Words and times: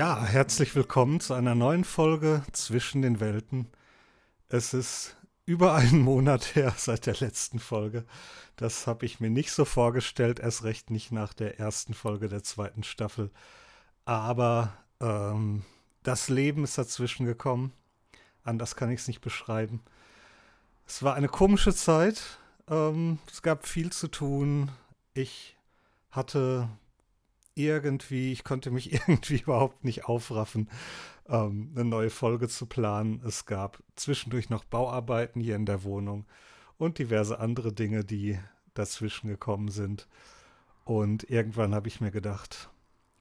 Ja, 0.00 0.24
herzlich 0.24 0.74
willkommen 0.74 1.20
zu 1.20 1.34
einer 1.34 1.54
neuen 1.54 1.84
Folge 1.84 2.42
zwischen 2.52 3.02
den 3.02 3.20
Welten. 3.20 3.68
Es 4.48 4.72
ist 4.72 5.18
über 5.44 5.74
einen 5.74 6.00
Monat 6.00 6.54
her 6.54 6.72
seit 6.78 7.04
der 7.04 7.16
letzten 7.16 7.58
Folge. 7.58 8.06
Das 8.56 8.86
habe 8.86 9.04
ich 9.04 9.20
mir 9.20 9.28
nicht 9.28 9.52
so 9.52 9.66
vorgestellt, 9.66 10.40
erst 10.40 10.64
recht 10.64 10.88
nicht 10.88 11.12
nach 11.12 11.34
der 11.34 11.60
ersten 11.60 11.92
Folge 11.92 12.30
der 12.30 12.42
zweiten 12.42 12.82
Staffel. 12.82 13.30
Aber 14.06 14.72
ähm, 15.02 15.66
das 16.02 16.30
Leben 16.30 16.64
ist 16.64 16.78
dazwischen 16.78 17.26
gekommen. 17.26 17.74
Anders 18.42 18.76
kann 18.76 18.90
ich 18.90 19.00
es 19.00 19.06
nicht 19.06 19.20
beschreiben. 19.20 19.82
Es 20.86 21.02
war 21.02 21.14
eine 21.14 21.28
komische 21.28 21.74
Zeit. 21.74 22.38
Ähm, 22.70 23.18
es 23.30 23.42
gab 23.42 23.66
viel 23.66 23.92
zu 23.92 24.08
tun. 24.08 24.70
Ich 25.12 25.58
hatte 26.10 26.70
irgendwie, 27.66 28.32
ich 28.32 28.44
konnte 28.44 28.70
mich 28.70 28.92
irgendwie 29.08 29.38
überhaupt 29.38 29.84
nicht 29.84 30.04
aufraffen, 30.06 30.68
ähm, 31.28 31.72
eine 31.74 31.84
neue 31.84 32.10
Folge 32.10 32.48
zu 32.48 32.66
planen. 32.66 33.22
Es 33.24 33.46
gab 33.46 33.82
zwischendurch 33.96 34.50
noch 34.50 34.64
Bauarbeiten 34.64 35.40
hier 35.40 35.56
in 35.56 35.66
der 35.66 35.84
Wohnung 35.84 36.26
und 36.78 36.98
diverse 36.98 37.38
andere 37.38 37.72
Dinge, 37.72 38.04
die 38.04 38.38
dazwischen 38.74 39.28
gekommen 39.28 39.68
sind. 39.68 40.08
Und 40.84 41.28
irgendwann 41.30 41.74
habe 41.74 41.88
ich 41.88 42.00
mir 42.00 42.10
gedacht, 42.10 42.70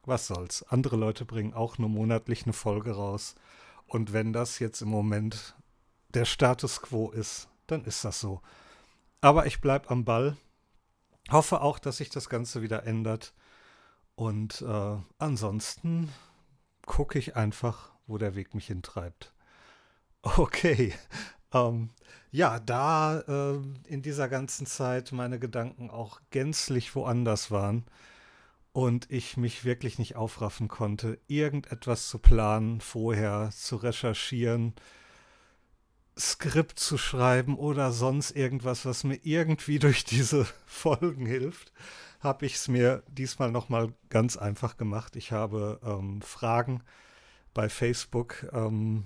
was 0.04 0.28
soll's? 0.28 0.64
Andere 0.64 0.96
Leute 0.96 1.26
bringen 1.26 1.54
auch 1.54 1.78
nur 1.78 1.90
monatlich 1.90 2.44
eine 2.44 2.54
Folge 2.54 2.92
raus. 2.92 3.36
Und 3.86 4.14
wenn 4.14 4.34
das 4.34 4.60
jetzt 4.60 4.82
im 4.82 4.90
Moment 4.90 5.56
der 6.14 6.26
Status 6.26 6.82
quo 6.82 7.12
ist, 7.12 7.48
dann 7.68 7.84
ist 7.86 8.06
das 8.06 8.20
so. 8.20 8.42
Aber 9.22 9.46
ich 9.46 9.62
bleibe 9.62 9.90
am 9.90 10.06
Ball. 10.06 10.38
Hoffe 11.30 11.62
auch, 11.62 11.80
dass 11.80 11.98
sich 11.98 12.10
das 12.10 12.30
Ganze 12.30 12.62
wieder 12.62 12.86
ändert. 12.86 13.34
Und 14.20 14.62
äh, 14.64 14.98
ansonsten 15.18 16.12
gucke 16.86 17.18
ich 17.18 17.38
einfach, 17.38 17.94
wo 18.06 18.18
der 18.18 18.36
Weg 18.36 18.54
mich 18.54 18.68
hintreibt. 18.68 19.34
Okay. 20.36 20.94
Ähm, 21.54 21.92
ja, 22.30 22.60
da 22.60 23.22
äh, 23.22 23.62
in 23.88 24.02
dieser 24.02 24.28
ganzen 24.28 24.66
Zeit 24.66 25.14
meine 25.14 25.40
Gedanken 25.40 25.90
auch 25.90 26.20
gänzlich 26.30 26.94
woanders 26.94 27.52
waren 27.52 27.86
und 28.74 29.10
ich 29.10 29.38
mich 29.38 29.64
wirklich 29.64 29.98
nicht 29.98 30.18
aufraffen 30.18 30.68
konnte, 30.68 31.18
irgendetwas 31.28 32.10
zu 32.10 32.20
planen, 32.20 32.82
vorher 32.82 33.52
zu 33.54 33.78
recherchieren, 33.78 34.74
Skript 36.20 36.80
zu 36.80 36.98
schreiben 36.98 37.56
oder 37.58 37.92
sonst 37.92 38.32
irgendwas, 38.32 38.86
was 38.86 39.04
mir 39.04 39.20
irgendwie 39.24 39.80
durch 39.80 40.04
diese 40.04 40.46
Folgen 40.66 41.26
hilft, 41.26 41.72
habe 42.20 42.46
ich 42.46 42.56
es 42.56 42.68
mir 42.68 43.04
diesmal 43.08 43.52
nochmal 43.52 43.94
ganz 44.10 44.38
einfach 44.38 44.78
gemacht. 44.78 45.16
Ich 45.16 45.32
habe 45.32 45.80
ähm, 45.84 46.22
Fragen 46.22 46.84
bei 47.54 47.70
Facebook 47.70 48.48
ähm, 48.52 49.06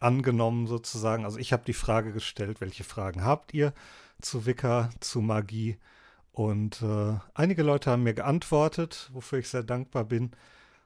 angenommen 0.00 0.66
sozusagen. 0.66 1.24
Also 1.24 1.38
ich 1.38 1.52
habe 1.52 1.64
die 1.64 1.72
Frage 1.72 2.12
gestellt, 2.12 2.60
welche 2.60 2.84
Fragen 2.84 3.24
habt 3.24 3.52
ihr 3.54 3.72
zu 4.20 4.46
Wicca, 4.46 4.90
zu 5.00 5.20
Magie? 5.20 5.78
Und 6.32 6.82
äh, 6.82 7.18
einige 7.34 7.64
Leute 7.64 7.90
haben 7.90 8.04
mir 8.04 8.14
geantwortet, 8.14 9.10
wofür 9.12 9.40
ich 9.40 9.48
sehr 9.48 9.64
dankbar 9.64 10.04
bin. 10.04 10.30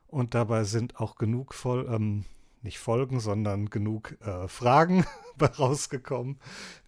Und 0.07 0.35
dabei 0.35 0.65
sind 0.65 0.99
auch 0.99 1.17
genug 1.17 1.53
voll, 1.53 1.87
ähm, 1.91 2.25
nicht 2.63 2.79
Folgen, 2.79 3.21
sondern 3.21 3.71
genug 3.71 4.17
äh, 4.21 4.49
Fragen 4.49 5.05
rausgekommen, 5.59 6.39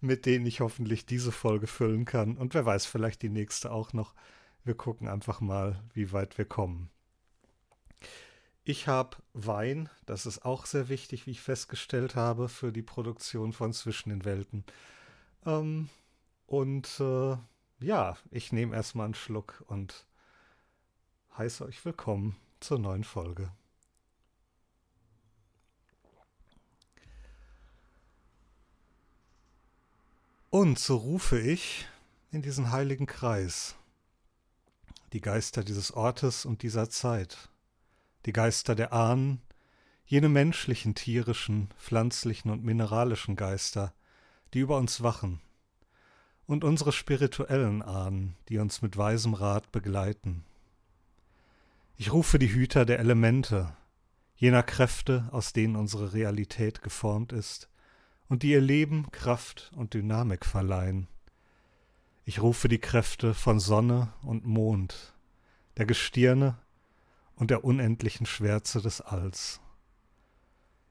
mit 0.01 0.25
denen 0.25 0.45
ich 0.45 0.61
hoffentlich 0.61 1.05
diese 1.05 1.31
Folge 1.31 1.67
füllen 1.67 2.05
kann. 2.05 2.37
Und 2.37 2.53
wer 2.53 2.65
weiß, 2.65 2.85
vielleicht 2.85 3.21
die 3.21 3.29
nächste 3.29 3.71
auch 3.71 3.93
noch. 3.93 4.13
Wir 4.63 4.75
gucken 4.75 5.07
einfach 5.07 5.41
mal, 5.41 5.83
wie 5.93 6.11
weit 6.11 6.37
wir 6.37 6.45
kommen. 6.45 6.89
Ich 8.63 8.87
habe 8.87 9.17
Wein, 9.33 9.89
das 10.07 10.25
ist 10.25 10.43
auch 10.43 10.65
sehr 10.65 10.89
wichtig, 10.89 11.27
wie 11.27 11.31
ich 11.31 11.41
festgestellt 11.41 12.15
habe, 12.15 12.49
für 12.49 12.71
die 12.71 12.81
Produktion 12.81 13.53
von 13.53 13.73
Zwischen 13.73 14.09
den 14.09 14.25
Welten. 14.25 14.65
Ähm, 15.45 15.89
und 16.47 16.99
äh, 16.99 17.37
ja, 17.79 18.17
ich 18.31 18.51
nehme 18.51 18.75
erstmal 18.75 19.05
einen 19.05 19.13
Schluck 19.13 19.63
und 19.67 20.07
heiße 21.37 21.63
euch 21.63 21.85
willkommen 21.85 22.35
zur 22.59 22.79
neuen 22.79 23.03
Folge. 23.03 23.51
Und 30.57 30.79
so 30.79 30.95
rufe 30.95 31.37
ich 31.37 31.85
in 32.31 32.41
diesen 32.41 32.71
heiligen 32.71 33.07
Kreis 33.07 33.75
die 35.11 35.19
Geister 35.19 35.65
dieses 35.65 35.91
Ortes 35.91 36.45
und 36.45 36.61
dieser 36.61 36.89
Zeit, 36.89 37.49
die 38.25 38.31
Geister 38.31 38.73
der 38.73 38.93
Ahnen, 38.93 39.41
jene 40.05 40.29
menschlichen, 40.29 40.95
tierischen, 40.95 41.67
pflanzlichen 41.77 42.51
und 42.51 42.63
mineralischen 42.63 43.35
Geister, 43.35 43.93
die 44.53 44.59
über 44.59 44.77
uns 44.77 45.03
wachen, 45.03 45.41
und 46.47 46.63
unsere 46.63 46.93
spirituellen 46.93 47.81
Ahnen, 47.81 48.37
die 48.47 48.57
uns 48.57 48.81
mit 48.81 48.95
weisem 48.95 49.33
Rat 49.33 49.73
begleiten. 49.73 50.45
Ich 51.97 52.13
rufe 52.13 52.39
die 52.39 52.53
Hüter 52.53 52.85
der 52.85 52.99
Elemente, 52.99 53.75
jener 54.37 54.63
Kräfte, 54.63 55.27
aus 55.33 55.51
denen 55.51 55.75
unsere 55.75 56.13
Realität 56.13 56.81
geformt 56.81 57.33
ist 57.33 57.67
und 58.27 58.43
die 58.43 58.51
ihr 58.51 58.61
Leben, 58.61 59.11
Kraft 59.11 59.71
und 59.75 59.93
Dynamik 59.93 60.45
verleihen. 60.45 61.07
Ich 62.23 62.41
rufe 62.41 62.67
die 62.67 62.79
Kräfte 62.79 63.33
von 63.33 63.59
Sonne 63.59 64.13
und 64.23 64.45
Mond, 64.45 65.13
der 65.77 65.85
Gestirne 65.85 66.57
und 67.35 67.51
der 67.51 67.63
unendlichen 67.63 68.25
Schwärze 68.25 68.81
des 68.81 69.01
Alls. 69.01 69.61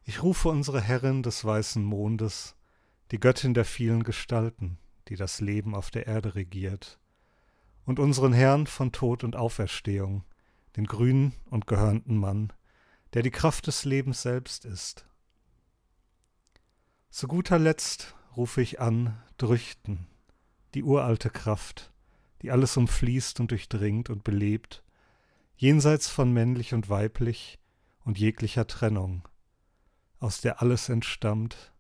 Ich 0.05 0.22
rufe 0.22 0.49
unsere 0.49 0.81
Herrin 0.81 1.22
des 1.22 1.45
weißen 1.45 1.83
Mondes, 1.83 2.55
die 3.11 3.19
Göttin 3.19 3.55
der 3.55 3.65
vielen 3.65 4.05
Gestalten, 4.05 4.78
die 5.09 5.16
das 5.16 5.41
Leben 5.41 5.75
auf 5.75 5.91
der 5.91 6.06
Erde 6.06 6.34
regiert, 6.34 6.99
und 7.84 7.99
unseren 7.99 8.33
Herrn 8.33 8.66
von 8.66 8.93
Tod 8.93 9.25
und 9.25 9.37
Auferstehung, 9.37 10.25
den 10.77 10.87
grünen 10.87 11.33
und 11.51 11.66
gehörnten 11.66 12.16
Mann, 12.16 12.53
der 13.15 13.22
die 13.22 13.31
Kraft 13.31 13.66
des 13.66 13.84
Lebens 13.84 14.22
selbst 14.22 14.65
ist. 14.65 15.06
Zu 17.14 17.28
guter 17.28 17.60
Letzt 17.60 18.16
rufe 18.36 18.60
ich 18.60 18.80
an 18.80 19.16
Drüchten, 19.38 20.08
die 20.75 20.82
uralte 20.82 21.30
Kraft, 21.30 21.92
die 22.42 22.50
alles 22.50 22.76
umfließt 22.76 23.38
und 23.38 23.52
durchdringt 23.52 24.10
und 24.10 24.25
belebt, 24.25 24.82
jenseits 25.54 26.08
von 26.08 26.32
männlich 26.32 26.74
und 26.74 26.88
weiblich 26.88 27.60
und 28.04 28.19
jeglicher 28.19 28.66
Trennung, 28.66 29.28
aus 30.19 30.41
der 30.41 30.60
alles 30.60 30.88
entstammt 30.88 31.72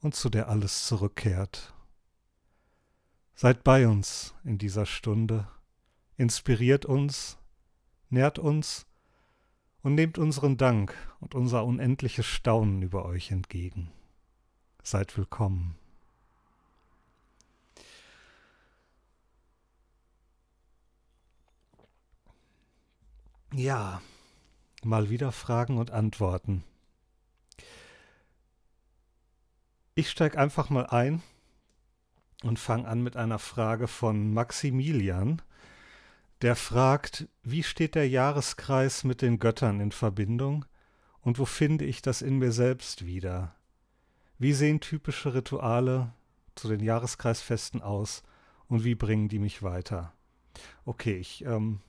und 0.00 0.14
zu 0.14 0.30
der 0.30 0.48
alles 0.48 0.86
zurückkehrt. 0.86 1.74
Seid 3.34 3.64
bei 3.64 3.86
uns 3.86 4.32
in 4.42 4.56
dieser 4.56 4.86
Stunde, 4.86 5.48
inspiriert 6.16 6.86
uns, 6.86 7.36
nährt 8.08 8.38
uns 8.38 8.86
und 9.82 9.96
nehmt 9.96 10.16
unseren 10.16 10.56
Dank 10.56 10.94
und 11.20 11.34
unser 11.34 11.66
unendliches 11.66 12.24
Staunen 12.24 12.80
über 12.80 13.04
euch 13.04 13.32
entgegen. 13.32 13.92
Seid 14.84 15.16
willkommen. 15.16 15.76
Ja, 23.54 24.02
mal 24.82 25.08
wieder 25.08 25.30
Fragen 25.30 25.78
und 25.78 25.92
Antworten. 25.92 26.64
Ich 29.94 30.10
steige 30.10 30.36
einfach 30.38 30.68
mal 30.68 30.86
ein 30.86 31.22
und 32.42 32.58
fange 32.58 32.88
an 32.88 33.02
mit 33.02 33.16
einer 33.16 33.38
Frage 33.38 33.86
von 33.86 34.34
Maximilian. 34.34 35.42
Der 36.40 36.56
fragt, 36.56 37.28
wie 37.44 37.62
steht 37.62 37.94
der 37.94 38.08
Jahreskreis 38.08 39.04
mit 39.04 39.22
den 39.22 39.38
Göttern 39.38 39.78
in 39.78 39.92
Verbindung 39.92 40.64
und 41.20 41.38
wo 41.38 41.44
finde 41.44 41.84
ich 41.84 42.02
das 42.02 42.20
in 42.20 42.38
mir 42.38 42.50
selbst 42.50 43.06
wieder? 43.06 43.54
Wie 44.42 44.54
sehen 44.54 44.80
typische 44.80 45.34
Rituale 45.34 46.12
zu 46.56 46.66
den 46.66 46.80
Jahreskreisfesten 46.80 47.80
aus 47.80 48.24
und 48.66 48.82
wie 48.82 48.96
bringen 48.96 49.28
die 49.28 49.38
mich 49.38 49.62
weiter? 49.62 50.12
Okay, 50.84 51.16
ich 51.16 51.44
ähm, 51.44 51.80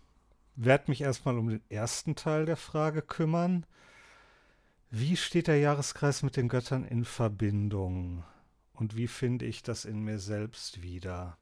werde 0.55 0.91
mich 0.91 1.01
erstmal 1.01 1.39
um 1.39 1.49
den 1.49 1.63
ersten 1.69 2.15
Teil 2.15 2.45
der 2.45 2.55
Frage 2.55 3.01
kümmern. 3.01 3.65
Wie 4.91 5.17
steht 5.17 5.47
der 5.47 5.57
Jahreskreis 5.57 6.21
mit 6.21 6.37
den 6.37 6.47
Göttern 6.47 6.85
in 6.85 7.05
Verbindung? 7.05 8.23
Und 8.73 8.95
wie 8.95 9.07
finde 9.07 9.45
ich 9.45 9.63
das 9.63 9.83
in 9.83 10.03
mir 10.03 10.19
selbst 10.19 10.83
wieder? 10.83 11.39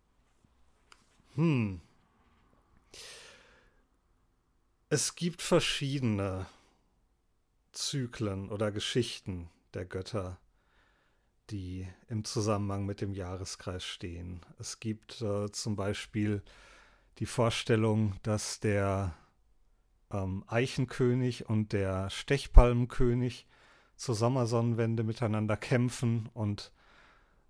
Hm. 1.36 1.82
Es 4.88 5.16
gibt 5.16 5.42
verschiedene 5.42 6.46
Zyklen 7.74 8.48
oder 8.50 8.72
Geschichten 8.72 9.50
der 9.74 9.84
Götter, 9.84 10.40
die 11.52 11.88
im 12.10 12.24
Zusammenhang 12.24 12.86
mit 12.86 13.02
dem 13.02 13.14
Jahreskreis 13.14 13.84
stehen. 13.84 14.42
Es 14.60 14.80
gibt 14.80 15.22
äh, 15.22 15.52
zum 15.52 15.76
Beispiel 15.76 16.42
die 17.20 17.26
Vorstellung, 17.26 18.16
dass 18.24 18.60
der 18.60 19.14
ähm, 20.12 20.44
Eichenkönig 20.48 21.50
und 21.50 21.74
der 21.74 22.10
Stechpalmenkönig 22.10 23.46
zur 23.96 24.16
Sommersonnenwende 24.16 25.04
miteinander 25.04 25.58
kämpfen 25.58 26.30
und 26.34 26.72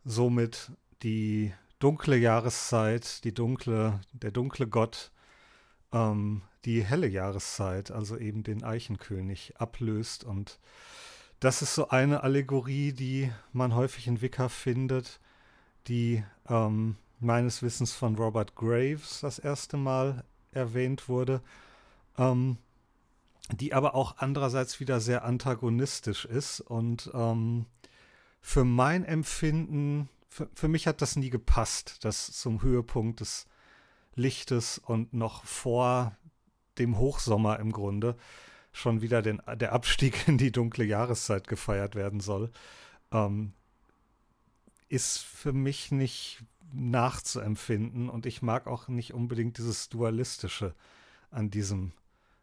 somit 0.03 0.71
die 1.03 1.53
dunkle 1.79 2.17
Jahreszeit, 2.17 3.23
die 3.23 3.33
dunkle, 3.33 4.01
der 4.11 4.31
dunkle 4.31 4.67
Gott, 4.67 5.11
ähm, 5.91 6.41
die 6.65 6.83
helle 6.83 7.07
Jahreszeit, 7.07 7.91
also 7.91 8.17
eben 8.17 8.43
den 8.43 8.63
Eichenkönig, 8.63 9.57
ablöst. 9.57 10.23
Und 10.23 10.59
das 11.41 11.63
ist 11.63 11.73
so 11.73 11.89
eine 11.89 12.21
Allegorie, 12.21 12.93
die 12.93 13.31
man 13.51 13.73
häufig 13.73 14.07
in 14.07 14.21
Wicca 14.21 14.47
findet, 14.47 15.19
die 15.87 16.23
ähm, 16.47 16.97
meines 17.19 17.63
Wissens 17.63 17.93
von 17.93 18.15
Robert 18.15 18.55
Graves 18.55 19.21
das 19.21 19.39
erste 19.39 19.75
Mal 19.75 20.23
erwähnt 20.51 21.09
wurde, 21.09 21.41
ähm, 22.17 22.57
die 23.51 23.73
aber 23.73 23.95
auch 23.95 24.17
andererseits 24.19 24.79
wieder 24.79 24.99
sehr 24.99 25.25
antagonistisch 25.25 26.25
ist 26.25 26.61
und 26.61 27.09
ähm, 27.15 27.65
für 28.39 28.63
mein 28.63 29.03
Empfinden, 29.03 30.09
für, 30.29 30.47
für 30.53 30.67
mich 30.67 30.85
hat 30.85 31.01
das 31.01 31.15
nie 31.15 31.31
gepasst, 31.31 32.05
dass 32.05 32.31
zum 32.33 32.61
Höhepunkt 32.61 33.19
des 33.19 33.47
Lichtes 34.13 34.77
und 34.77 35.13
noch 35.13 35.43
vor 35.43 36.15
dem 36.77 36.99
Hochsommer 36.99 37.59
im 37.59 37.71
Grunde 37.71 38.15
schon 38.71 39.01
wieder 39.01 39.21
den, 39.21 39.41
der 39.55 39.73
Abstieg 39.73 40.27
in 40.27 40.37
die 40.37 40.51
dunkle 40.51 40.85
Jahreszeit 40.85 41.47
gefeiert 41.47 41.95
werden 41.95 42.19
soll, 42.19 42.51
ähm, 43.11 43.53
ist 44.89 45.19
für 45.19 45.53
mich 45.53 45.91
nicht 45.91 46.43
nachzuempfinden 46.73 48.09
und 48.09 48.25
ich 48.25 48.41
mag 48.41 48.67
auch 48.67 48.87
nicht 48.87 49.13
unbedingt 49.13 49.57
dieses 49.57 49.89
Dualistische 49.89 50.73
an 51.29 51.49
diesem, 51.49 51.91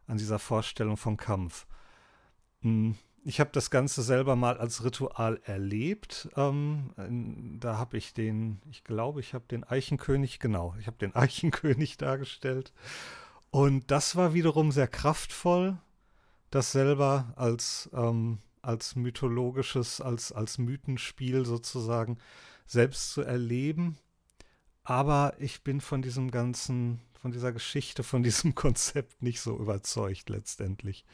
an 0.07 0.19
dieser 0.19 0.39
Vorstellung 0.39 0.97
von 0.97 1.17
Kampf. 1.17 1.67
Hm, 2.61 2.97
ich 3.25 3.41
habe 3.41 3.51
das 3.53 3.71
Ganze 3.71 4.03
selber 4.03 4.37
mal 4.37 4.59
als 4.59 4.85
Ritual 4.85 5.41
erlebt. 5.45 6.29
Ähm, 6.37 7.59
da 7.61 7.77
habe 7.77 7.99
ich 7.99 8.15
den, 8.15 8.61
ich 8.71 8.85
glaube, 8.85 9.21
ich 9.21 9.35
habe 9.35 9.45
den 9.51 9.65
Eichenkönig, 9.65 10.39
genau, 10.39 10.75
ich 10.81 10.87
habe 10.87 10.97
den 10.97 11.15
Eichenkönig 11.17 11.97
dargestellt. 11.99 12.73
Und 13.51 13.91
das 13.91 14.17
war 14.17 14.35
wiederum 14.35 14.73
sehr 14.73 14.89
kraftvoll, 14.89 15.79
das 16.51 16.73
selber 16.73 17.33
als, 17.37 17.91
ähm, 17.93 18.39
als 18.63 18.97
mythologisches, 18.97 20.01
als, 20.01 20.33
als 20.33 20.59
Mythenspiel 20.59 21.45
sozusagen 21.45 22.19
selbst 22.67 23.13
zu 23.13 23.23
erleben. 23.23 23.99
Aber 24.85 25.35
ich 25.39 25.63
bin 25.63 25.81
von 25.81 26.01
diesem 26.01 26.31
ganzen, 26.31 27.01
von 27.21 27.33
dieser 27.33 27.53
Geschichte, 27.53 28.03
von 28.03 28.23
diesem 28.25 28.55
Konzept 28.55 29.23
nicht 29.23 29.41
so 29.41 29.57
überzeugt 29.57 30.29
letztendlich. 30.29 31.05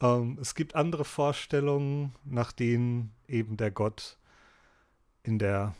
Ähm, 0.00 0.38
es 0.40 0.54
gibt 0.54 0.74
andere 0.74 1.04
Vorstellungen, 1.04 2.14
nach 2.24 2.52
denen 2.52 3.12
eben 3.28 3.56
der 3.56 3.70
Gott 3.70 4.18
in 5.22 5.38
der 5.38 5.74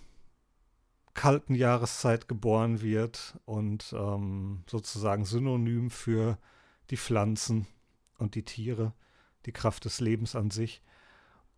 kalten 1.15 1.55
Jahreszeit 1.55 2.29
geboren 2.29 2.83
wird 2.83 3.39
und 3.45 3.95
ähm, 3.97 4.65
sozusagen 4.69 5.25
synonym 5.25 5.91
für 5.91 6.39
die 6.91 6.97
Pflanzen 6.97 7.67
und 8.19 8.35
die 8.35 8.45
Tiere, 8.45 8.93
die 9.47 9.53
Kraft 9.53 9.85
des 9.85 10.01
Lebens 10.01 10.35
an 10.35 10.51
sich. 10.51 10.83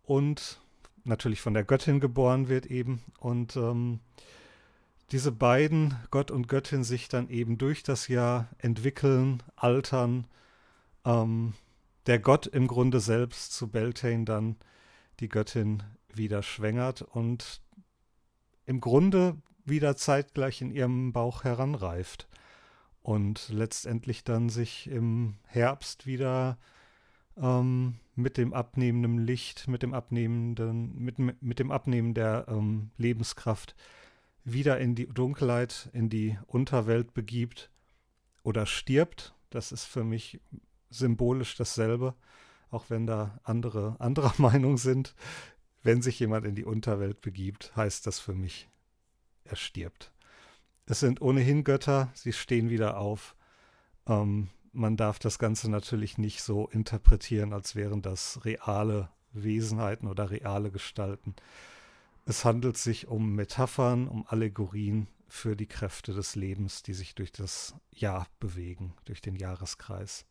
Und 0.03 0.59
natürlich 1.03 1.41
von 1.41 1.53
der 1.53 1.63
Göttin 1.63 1.99
geboren 1.99 2.49
wird 2.49 2.65
eben. 2.65 3.01
Und 3.19 3.55
ähm, 3.55 3.99
diese 5.11 5.31
beiden, 5.31 5.95
Gott 6.11 6.31
und 6.31 6.47
Göttin, 6.47 6.83
sich 6.83 7.07
dann 7.07 7.29
eben 7.29 7.57
durch 7.57 7.83
das 7.83 8.07
Jahr 8.07 8.47
entwickeln, 8.57 9.43
altern. 9.55 10.27
Ähm, 11.05 11.53
der 12.07 12.19
Gott 12.19 12.47
im 12.47 12.67
Grunde 12.67 12.99
selbst 12.99 13.53
zu 13.53 13.67
Beltane 13.67 14.25
dann 14.25 14.55
die 15.19 15.29
Göttin 15.29 15.83
wieder 16.13 16.41
schwängert 16.41 17.01
und 17.01 17.61
im 18.65 18.79
Grunde 18.79 19.35
wieder 19.65 19.97
zeitgleich 19.97 20.61
in 20.61 20.71
ihrem 20.71 21.11
Bauch 21.11 21.43
heranreift 21.43 22.27
und 23.07 23.47
letztendlich 23.47 24.25
dann 24.25 24.49
sich 24.49 24.91
im 24.91 25.35
Herbst 25.45 26.05
wieder 26.05 26.57
ähm, 27.37 27.95
mit 28.15 28.35
dem 28.35 28.53
abnehmenden 28.53 29.17
Licht, 29.17 29.69
mit 29.69 29.81
dem 29.81 29.93
abnehmenden, 29.93 30.93
mit, 31.01 31.17
mit 31.41 31.59
dem 31.59 31.71
Abnehmen 31.71 32.13
der 32.13 32.47
ähm, 32.49 32.91
Lebenskraft 32.97 33.77
wieder 34.43 34.77
in 34.81 34.93
die 34.93 35.07
Dunkelheit, 35.07 35.89
in 35.93 36.09
die 36.09 36.37
Unterwelt 36.47 37.13
begibt 37.13 37.69
oder 38.43 38.65
stirbt. 38.65 39.33
Das 39.51 39.71
ist 39.71 39.85
für 39.85 40.03
mich 40.03 40.41
symbolisch 40.89 41.55
dasselbe, 41.55 42.13
auch 42.71 42.89
wenn 42.89 43.07
da 43.07 43.39
andere 43.43 43.95
anderer 43.99 44.33
Meinung 44.37 44.77
sind. 44.77 45.15
Wenn 45.81 46.01
sich 46.01 46.19
jemand 46.19 46.45
in 46.45 46.55
die 46.55 46.65
Unterwelt 46.65 47.21
begibt, 47.21 47.73
heißt 47.73 48.05
das 48.05 48.19
für 48.19 48.33
mich, 48.33 48.67
er 49.45 49.55
stirbt. 49.55 50.11
Es 50.87 51.01
sind 51.01 51.21
ohnehin 51.21 51.65
Götter, 51.65 52.09
sie 52.13 52.31
stehen 52.31 52.69
wieder 52.69 52.97
auf. 52.97 53.35
Ähm, 54.07 54.49
man 54.71 54.95
darf 54.95 55.19
das 55.19 55.37
Ganze 55.37 55.69
natürlich 55.69 56.17
nicht 56.17 56.41
so 56.41 56.67
interpretieren, 56.67 57.51
als 57.51 57.75
wären 57.75 58.01
das 58.01 58.45
reale 58.45 59.09
Wesenheiten 59.33 60.07
oder 60.07 60.31
reale 60.31 60.71
Gestalten. 60.71 61.35
Es 62.25 62.45
handelt 62.45 62.77
sich 62.77 63.07
um 63.07 63.35
Metaphern, 63.35 64.07
um 64.07 64.25
Allegorien 64.27 65.07
für 65.27 65.57
die 65.57 65.65
Kräfte 65.65 66.13
des 66.13 66.35
Lebens, 66.35 66.83
die 66.83 66.93
sich 66.93 67.15
durch 67.15 67.33
das 67.33 67.75
Jahr 67.91 68.27
bewegen, 68.39 68.93
durch 69.03 69.21
den 69.21 69.35
Jahreskreis. 69.35 70.25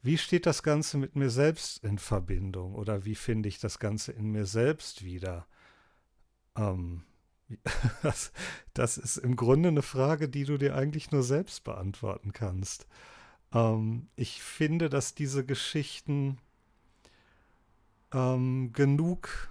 Wie 0.00 0.16
steht 0.16 0.46
das 0.46 0.62
Ganze 0.62 0.96
mit 0.96 1.16
mir 1.16 1.30
selbst 1.30 1.84
in 1.84 1.98
Verbindung 1.98 2.74
oder 2.74 3.04
wie 3.04 3.14
finde 3.14 3.50
ich 3.50 3.60
das 3.60 3.78
Ganze 3.78 4.12
in 4.12 4.30
mir 4.30 4.46
selbst 4.46 5.04
wieder? 5.04 5.46
Ähm, 6.56 7.04
das, 8.02 8.32
das, 8.74 8.98
ist 8.98 9.16
im 9.16 9.36
Grunde 9.36 9.68
eine 9.68 9.82
Frage, 9.82 10.28
die 10.28 10.44
du 10.44 10.58
dir 10.58 10.74
eigentlich 10.74 11.10
nur 11.10 11.22
selbst 11.22 11.64
beantworten 11.64 12.32
kannst. 12.32 12.86
Ähm, 13.52 14.08
ich 14.16 14.42
finde, 14.42 14.88
dass 14.88 15.14
diese 15.14 15.44
Geschichten 15.44 16.38
ähm, 18.12 18.72
genug 18.72 19.50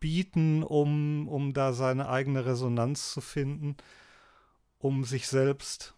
bieten, 0.00 0.62
um, 0.62 1.28
um 1.28 1.52
da 1.52 1.72
seine 1.72 2.08
eigene 2.08 2.46
Resonanz 2.46 3.12
zu 3.12 3.20
finden, 3.20 3.76
um 4.78 5.04
sich 5.04 5.28
selbst 5.28 5.94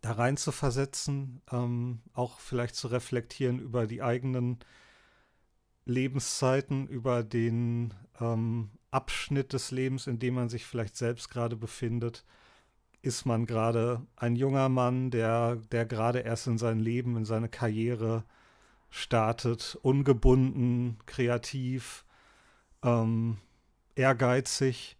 da 0.00 0.12
rein 0.12 0.36
zu 0.36 0.50
versetzen, 0.50 1.42
ähm, 1.52 2.00
auch 2.14 2.40
vielleicht 2.40 2.74
zu 2.74 2.88
reflektieren 2.88 3.58
über 3.58 3.86
die 3.86 4.02
eigenen 4.02 4.58
Lebenszeiten, 5.90 6.86
über 6.86 7.22
den 7.22 7.92
ähm, 8.20 8.70
Abschnitt 8.90 9.52
des 9.52 9.70
Lebens, 9.70 10.06
in 10.06 10.18
dem 10.18 10.34
man 10.34 10.48
sich 10.48 10.64
vielleicht 10.64 10.96
selbst 10.96 11.30
gerade 11.30 11.56
befindet. 11.56 12.24
Ist 13.02 13.24
man 13.24 13.46
gerade 13.46 14.02
ein 14.16 14.36
junger 14.36 14.68
Mann, 14.68 15.10
der, 15.10 15.56
der 15.72 15.86
gerade 15.86 16.20
erst 16.20 16.46
in 16.46 16.58
sein 16.58 16.78
Leben, 16.78 17.16
in 17.16 17.24
seine 17.24 17.48
Karriere 17.48 18.24
startet, 18.90 19.78
ungebunden, 19.82 20.98
kreativ, 21.06 22.04
ähm, 22.82 23.38
ehrgeizig? 23.94 24.96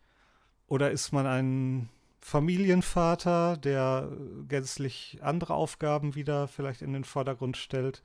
Oder 0.66 0.90
ist 0.90 1.12
man 1.12 1.26
ein 1.26 1.88
Familienvater, 2.20 3.56
der 3.56 4.10
gänzlich 4.48 5.18
andere 5.22 5.54
Aufgaben 5.54 6.14
wieder 6.14 6.48
vielleicht 6.48 6.82
in 6.82 6.92
den 6.92 7.04
Vordergrund 7.04 7.56
stellt, 7.56 8.02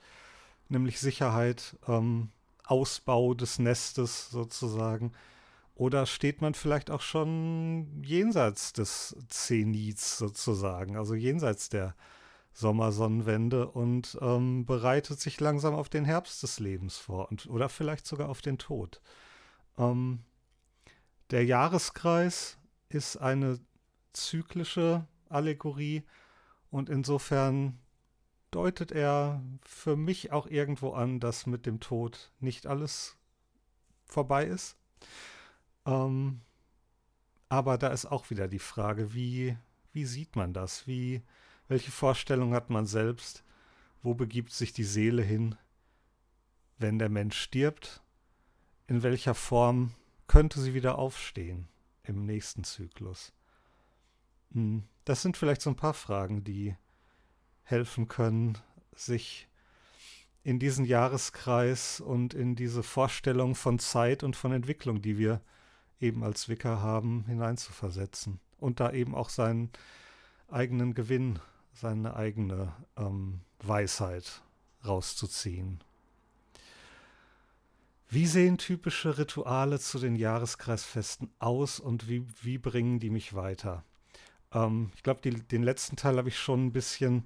nämlich 0.70 1.00
Sicherheit, 1.00 1.78
ähm, 1.88 2.30
Ausbau 2.68 3.34
des 3.34 3.60
Nestes 3.60 4.30
sozusagen? 4.30 5.12
Oder 5.76 6.06
steht 6.06 6.42
man 6.42 6.54
vielleicht 6.54 6.90
auch 6.90 7.02
schon 7.02 8.02
jenseits 8.04 8.72
des 8.72 9.16
Zenits 9.28 10.18
sozusagen, 10.18 10.96
also 10.96 11.16
jenseits 11.16 11.70
der 11.70 11.96
Sommersonnenwende 12.54 13.68
und 13.68 14.18
ähm, 14.22 14.66
bereitet 14.66 15.20
sich 15.20 15.42
langsam 15.42 15.76
auf 15.76 15.90
den 15.90 16.06
Herbst 16.06 16.42
des 16.44 16.60
Lebens 16.62 16.98
vor 16.98 17.30
und, 17.30 17.48
oder 17.48 17.68
vielleicht 17.68 18.08
sogar 18.08 18.30
auf 18.30 18.42
den 18.42 18.58
Tod? 18.58 19.02
Ähm, 19.78 20.24
der 21.32 21.44
Jahreskreis 21.44 22.58
ist 22.88 23.18
eine 23.18 23.60
zyklische 24.14 25.06
Allegorie 25.28 26.04
und 26.70 26.90
insofern 26.90 27.78
deutet 28.56 28.92
er 28.92 29.44
für 29.62 29.96
mich 29.96 30.32
auch 30.32 30.48
irgendwo 30.48 30.94
an, 30.94 31.20
dass 31.20 31.46
mit 31.46 31.66
dem 31.66 31.80
Tod 31.80 32.32
nicht 32.40 32.66
alles 32.66 33.18
vorbei 34.08 34.46
ist. 34.46 34.78
Ähm, 35.86 36.42
aber 37.50 37.78
da 37.78 37.90
ist 37.90 38.06
auch 38.06 38.30
wieder 38.30 38.48
die 38.48 38.60
Frage, 38.60 39.14
wie, 39.14 39.58
wie 39.94 40.06
sieht 40.06 40.36
man 40.36 40.54
das? 40.54 40.88
Wie, 40.88 41.22
welche 41.68 41.92
Vorstellung 41.92 42.54
hat 42.54 42.70
man 42.70 42.88
selbst? 42.88 43.44
Wo 44.02 44.14
begibt 44.16 44.52
sich 44.52 44.74
die 44.74 44.84
Seele 44.84 45.22
hin, 45.22 45.56
wenn 46.78 46.98
der 46.98 47.10
Mensch 47.10 47.38
stirbt? 47.38 48.02
in 48.88 49.04
welcher 49.04 49.34
Form 49.34 49.92
könnte 50.28 50.60
sie 50.60 50.74
wieder 50.74 50.98
aufstehen 50.98 51.68
im 52.04 52.26
nächsten 52.26 52.64
Zyklus? 52.64 53.34
Hm, 54.54 54.84
das 55.06 55.22
sind 55.22 55.38
vielleicht 55.38 55.62
so 55.62 55.70
ein 55.70 55.76
paar 55.76 55.94
Fragen, 55.94 56.44
die 56.44 56.76
helfen 57.66 58.08
können, 58.08 58.58
sich 58.96 59.48
in 60.44 60.60
diesen 60.60 60.86
Jahreskreis 60.86 62.00
und 62.00 62.34
in 62.34 62.56
diese 62.56 62.84
Vorstellung 62.84 63.56
von 63.56 63.80
Zeit 63.80 64.24
und 64.24 64.36
von 64.36 64.54
Entwicklung, 64.54 65.02
die 65.02 65.18
wir 65.18 65.42
eben 66.00 66.24
als 66.24 66.48
Wicker 66.48 66.82
haben, 66.82 67.26
hineinzuversetzen 67.26 68.40
und 68.60 68.80
da 68.80 68.92
eben 68.92 69.16
auch 69.16 69.30
seinen 69.30 69.72
eigenen 70.48 70.94
Gewinn, 70.94 71.40
seine 71.74 72.16
eigene 72.16 72.74
ähm, 72.96 73.42
Weisheit 73.60 74.44
rauszuziehen. 74.86 75.80
Wie 78.08 78.28
sehen 78.28 78.60
typische 78.60 79.18
Rituale 79.18 79.80
zu 79.80 79.98
den 79.98 80.16
Jahreskreisfesten 80.16 81.32
aus 81.40 81.80
und 81.80 82.08
wie, 82.08 82.24
wie 82.44 82.60
bringen 82.60 83.00
die 83.00 83.10
mich 83.10 83.34
weiter? 83.34 83.84
Ähm, 84.56 84.92
ich 84.96 85.04
glaube, 85.04 85.22
den 85.30 85.64
letzten 85.64 85.98
Teil 85.98 86.18
habe 86.18 86.30
ich 86.30 86.40
schon 86.40 86.66
ein 86.66 86.72
bisschen 86.72 87.26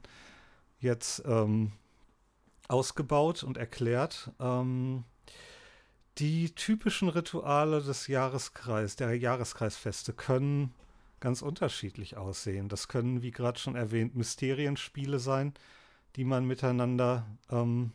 jetzt 0.79 1.23
ähm, 1.25 1.71
ausgebaut 2.67 3.43
und 3.43 3.57
erklärt. 3.57 4.31
Ähm, 4.39 5.05
die 6.17 6.53
typischen 6.53 7.07
Rituale 7.07 7.81
des 7.81 8.07
Jahreskreis, 8.07 8.97
der 8.97 9.15
Jahreskreisfeste 9.15 10.11
können 10.13 10.73
ganz 11.19 11.41
unterschiedlich 11.41 12.17
aussehen. 12.17 12.69
Das 12.69 12.87
können, 12.87 13.21
wie 13.21 13.31
gerade 13.31 13.59
schon 13.59 13.75
erwähnt, 13.75 14.15
Mysterienspiele 14.15 15.19
sein, 15.19 15.53
die 16.15 16.23
man 16.23 16.45
miteinander 16.45 17.25
ähm, 17.49 17.91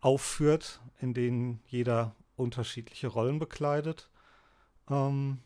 aufführt, 0.00 0.80
in 1.00 1.14
denen 1.14 1.60
jeder 1.66 2.14
unterschiedliche 2.36 3.08
Rollen 3.08 3.38
bekleidet. 3.38 4.10
Ähm, 4.90 5.40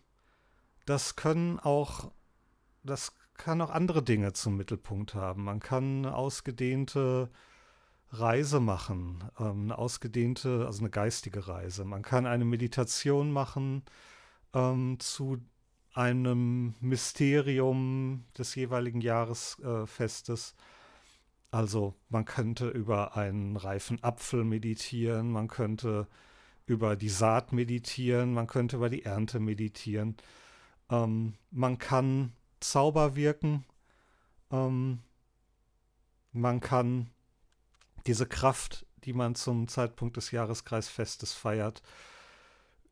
das 0.87 1.17
können 1.17 1.59
auch, 1.59 2.11
das 2.83 3.13
kann 3.35 3.61
auch 3.61 3.71
andere 3.71 4.03
Dinge 4.03 4.33
zum 4.33 4.57
Mittelpunkt 4.57 5.15
haben. 5.15 5.45
Man 5.45 5.61
kann 5.61 6.05
eine 6.05 6.15
ausgedehnte 6.15 7.31
Reise 8.11 8.61
machen, 8.61 9.25
ähm, 9.39 9.65
eine 9.65 9.79
ausgedehnte, 9.79 10.67
also 10.67 10.81
eine 10.81 10.91
geistige 10.91 11.47
Reise. 11.47 11.85
Man 11.85 12.03
kann 12.03 12.27
eine 12.27 12.45
Meditation 12.45 13.31
machen 13.31 13.83
ähm, 14.55 14.99
zu 14.99 15.39
einem 15.95 16.75
Mysterium 16.81 18.25
des 18.37 18.55
jeweiligen 18.55 19.01
Jahresfestes. 19.01 20.55
Äh, 20.57 20.63
also 21.51 21.95
man 22.09 22.25
könnte 22.25 22.69
über 22.69 23.17
einen 23.17 23.57
reifen 23.57 24.03
Apfel 24.03 24.45
meditieren, 24.45 25.31
man 25.31 25.49
könnte 25.49 26.07
über 26.67 26.97
die 26.97 27.09
Saat 27.09 27.53
meditieren, 27.53 28.35
man 28.35 28.47
könnte 28.47 28.77
über 28.77 28.91
die 28.91 29.05
Ernte 29.05 29.41
meditieren. 29.41 30.17
Ähm, 30.91 31.35
man 31.51 31.79
kann 31.79 32.33
Zauber 32.61 33.17
wirken, 33.17 33.65
ähm, 34.51 35.01
man 36.33 36.61
kann 36.61 37.11
diese 38.07 38.27
Kraft, 38.27 38.87
die 39.05 39.13
man 39.13 39.35
zum 39.35 39.69
Zeitpunkt 39.69 40.17
des 40.17 40.31
Jahreskreisfestes 40.31 41.35
feiert, 41.35 41.83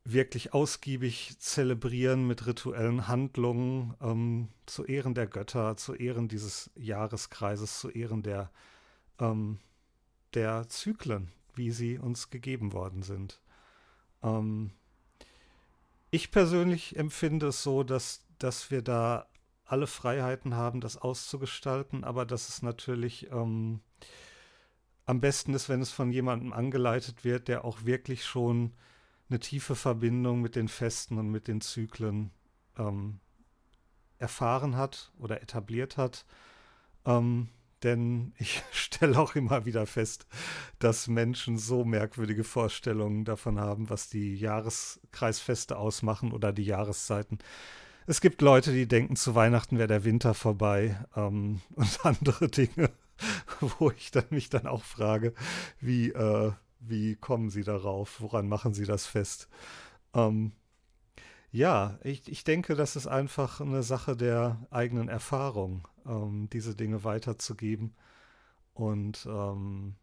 wirklich 0.03 0.53
ausgiebig 0.53 1.35
zelebrieren 1.39 2.27
mit 2.27 2.45
rituellen 2.45 3.07
Handlungen 3.07 3.93
ähm, 4.01 4.47
zu 4.65 4.85
Ehren 4.85 5.13
der 5.13 5.27
Götter, 5.27 5.75
zu 5.75 5.93
Ehren 5.95 6.29
dieses 6.29 6.71
Jahreskreises, 6.75 7.79
zu 7.79 7.89
Ehren 7.89 8.23
der, 8.23 8.49
ähm, 9.19 9.59
der 10.33 10.69
Zyklen, 10.69 11.31
wie 11.55 11.71
sie 11.71 11.99
uns 11.99 12.29
gegeben 12.29 12.71
worden 12.71 13.03
sind. 13.03 13.41
Ähm, 14.23 14.71
ich 16.09 16.31
persönlich 16.31 16.95
empfinde 16.95 17.47
es 17.47 17.63
so, 17.63 17.83
dass, 17.83 18.25
dass 18.39 18.71
wir 18.71 18.81
da 18.81 19.27
alle 19.67 19.87
Freiheiten 19.87 20.55
haben, 20.55 20.81
das 20.81 20.97
auszugestalten, 20.97 22.03
aber 22.03 22.25
dass 22.25 22.49
es 22.49 22.61
natürlich 22.61 23.31
ähm, 23.31 23.81
am 25.05 25.21
besten 25.21 25.53
ist, 25.53 25.69
wenn 25.69 25.81
es 25.81 25.91
von 25.91 26.11
jemandem 26.11 26.53
angeleitet 26.53 27.23
wird, 27.23 27.47
der 27.47 27.65
auch 27.65 27.85
wirklich 27.85 28.25
schon 28.25 28.73
eine 29.29 29.39
tiefe 29.39 29.75
Verbindung 29.75 30.41
mit 30.41 30.55
den 30.55 30.67
Festen 30.67 31.17
und 31.17 31.29
mit 31.29 31.47
den 31.47 31.61
Zyklen 31.61 32.31
ähm, 32.77 33.19
erfahren 34.19 34.75
hat 34.75 35.11
oder 35.17 35.41
etabliert 35.41 35.97
hat. 35.97 36.25
Ähm, 37.05 37.49
denn 37.83 38.33
ich 38.37 38.61
stelle 38.71 39.19
auch 39.19 39.35
immer 39.35 39.65
wieder 39.65 39.85
fest, 39.85 40.27
dass 40.79 41.07
Menschen 41.07 41.57
so 41.57 41.85
merkwürdige 41.85 42.43
Vorstellungen 42.43 43.25
davon 43.25 43.59
haben, 43.59 43.89
was 43.89 44.09
die 44.09 44.35
Jahreskreisfeste 44.35 45.77
ausmachen 45.77 46.31
oder 46.31 46.51
die 46.51 46.65
Jahreszeiten. 46.65 47.39
Es 48.09 48.21
gibt 48.21 48.41
Leute, 48.41 48.71
die 48.71 48.87
denken, 48.87 49.17
zu 49.17 49.35
Weihnachten 49.35 49.77
wäre 49.77 49.89
der 49.89 50.05
Winter 50.05 50.33
vorbei 50.33 50.97
ähm, 51.17 51.59
und 51.75 52.05
andere 52.05 52.47
Dinge, 52.47 52.89
wo 53.59 53.91
ich 53.91 54.11
dann 54.11 54.23
mich 54.29 54.49
dann 54.49 54.65
auch 54.65 54.83
frage, 54.83 55.33
wie, 55.81 56.11
äh, 56.11 56.53
wie 56.79 57.17
kommen 57.17 57.49
Sie 57.49 57.63
darauf? 57.63 58.21
Woran 58.21 58.47
machen 58.47 58.73
Sie 58.73 58.85
das 58.85 59.05
fest? 59.05 59.49
Ähm, 60.13 60.53
ja, 61.51 61.99
ich, 62.01 62.31
ich 62.31 62.45
denke, 62.45 62.75
das 62.75 62.95
ist 62.95 63.07
einfach 63.07 63.59
eine 63.59 63.83
Sache 63.83 64.15
der 64.15 64.65
eigenen 64.69 65.09
Erfahrung, 65.09 65.85
ähm, 66.05 66.47
diese 66.53 66.75
Dinge 66.75 67.03
weiterzugeben 67.03 67.93
und 68.73 69.27
ähm, 69.29 69.95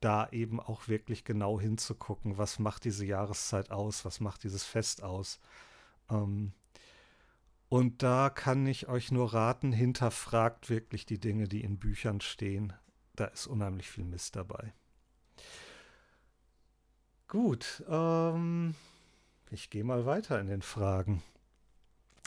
da 0.00 0.28
eben 0.30 0.58
auch 0.58 0.88
wirklich 0.88 1.22
genau 1.22 1.60
hinzugucken, 1.60 2.38
was 2.38 2.58
macht 2.58 2.84
diese 2.84 3.04
Jahreszeit 3.06 3.70
aus, 3.70 4.04
was 4.04 4.18
macht 4.18 4.42
dieses 4.42 4.64
Fest 4.64 5.04
aus. 5.04 5.38
Ähm, 6.10 6.52
und 7.72 8.02
da 8.02 8.28
kann 8.28 8.66
ich 8.66 8.88
euch 8.88 9.12
nur 9.12 9.32
raten, 9.32 9.72
hinterfragt 9.72 10.68
wirklich 10.68 11.06
die 11.06 11.18
Dinge, 11.18 11.48
die 11.48 11.64
in 11.64 11.78
Büchern 11.78 12.20
stehen. 12.20 12.74
Da 13.16 13.24
ist 13.24 13.46
unheimlich 13.46 13.88
viel 13.88 14.04
Mist 14.04 14.36
dabei. 14.36 14.74
Gut, 17.28 17.82
ähm, 17.88 18.74
ich 19.50 19.70
gehe 19.70 19.84
mal 19.84 20.04
weiter 20.04 20.38
in 20.38 20.48
den 20.48 20.60
Fragen. 20.60 21.22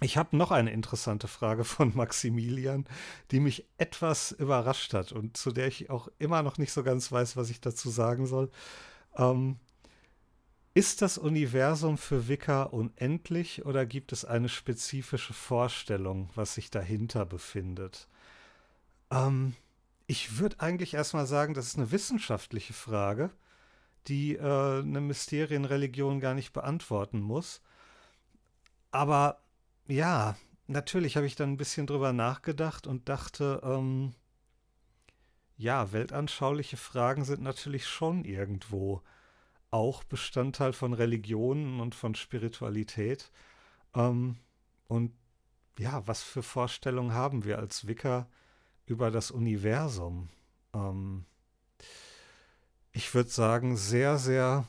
Ich 0.01 0.17
habe 0.17 0.35
noch 0.35 0.49
eine 0.49 0.71
interessante 0.71 1.27
Frage 1.27 1.63
von 1.63 1.95
Maximilian, 1.95 2.85
die 3.29 3.39
mich 3.39 3.67
etwas 3.77 4.31
überrascht 4.31 4.95
hat 4.95 5.11
und 5.11 5.37
zu 5.37 5.51
der 5.51 5.67
ich 5.67 5.91
auch 5.91 6.07
immer 6.17 6.41
noch 6.41 6.57
nicht 6.57 6.73
so 6.73 6.81
ganz 6.81 7.11
weiß, 7.11 7.37
was 7.37 7.51
ich 7.51 7.61
dazu 7.61 7.91
sagen 7.91 8.25
soll. 8.25 8.49
Ähm, 9.15 9.59
ist 10.75 11.01
das 11.01 11.17
Universum 11.17 11.97
für 11.97 12.27
Wicker 12.27 12.71
unendlich 12.71 13.65
oder 13.65 13.87
gibt 13.87 14.11
es 14.11 14.25
eine 14.25 14.49
spezifische 14.49 15.33
Vorstellung, 15.33 16.29
was 16.35 16.53
sich 16.53 16.69
dahinter 16.69 17.25
befindet? 17.25 18.07
Ähm, 19.09 19.55
ich 20.05 20.37
würde 20.37 20.59
eigentlich 20.59 20.93
erstmal 20.93 21.25
sagen, 21.25 21.55
das 21.55 21.65
ist 21.65 21.77
eine 21.77 21.91
wissenschaftliche 21.91 22.73
Frage 22.73 23.31
die 24.07 24.35
äh, 24.35 24.79
eine 24.79 25.01
Mysterienreligion 25.01 26.19
gar 26.19 26.33
nicht 26.33 26.53
beantworten 26.53 27.19
muss. 27.19 27.61
Aber 28.91 29.41
ja, 29.87 30.35
natürlich 30.67 31.17
habe 31.17 31.25
ich 31.25 31.35
dann 31.35 31.53
ein 31.53 31.57
bisschen 31.57 31.87
drüber 31.87 32.13
nachgedacht 32.13 32.87
und 32.87 33.09
dachte, 33.09 33.61
ähm, 33.63 34.13
ja, 35.57 35.91
weltanschauliche 35.91 36.77
Fragen 36.77 37.23
sind 37.25 37.41
natürlich 37.41 37.87
schon 37.87 38.25
irgendwo 38.25 39.01
auch 39.75 40.05
Bestandteil 40.05 40.71
von 40.71 40.93
Religionen 40.93 41.81
und 41.81 41.95
von 41.95 42.15
Spiritualität. 42.15 43.29
Ähm, 43.93 44.37
und 44.87 45.11
ja, 45.77 46.07
was 46.07 46.23
für 46.23 46.43
Vorstellungen 46.43 47.13
haben 47.13 47.43
wir 47.43 47.59
als 47.59 47.85
Wicker 47.85 48.29
über 48.85 49.11
das 49.11 49.31
Universum? 49.31 50.29
Ähm, 50.73 51.25
ich 52.93 53.13
würde 53.13 53.29
sagen, 53.29 53.75
sehr, 53.75 54.17
sehr 54.17 54.65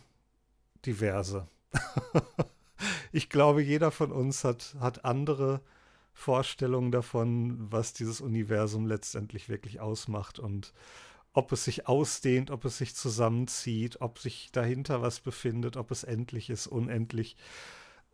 diverse. 0.85 1.47
ich 3.13 3.31
glaube, 3.31 3.63
jeder 3.63 3.93
von 3.93 4.11
uns 4.11 4.43
hat, 4.43 4.75
hat 4.81 5.05
andere 5.05 5.61
Vorstellungen 6.15 6.91
davon, 6.91 7.71
was 7.71 7.93
dieses 7.93 8.21
Universum 8.21 8.87
letztendlich 8.87 9.49
wirklich 9.49 9.79
ausmacht 9.79 10.41
und 10.41 10.73
ob 11.37 11.53
es 11.53 11.65
sich 11.65 11.87
ausdehnt, 11.87 12.51
ob 12.51 12.65
es 12.65 12.79
sich 12.79 12.95
zusammenzieht, 12.95 14.01
ob 14.01 14.19
sich 14.19 14.51
dahinter 14.53 15.03
was 15.03 15.21
befindet, 15.21 15.77
ob 15.77 15.91
es 15.91 16.03
endlich 16.03 16.49
ist, 16.49 16.67
unendlich, 16.67 17.37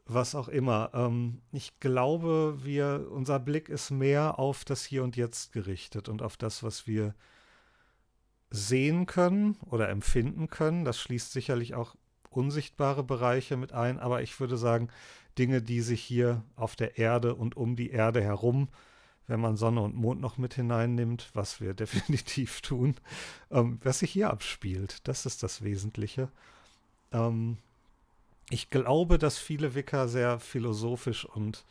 was 0.07 0.35
auch 0.35 0.49
immer. 0.49 0.91
Ähm, 0.93 1.41
ich 1.52 1.79
glaube, 1.79 2.59
wir, 2.64 3.07
unser 3.12 3.38
Blick 3.38 3.69
ist 3.69 3.93
mehr 3.93 4.41
auf 4.41 4.64
das 4.64 4.85
Hier 4.85 5.05
und 5.05 5.17
Jetzt 5.17 5.52
gerichtet 5.52 6.09
und 6.09 6.21
auf 6.21 6.37
das, 6.37 6.64
was 6.64 6.88
wir 6.88 7.14
sehen 8.50 9.07
können 9.07 9.57
oder 9.71 9.88
empfinden 9.88 10.49
können. 10.49 10.85
Das 10.85 10.99
schließt 10.99 11.31
sicherlich 11.31 11.76
auch 11.76 11.95
unsichtbare 12.29 13.05
Bereiche 13.05 13.57
mit 13.57 13.73
ein, 13.73 14.00
aber 14.00 14.23
ich 14.23 14.41
würde 14.41 14.57
sagen, 14.57 14.88
Dinge, 15.38 15.62
die 15.62 15.81
sich 15.81 16.02
hier 16.02 16.43
auf 16.57 16.75
der 16.75 16.99
Erde 16.99 17.37
und 17.37 17.57
um 17.57 17.76
die 17.76 17.91
Erde 17.91 18.21
herum, 18.21 18.69
wenn 19.26 19.41
man 19.41 19.57
Sonne 19.57 19.81
und 19.81 19.95
Mond 19.95 20.21
noch 20.21 20.38
mit 20.38 20.55
hineinnimmt, 20.55 21.31
was 21.35 21.61
wir 21.61 21.75
definitiv 21.75 22.61
tun, 22.61 22.97
ähm, 23.50 23.79
was 23.83 24.00
sich 24.00 24.11
hier 24.11 24.31
abspielt. 24.31 25.07
Das 25.09 25.26
ist 25.26 25.43
das 25.43 25.62
Wesentliche. 25.62 26.31
Ähm, 27.12 27.59
ich 28.50 28.71
glaube, 28.71 29.19
dass 29.19 29.38
viele 29.38 29.75
Wicker 29.75 30.09
sehr 30.09 30.38
philosophisch 30.38 31.25
und 31.25 31.64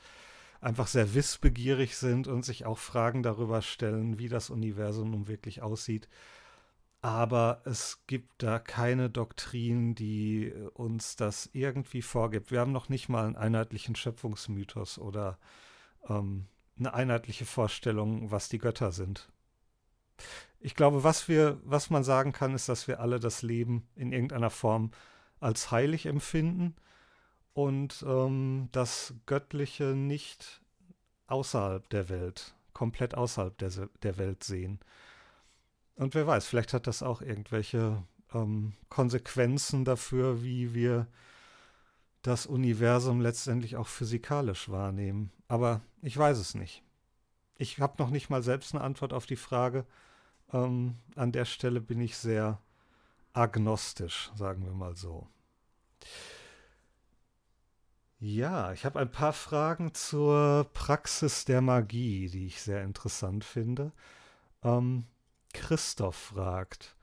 einfach 0.61 0.87
sehr 0.87 1.13
wissbegierig 1.13 1.97
sind 1.97 2.27
und 2.27 2.45
sich 2.45 2.65
auch 2.65 2.77
Fragen 2.77 3.23
darüber 3.23 3.61
stellen, 3.61 4.19
wie 4.19 4.29
das 4.29 4.49
Universum 4.49 5.11
nun 5.11 5.27
wirklich 5.27 5.61
aussieht. 5.61 6.07
Aber 7.01 7.61
es 7.65 8.03
gibt 8.05 8.43
da 8.43 8.59
keine 8.59 9.09
Doktrin, 9.09 9.95
die 9.95 10.53
uns 10.73 11.15
das 11.15 11.49
irgendwie 11.51 12.03
vorgibt. 12.03 12.51
Wir 12.51 12.59
haben 12.59 12.71
noch 12.71 12.89
nicht 12.89 13.09
mal 13.09 13.25
einen 13.25 13.35
einheitlichen 13.35 13.95
Schöpfungsmythos 13.95 14.99
oder 14.99 15.39
ähm, 16.07 16.45
eine 16.81 16.93
einheitliche 16.93 17.45
Vorstellung, 17.45 18.31
was 18.31 18.49
die 18.49 18.57
Götter 18.57 18.91
sind. 18.91 19.29
Ich 20.59 20.75
glaube, 20.75 21.03
was 21.03 21.27
wir, 21.27 21.59
was 21.63 21.89
man 21.89 22.03
sagen 22.03 22.33
kann, 22.33 22.53
ist, 22.53 22.69
dass 22.69 22.87
wir 22.87 22.99
alle 22.99 23.19
das 23.19 23.41
Leben 23.41 23.87
in 23.95 24.11
irgendeiner 24.11 24.49
Form 24.49 24.91
als 25.39 25.71
heilig 25.71 26.05
empfinden 26.05 26.75
und 27.53 28.05
ähm, 28.07 28.69
das 28.71 29.15
Göttliche 29.25 29.95
nicht 29.95 30.61
außerhalb 31.27 31.89
der 31.89 32.09
Welt, 32.09 32.53
komplett 32.73 33.15
außerhalb 33.15 33.57
der, 33.57 33.71
der 34.03 34.17
Welt 34.17 34.43
sehen. 34.43 34.79
Und 35.95 36.13
wer 36.13 36.27
weiß, 36.27 36.45
vielleicht 36.45 36.73
hat 36.73 36.87
das 36.87 37.03
auch 37.03 37.21
irgendwelche 37.21 38.03
ähm, 38.33 38.73
Konsequenzen 38.89 39.85
dafür, 39.85 40.43
wie 40.43 40.73
wir 40.73 41.07
das 42.21 42.45
Universum 42.45 43.21
letztendlich 43.21 43.77
auch 43.77 43.87
physikalisch 43.87 44.69
wahrnehmen. 44.69 45.31
Aber 45.47 45.81
ich 46.01 46.17
weiß 46.17 46.37
es 46.37 46.55
nicht. 46.55 46.83
Ich 47.57 47.79
habe 47.79 48.01
noch 48.01 48.09
nicht 48.09 48.29
mal 48.29 48.43
selbst 48.43 48.73
eine 48.73 48.83
Antwort 48.83 49.13
auf 49.13 49.25
die 49.25 49.35
Frage. 49.35 49.85
Ähm, 50.53 50.95
an 51.15 51.31
der 51.31 51.45
Stelle 51.45 51.81
bin 51.81 51.99
ich 51.99 52.17
sehr 52.17 52.59
agnostisch, 53.33 54.31
sagen 54.35 54.65
wir 54.65 54.73
mal 54.73 54.95
so. 54.95 55.27
Ja, 58.19 58.71
ich 58.71 58.85
habe 58.85 58.99
ein 58.99 59.11
paar 59.11 59.33
Fragen 59.33 59.95
zur 59.95 60.69
Praxis 60.73 61.45
der 61.45 61.61
Magie, 61.61 62.29
die 62.29 62.45
ich 62.45 62.61
sehr 62.61 62.83
interessant 62.83 63.43
finde. 63.43 63.93
Ähm, 64.63 65.05
Christoph 65.53 66.15
fragt, 66.15 66.95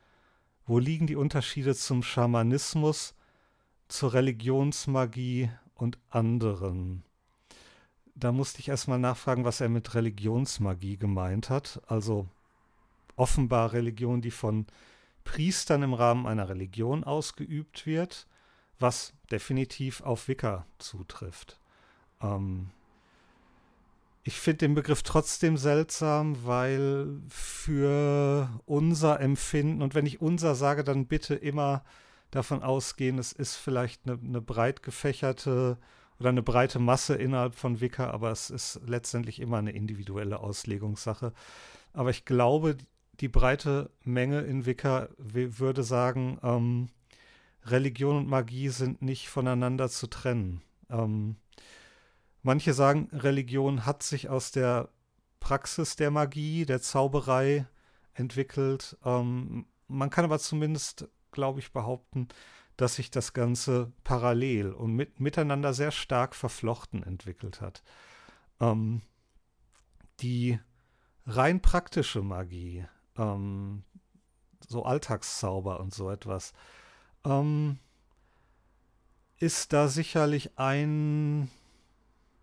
wo 0.64 0.78
liegen 0.78 1.08
die 1.08 1.16
Unterschiede 1.16 1.75
zum 1.75 2.04
Schamanismus, 2.04 3.14
zur 3.88 4.14
Religionsmagie 4.14 5.50
und 5.75 5.99
anderen? 6.11 7.02
Da 8.14 8.33
musste 8.33 8.61
ich 8.61 8.68
erstmal 8.68 8.99
nachfragen, 8.99 9.45
was 9.45 9.61
er 9.61 9.68
mit 9.68 9.95
Religionsmagie 9.95 10.97
gemeint 10.97 11.50
hat. 11.50 11.80
Also 11.87 12.28
offenbar 13.16 13.73
Religion, 13.73 14.21
die 14.21 14.30
von 14.30 14.66
Priestern 15.25 15.83
im 15.83 15.95
Rahmen 15.95 16.26
einer 16.26 16.49
Religion 16.49 17.04
ausgeübt 17.04 17.87
wird 17.87 18.26
was 18.78 19.12
definitiv 19.30 20.00
auf 20.02 20.28
Wicca 20.28 20.66
zutrifft. 20.78 21.59
Ähm, 22.23 22.71
ich 24.23 24.38
finde 24.38 24.59
den 24.59 24.75
Begriff 24.75 25.02
trotzdem 25.02 25.57
seltsam, 25.57 26.45
weil 26.45 27.21
für 27.28 28.49
unser 28.66 29.21
Empfinden, 29.21 29.83
und 29.83 29.95
wenn 29.95 30.07
ich 30.07 30.21
unser 30.21 30.54
sage, 30.54 30.85
dann 30.85 31.07
bitte 31.07 31.35
immer 31.35 31.83
davon 32.30 32.62
ausgehen, 32.62 33.18
es 33.18 33.32
ist 33.32 33.56
vielleicht 33.56 34.06
eine, 34.06 34.18
eine 34.23 34.40
breit 34.40 34.82
gefächerte 34.82 35.78
oder 36.19 36.30
eine 36.30 36.43
breite 36.43 36.78
Masse 36.78 37.14
innerhalb 37.14 37.54
von 37.54 37.80
Wicca, 37.80 38.10
aber 38.10 38.30
es 38.30 38.50
ist 38.50 38.80
letztendlich 38.86 39.41
immer 39.41 39.58
eine 39.58 39.73
individuelle 39.73 40.41
Auslegungssache. 40.41 41.32
Aber 41.93 42.10
ich 42.10 42.25
glaube, 42.25 42.76
die 43.21 43.28
breite 43.28 43.91
Menge 44.04 44.41
in 44.41 44.67
Wicca 44.67 45.08
würde 45.19 45.82
sagen, 45.82 46.38
ähm, 46.43 46.88
Religion 47.64 48.17
und 48.17 48.28
Magie 48.28 48.69
sind 48.69 49.02
nicht 49.02 49.28
voneinander 49.28 49.88
zu 49.88 50.06
trennen. 50.06 50.62
Ähm, 50.91 51.36
manche 52.43 52.73
sagen, 52.73 53.08
Religion 53.12 53.86
hat 53.86 54.02
sich 54.02 54.28
aus 54.28 54.52
der 54.52 54.88
Praxis 55.41 55.97
der 55.97 56.10
Magie, 56.10 56.64
der 56.64 56.80
Zauberei 56.80 57.67
entwickelt. 58.14 58.97
Ähm, 59.04 59.67
man 59.86 60.10
kann 60.10 60.25
aber 60.25 60.38
zumindest, 60.38 61.08
glaube 61.32 61.60
ich, 61.60 61.73
behaupten, 61.73 62.28
dass 62.76 62.95
sich 62.95 63.10
das 63.10 63.32
Ganze 63.32 63.93
parallel 64.04 64.73
und 64.73 64.95
mit, 64.95 65.21
miteinander 65.21 65.75
sehr 65.75 65.91
stark 65.91 66.34
verflochten 66.34 67.02
entwickelt 67.02 67.60
hat. 67.60 67.82
Ähm, 68.60 69.02
die 70.21 70.58
rein 71.26 71.60
praktische 71.60 72.23
Magie, 72.23 72.86
ähm, 73.17 73.82
so 74.67 74.84
Alltagszauber 74.84 75.80
und 75.80 75.93
so 75.93 76.10
etwas, 76.10 76.52
ähm, 77.25 77.78
ist 79.38 79.73
da 79.73 79.88
sicherlich 79.88 80.58
ein 80.58 81.50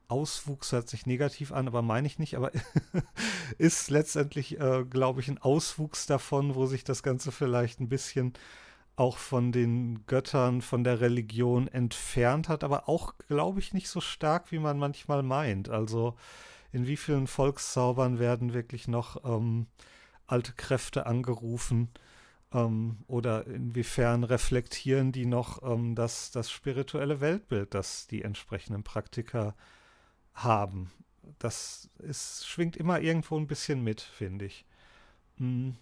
Auswuchs, 0.08 0.71
hört 0.71 0.88
sich 0.88 1.06
negativ 1.06 1.52
an, 1.52 1.67
aber 1.67 1.82
meine 1.82 2.08
ich 2.08 2.19
nicht, 2.19 2.36
aber 2.36 2.52
ist 3.58 3.89
letztendlich, 3.89 4.60
äh, 4.60 4.86
glaube 4.86 5.21
ich, 5.21 5.30
ein 5.30 5.39
Auswuchs 5.41 6.06
davon, 6.06 6.56
wo 6.56 6.65
sich 6.65 6.84
das 6.84 7.04
Ganze 7.04 7.32
vielleicht 7.32 7.80
ein 7.80 7.89
bisschen 7.89 8.34
auch 8.95 9.17
von 9.17 9.51
den 9.51 10.05
Göttern, 10.08 10.62
von 10.62 10.84
der 10.84 11.01
Religion 11.01 11.67
entfernt 11.67 12.47
hat, 12.47 12.63
aber 12.63 12.88
auch, 12.88 13.15
glaube 13.27 13.60
ich, 13.60 13.73
nicht 13.73 13.89
so 13.89 13.99
stark, 14.01 14.51
wie 14.51 14.60
man 14.60 14.77
manchmal 14.77 15.21
meint. 15.21 15.69
Also 15.69 16.15
in 16.71 16.88
wie 16.88 16.97
vielen 16.97 17.27
Volkszaubern 17.27 18.19
werden 18.19 18.53
wirklich 18.53 18.88
noch 18.88 19.23
ähm, 19.25 19.67
alte 20.27 20.53
Kräfte 20.53 21.05
angerufen? 21.05 21.89
Ähm, 22.53 22.97
oder 23.08 23.47
inwiefern 23.47 24.23
reflektieren 24.23 25.12
die 25.12 25.25
noch 25.25 25.62
ähm, 25.63 25.95
das, 25.95 26.31
das 26.31 26.49
spirituelle 26.49 27.19
Weltbild, 27.19 27.73
das 27.73 28.08
die 28.08 28.21
entsprechenden 28.21 28.84
Praktiker 28.84 29.55
haben? 30.34 30.91
Das 31.39 31.89
ist, 31.99 32.47
schwingt 32.47 32.77
immer 32.77 33.01
irgendwo 33.01 33.38
ein 33.38 33.47
bisschen 33.47 33.84
mit, 33.84 34.01
finde 34.01 34.45
ich. 34.45 34.65
Hm. 35.38 35.75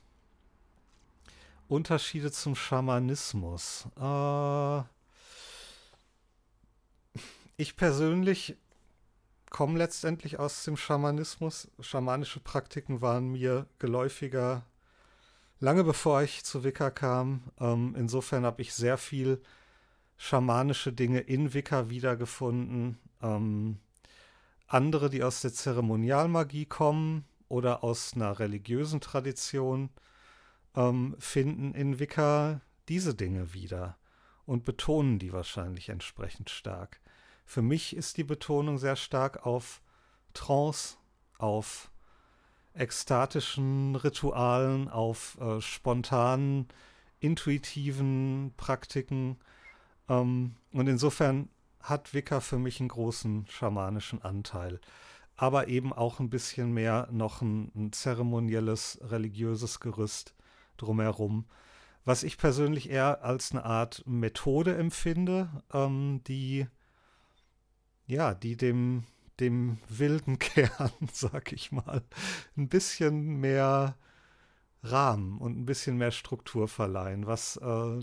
Unterschiede 1.74 2.32
zum 2.32 2.56
Schamanismus. 2.56 3.88
Äh, 4.00 4.84
ich 7.58 7.76
persönlich 7.76 8.58
komme 9.50 9.80
letztendlich 9.80 10.38
aus 10.38 10.64
dem 10.66 10.78
Schamanismus. 10.78 11.70
Schamanische 11.80 12.40
Praktiken 12.40 13.02
waren 13.02 13.32
mir 13.32 13.66
geläufiger 13.80 14.66
lange 15.60 15.84
bevor 15.84 16.22
ich 16.22 16.44
zu 16.44 16.64
Wicca 16.64 16.92
kam. 16.92 17.42
Ähm, 17.60 17.96
insofern 17.98 18.46
habe 18.46 18.62
ich 18.62 18.74
sehr 18.74 18.98
viel 18.98 19.42
schamanische 20.18 20.94
Dinge 20.94 21.22
in 21.22 21.54
Wicca 21.56 21.90
wiedergefunden. 21.90 23.00
Ähm, 23.22 23.80
andere, 24.68 25.10
die 25.10 25.24
aus 25.24 25.42
der 25.42 25.54
Zeremonialmagie 25.54 26.66
kommen 26.66 27.26
oder 27.48 27.84
aus 27.84 28.14
einer 28.14 28.38
religiösen 28.40 29.02
Tradition, 29.02 29.90
ähm, 30.76 31.16
finden 31.20 31.74
in 31.74 32.00
Wicca 32.00 32.62
diese 32.90 33.16
Dinge 33.16 33.54
wieder 33.54 33.98
und 34.46 34.66
betonen 34.66 35.20
die 35.20 35.34
wahrscheinlich 35.34 35.90
entsprechend 35.90 36.50
stark. 36.50 37.00
Für 37.46 37.62
mich 37.62 37.96
ist 37.96 38.18
die 38.18 38.24
Betonung 38.24 38.78
sehr 38.78 38.96
stark 38.96 39.46
auf 39.46 39.82
Trance, 40.34 40.98
auf 41.38 41.92
ekstatischen 42.74 43.96
Ritualen, 43.96 44.90
auf 44.90 45.38
äh, 45.40 45.62
spontanen, 45.62 46.68
intuitiven 47.20 48.54
Praktiken. 48.58 49.38
Ähm, 50.10 50.56
und 50.72 50.88
insofern 50.88 51.50
hat 51.80 52.14
Wicca 52.14 52.40
für 52.40 52.58
mich 52.58 52.80
einen 52.80 52.90
großen 52.90 53.46
schamanischen 53.48 54.22
Anteil. 54.22 54.80
Aber 55.36 55.68
eben 55.68 55.94
auch 55.94 56.20
ein 56.20 56.30
bisschen 56.30 56.74
mehr 56.74 57.08
noch 57.12 57.42
ein, 57.42 57.72
ein 57.76 57.92
zeremonielles, 57.92 59.00
religiöses 59.04 59.80
Gerüst 59.80 60.34
drumherum. 60.78 61.46
Was 62.06 62.24
ich 62.24 62.38
persönlich 62.38 62.90
eher 62.90 63.24
als 63.24 63.52
eine 63.52 63.64
Art 63.64 64.04
Methode 64.06 64.76
empfinde, 64.76 65.64
ähm, 65.74 66.22
die 66.28 66.68
ja, 68.06 68.34
die 68.34 68.58
dem 68.58 69.06
dem 69.40 69.78
wilden 69.90 70.40
Kern, 70.40 70.92
sag 71.12 71.52
ich 71.54 71.72
mal, 71.72 72.04
ein 72.58 72.70
bisschen 72.70 73.40
mehr 73.40 73.96
Rahmen 74.84 75.40
und 75.40 75.58
ein 75.58 75.66
bisschen 75.66 75.98
mehr 75.98 76.12
Struktur 76.12 76.68
verleihen, 76.68 77.26
was 77.26 77.58
äh, 77.58 78.00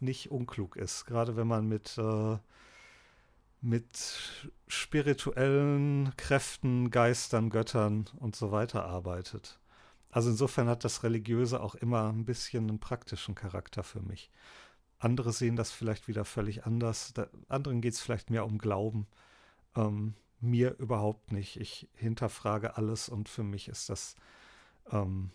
nicht 0.00 0.30
unklug 0.30 0.76
ist, 0.76 1.06
gerade 1.06 1.36
wenn 1.36 1.46
man 1.46 1.66
mit, 1.66 1.96
äh, 1.98 2.38
mit 3.60 4.40
spirituellen 4.68 6.12
Kräften, 6.16 6.90
Geistern, 6.90 7.50
Göttern 7.50 8.08
und 8.18 8.36
so 8.36 8.52
weiter 8.52 8.84
arbeitet. 8.84 9.58
Also 10.10 10.30
insofern 10.30 10.68
hat 10.68 10.84
das 10.84 11.02
Religiöse 11.02 11.60
auch 11.60 11.74
immer 11.74 12.12
ein 12.12 12.24
bisschen 12.24 12.68
einen 12.68 12.80
praktischen 12.80 13.34
Charakter 13.34 13.82
für 13.82 14.00
mich. 14.00 14.30
Andere 14.98 15.32
sehen 15.32 15.56
das 15.56 15.70
vielleicht 15.70 16.08
wieder 16.08 16.24
völlig 16.24 16.66
anders. 16.66 17.12
Da, 17.14 17.28
anderen 17.48 17.80
geht 17.80 17.94
es 17.94 18.00
vielleicht 18.00 18.30
mehr 18.30 18.44
um 18.44 18.58
Glauben. 18.58 19.06
Ähm, 19.76 20.14
mir 20.40 20.76
überhaupt 20.78 21.32
nicht. 21.32 21.58
Ich 21.58 21.88
hinterfrage 21.94 22.76
alles 22.76 23.08
und 23.08 23.28
für 23.28 23.42
mich 23.42 23.68
ist 23.68 23.88
das 23.88 24.16
ähm, 24.90 25.30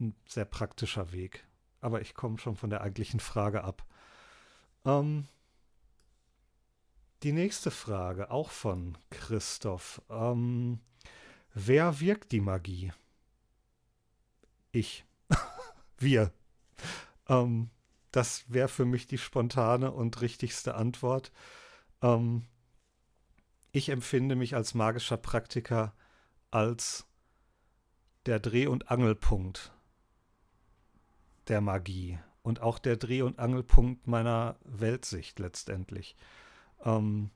ein 0.00 0.14
sehr 0.26 0.44
praktischer 0.44 1.12
Weg. 1.12 1.44
Aber 1.80 2.00
ich 2.00 2.14
komme 2.14 2.38
schon 2.38 2.56
von 2.56 2.70
der 2.70 2.80
eigentlichen 2.80 3.20
Frage 3.20 3.64
ab. 3.64 3.84
Ähm, 4.84 5.26
die 7.22 7.32
nächste 7.32 7.70
Frage, 7.70 8.30
auch 8.30 8.50
von 8.50 8.96
Christoph. 9.10 10.02
Ähm, 10.10 10.80
wer 11.54 12.00
wirkt 12.00 12.32
die 12.32 12.40
Magie? 12.40 12.92
Ich. 14.76 15.06
Wir. 15.96 16.34
Ähm, 17.30 17.70
das 18.12 18.44
wäre 18.52 18.68
für 18.68 18.84
mich 18.84 19.06
die 19.06 19.16
spontane 19.16 19.90
und 19.90 20.20
richtigste 20.20 20.74
Antwort. 20.74 21.32
Ähm, 22.02 22.44
ich 23.72 23.88
empfinde 23.88 24.36
mich 24.36 24.54
als 24.54 24.74
magischer 24.74 25.16
Praktiker 25.16 25.94
als 26.50 27.06
der 28.26 28.38
Dreh- 28.38 28.66
und 28.66 28.90
Angelpunkt 28.90 29.72
der 31.48 31.62
Magie 31.62 32.18
und 32.42 32.60
auch 32.60 32.78
der 32.78 32.98
Dreh- 32.98 33.22
und 33.22 33.38
Angelpunkt 33.38 34.06
meiner 34.06 34.58
Weltsicht 34.62 35.38
letztendlich. 35.38 36.16
Ähm, 36.84 37.30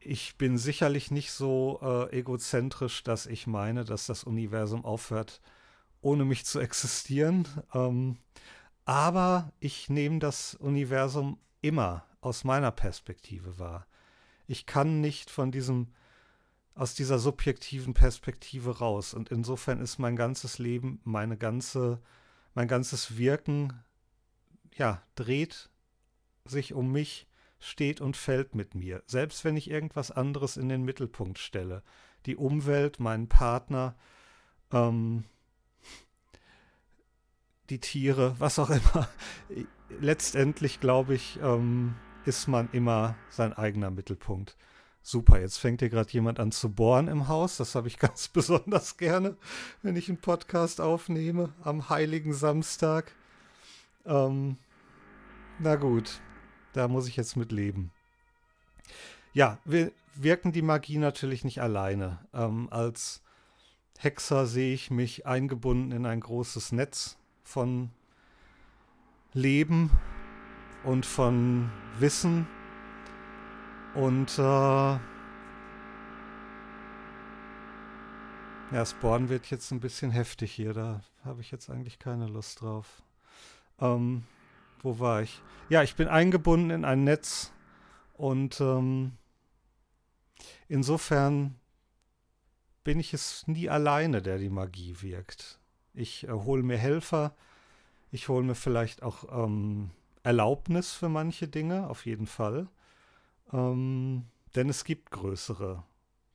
ich 0.00 0.36
bin 0.36 0.58
sicherlich 0.58 1.10
nicht 1.10 1.32
so 1.32 1.80
äh, 1.80 2.18
egozentrisch, 2.18 3.04
dass 3.04 3.24
ich 3.24 3.46
meine, 3.46 3.86
dass 3.86 4.04
das 4.04 4.22
Universum 4.22 4.84
aufhört, 4.84 5.40
ohne 6.06 6.24
mich 6.24 6.46
zu 6.46 6.60
existieren. 6.60 7.48
Ähm, 7.74 8.16
aber 8.84 9.52
ich 9.58 9.90
nehme 9.90 10.20
das 10.20 10.54
Universum 10.54 11.38
immer 11.60 12.04
aus 12.20 12.44
meiner 12.44 12.70
Perspektive 12.70 13.58
wahr. 13.58 13.86
Ich 14.46 14.66
kann 14.66 15.00
nicht 15.00 15.30
von 15.30 15.50
diesem 15.50 15.88
aus 16.76 16.94
dieser 16.94 17.18
subjektiven 17.18 17.94
Perspektive 17.94 18.78
raus 18.78 19.14
und 19.14 19.30
insofern 19.30 19.80
ist 19.80 19.98
mein 19.98 20.14
ganzes 20.14 20.58
Leben, 20.58 21.00
meine 21.04 21.36
ganze 21.36 22.00
mein 22.54 22.68
ganzes 22.68 23.16
Wirken 23.16 23.72
ja, 24.76 25.02
dreht 25.14 25.70
sich 26.44 26.74
um 26.74 26.92
mich, 26.92 27.26
steht 27.58 28.00
und 28.00 28.16
fällt 28.16 28.54
mit 28.54 28.74
mir, 28.74 29.02
selbst 29.06 29.44
wenn 29.44 29.56
ich 29.56 29.70
irgendwas 29.70 30.10
anderes 30.12 30.56
in 30.56 30.68
den 30.68 30.84
Mittelpunkt 30.84 31.38
stelle. 31.38 31.82
Die 32.26 32.36
Umwelt, 32.36 33.00
meinen 33.00 33.28
Partner, 33.28 33.96
ähm, 34.70 35.24
die 37.70 37.80
Tiere, 37.80 38.34
was 38.38 38.58
auch 38.58 38.70
immer. 38.70 39.08
Letztendlich, 40.00 40.80
glaube 40.80 41.14
ich, 41.14 41.38
ähm, 41.42 41.94
ist 42.24 42.48
man 42.48 42.68
immer 42.72 43.16
sein 43.30 43.52
eigener 43.52 43.90
Mittelpunkt. 43.90 44.56
Super, 45.02 45.40
jetzt 45.40 45.58
fängt 45.58 45.80
hier 45.80 45.88
gerade 45.88 46.10
jemand 46.10 46.40
an 46.40 46.50
zu 46.50 46.68
bohren 46.72 47.06
im 47.06 47.28
Haus. 47.28 47.56
Das 47.58 47.76
habe 47.76 47.86
ich 47.86 47.98
ganz 48.00 48.28
besonders 48.28 48.96
gerne, 48.96 49.36
wenn 49.82 49.96
ich 49.96 50.08
einen 50.08 50.20
Podcast 50.20 50.80
aufnehme 50.80 51.52
am 51.62 51.88
heiligen 51.88 52.34
Samstag. 52.34 53.12
Ähm, 54.04 54.56
na 55.58 55.76
gut, 55.76 56.20
da 56.72 56.88
muss 56.88 57.08
ich 57.08 57.16
jetzt 57.16 57.36
mit 57.36 57.52
leben. 57.52 57.92
Ja, 59.32 59.58
wir 59.64 59.92
wirken 60.14 60.52
die 60.52 60.62
Magie 60.62 60.98
natürlich 60.98 61.44
nicht 61.44 61.60
alleine. 61.60 62.18
Ähm, 62.34 62.68
als 62.70 63.22
Hexer 63.98 64.46
sehe 64.46 64.74
ich 64.74 64.90
mich 64.90 65.26
eingebunden 65.26 65.92
in 65.92 66.06
ein 66.06 66.20
großes 66.20 66.72
Netz 66.72 67.16
von 67.46 67.90
Leben 69.32 69.90
und 70.82 71.06
von 71.06 71.70
Wissen 72.00 72.46
und 73.94 74.36
äh, 74.38 74.42
ja, 74.42 75.00
Spawn 78.84 79.28
wird 79.28 79.46
jetzt 79.46 79.70
ein 79.70 79.78
bisschen 79.78 80.10
heftig 80.10 80.52
hier. 80.52 80.74
Da 80.74 81.02
habe 81.24 81.40
ich 81.40 81.52
jetzt 81.52 81.70
eigentlich 81.70 82.00
keine 82.00 82.26
Lust 82.26 82.60
drauf. 82.60 83.02
Ähm, 83.80 84.24
wo 84.82 84.98
war 84.98 85.22
ich? 85.22 85.40
Ja, 85.68 85.84
ich 85.84 85.94
bin 85.94 86.08
eingebunden 86.08 86.70
in 86.70 86.84
ein 86.84 87.04
Netz 87.04 87.52
und 88.14 88.60
ähm, 88.60 89.12
insofern 90.68 91.54
bin 92.82 92.98
ich 92.98 93.14
es 93.14 93.46
nie 93.46 93.70
alleine, 93.70 94.20
der 94.20 94.38
die 94.38 94.50
Magie 94.50 94.96
wirkt. 95.00 95.60
Ich 95.96 96.28
äh, 96.28 96.30
hole 96.30 96.62
mir 96.62 96.76
Helfer, 96.76 97.34
ich 98.12 98.28
hole 98.28 98.44
mir 98.44 98.54
vielleicht 98.54 99.02
auch 99.02 99.24
ähm, 99.44 99.90
Erlaubnis 100.22 100.92
für 100.92 101.08
manche 101.08 101.48
Dinge, 101.48 101.88
auf 101.88 102.06
jeden 102.06 102.26
Fall. 102.26 102.68
Ähm, 103.52 104.26
denn 104.54 104.68
es 104.68 104.84
gibt 104.84 105.10
größere 105.10 105.82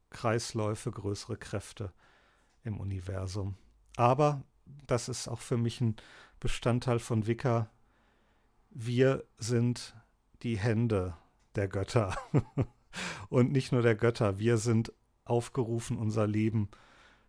Kreisläufe, 0.10 0.92
größere 0.92 1.38
Kräfte 1.38 1.94
im 2.64 2.80
Universum. 2.80 3.56
Aber 3.98 4.44
das 4.88 5.10
ist 5.10 5.28
auch 5.28 5.40
für 5.40 5.58
mich 5.58 5.80
ein 5.80 5.96
Bestandteil 6.40 7.00
von 7.00 7.28
Wicca. 7.28 7.70
Wir 8.72 9.24
sind 9.38 9.96
die 10.42 10.58
Hände 10.58 11.16
der 11.56 11.68
Götter. 11.68 12.18
Und 13.30 13.52
nicht 13.52 13.72
nur 13.72 13.82
der 13.82 13.96
Götter, 13.96 14.40
wir 14.40 14.58
sind 14.58 14.92
aufgerufen, 15.24 15.98
unser 15.98 16.28
Leben 16.28 16.70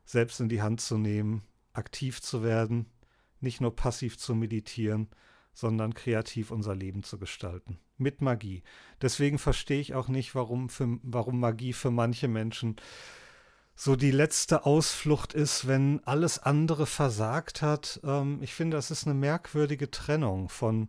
selbst 0.05 0.40
in 0.40 0.49
die 0.49 0.62
Hand 0.62 0.81
zu 0.81 0.99
nehmen, 0.99 1.42
aktiv 1.73 2.21
zu 2.21 2.43
werden, 2.43 2.87
nicht 3.41 3.61
nur 3.61 3.75
passiv 3.75 4.19
zu 4.19 4.35
meditieren, 4.35 5.09
sondern 5.55 5.95
kreativ 5.95 6.51
unser 6.51 6.75
Leben 6.75 7.03
zu 7.03 7.19
gestalten. 7.19 7.79
Mit 7.99 8.21
Magie. 8.21 8.63
Deswegen 9.01 9.39
verstehe 9.39 9.81
ich 9.81 9.95
auch 9.95 10.09
nicht, 10.09 10.35
warum, 10.35 10.69
für, 10.69 10.99
warum 11.03 11.41
Magie 11.41 11.73
für 11.73 11.91
manche 11.91 12.29
Menschen 12.29 12.77
so 13.75 13.97
die 13.97 14.11
letzte 14.11 14.67
Ausflucht 14.67 15.33
ist, 15.33 15.67
wenn 15.67 16.01
alles 16.05 16.39
andere 16.39 16.87
versagt 16.87 17.63
hat. 17.63 18.01
Ähm, 18.05 18.39
ich 18.43 18.55
finde, 18.55 18.77
das 18.77 18.91
ist 18.91 19.07
eine 19.07 19.15
merkwürdige 19.15 19.91
Trennung 19.91 20.49
von 20.49 20.89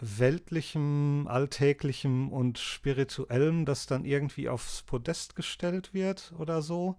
weltlichem, 0.00 1.26
alltäglichem 1.28 2.30
und 2.30 2.58
spirituellem, 2.58 3.64
das 3.64 3.86
dann 3.86 4.04
irgendwie 4.04 4.48
aufs 4.48 4.82
Podest 4.82 5.34
gestellt 5.34 5.92
wird 5.92 6.32
oder 6.38 6.62
so. 6.62 6.98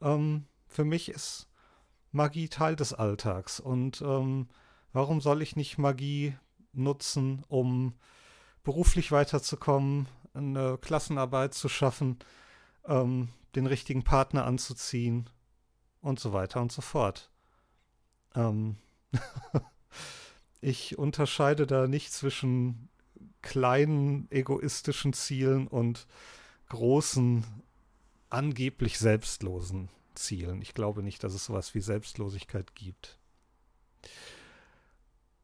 Ähm, 0.00 0.46
für 0.66 0.84
mich 0.84 1.10
ist 1.10 1.49
Magie 2.12 2.48
Teil 2.48 2.76
des 2.76 2.92
Alltags 2.92 3.60
und 3.60 4.02
ähm, 4.02 4.48
Warum 4.92 5.20
soll 5.20 5.42
ich 5.42 5.56
nicht 5.56 5.78
Magie 5.78 6.36
nutzen, 6.72 7.44
um 7.48 7.94
beruflich 8.64 9.12
weiterzukommen, 9.12 10.08
eine 10.34 10.78
Klassenarbeit 10.78 11.54
zu 11.54 11.68
schaffen, 11.68 12.18
ähm, 12.86 13.28
den 13.54 13.66
richtigen 13.66 14.02
Partner 14.02 14.44
anzuziehen 14.44 15.30
und 16.00 16.18
so 16.18 16.32
weiter 16.32 16.60
und 16.60 16.72
so 16.72 16.82
fort. 16.82 17.30
Ähm 18.34 18.76
ich 20.60 20.98
unterscheide 20.98 21.66
da 21.66 21.86
nicht 21.86 22.12
zwischen 22.12 22.88
kleinen 23.42 24.30
egoistischen 24.30 25.12
Zielen 25.12 25.66
und 25.66 26.06
großen, 26.68 27.44
angeblich 28.28 28.98
selbstlosen 28.98 29.88
Zielen. 30.20 30.62
Ich 30.62 30.74
glaube 30.74 31.02
nicht, 31.02 31.24
dass 31.24 31.34
es 31.34 31.46
sowas 31.46 31.74
wie 31.74 31.80
Selbstlosigkeit 31.80 32.74
gibt. 32.74 33.18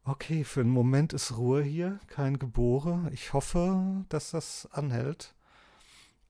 Okay, 0.03 0.43
für 0.45 0.61
einen 0.61 0.69
Moment 0.69 1.11
ist 1.11 1.35
Ruhe 1.37 1.61
hier, 1.61 1.99
kein 2.07 2.39
Gebore. 2.39 3.09
Ich 3.11 3.33
hoffe, 3.33 4.05
dass 4.07 4.31
das 4.31 4.67
anhält 4.71 5.33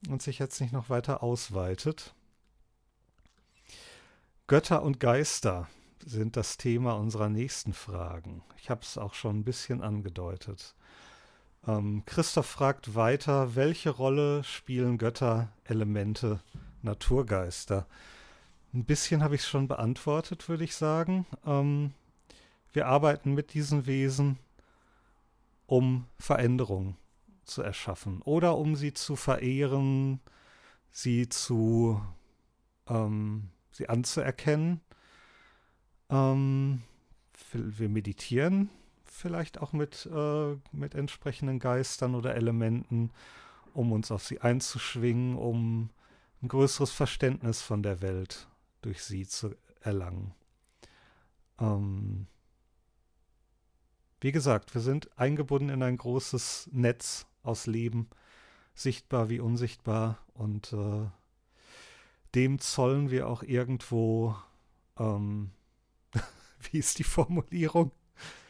und 0.10 0.22
sich 0.22 0.40
jetzt 0.40 0.62
nicht 0.62 0.74
noch 0.74 0.90
weiter 0.90 1.22
ausweitet. 1.22 2.16
Götter 4.48 4.82
und 4.82 5.00
Geister 5.00 5.68
sind 6.04 6.38
das 6.38 6.58
Thema 6.58 6.94
unserer 6.94 7.30
nächsten 7.30 7.74
Fragen. 7.74 8.44
Ich 8.58 8.70
habe 8.70 8.82
es 8.82 8.98
auch 8.98 9.14
schon 9.14 9.40
ein 9.40 9.44
bisschen 9.44 9.84
angedeutet. 9.84 10.74
Ähm, 11.68 12.04
Christoph 12.06 12.46
fragt 12.46 12.96
weiter, 12.96 13.56
welche 13.56 13.90
Rolle 13.90 14.44
spielen 14.44 14.98
Götter, 14.98 15.50
Elemente, 15.66 16.40
Naturgeister? 16.82 17.88
Ein 18.74 18.86
bisschen 18.86 19.24
habe 19.24 19.36
ich 19.36 19.42
es 19.42 19.48
schon 19.48 19.68
beantwortet, 19.68 20.48
würde 20.50 20.64
ich 20.64 20.76
sagen. 20.76 21.26
Ähm, 21.46 21.94
wir 22.74 22.88
arbeiten 22.88 23.34
mit 23.34 23.54
diesen 23.54 23.86
Wesen, 23.86 24.38
um 25.66 26.06
Veränderung 26.20 26.96
zu 27.44 27.62
erschaffen 27.62 28.22
oder 28.22 28.58
um 28.58 28.76
sie 28.76 28.94
zu 28.94 29.16
verehren, 29.16 30.20
sie 30.92 31.30
zu 31.30 32.02
ähm, 32.88 33.50
sie 33.72 33.90
anzuerkennen. 33.90 34.82
Ähm, 36.10 36.82
wir 37.52 37.90
meditieren 37.90 38.70
vielleicht 39.06 39.60
auch 39.62 39.74
mit, 39.74 40.08
äh, 40.14 40.56
mit 40.72 40.96
entsprechenden 40.96 41.60
Geistern 41.60 42.16
oder 42.16 42.36
Elementen, 42.36 43.12
um 43.74 43.92
uns 43.92 44.12
auf 44.12 44.24
sie 44.24 44.42
einzuschwingen, 44.42 45.36
um 45.36 45.90
ein 46.42 46.48
größeres 46.50 46.92
Verständnis 46.92 47.62
von 47.62 47.84
der 47.84 48.02
Welt 48.02 48.48
durch 48.82 49.04
sie 49.04 49.28
zu 49.28 49.56
erlangen. 49.82 50.34
Ähm, 51.60 52.28
wie 54.20 54.32
gesagt, 54.32 54.74
wir 54.74 54.82
sind 54.82 55.18
eingebunden 55.18 55.70
in 55.70 55.84
ein 55.84 55.98
großes 55.98 56.70
Netz 56.72 57.28
aus 57.44 57.68
Leben, 57.68 58.10
sichtbar 58.74 59.30
wie 59.30 59.40
unsichtbar, 59.40 60.20
und 60.34 60.74
äh, 60.74 61.06
dem 62.36 62.60
zollen 62.60 63.10
wir 63.10 63.28
auch 63.28 63.44
irgendwo, 63.44 64.36
ähm, 64.98 65.52
wie 66.72 66.78
ist 66.78 67.00
die 67.00 67.04
Formulierung? 67.04 67.92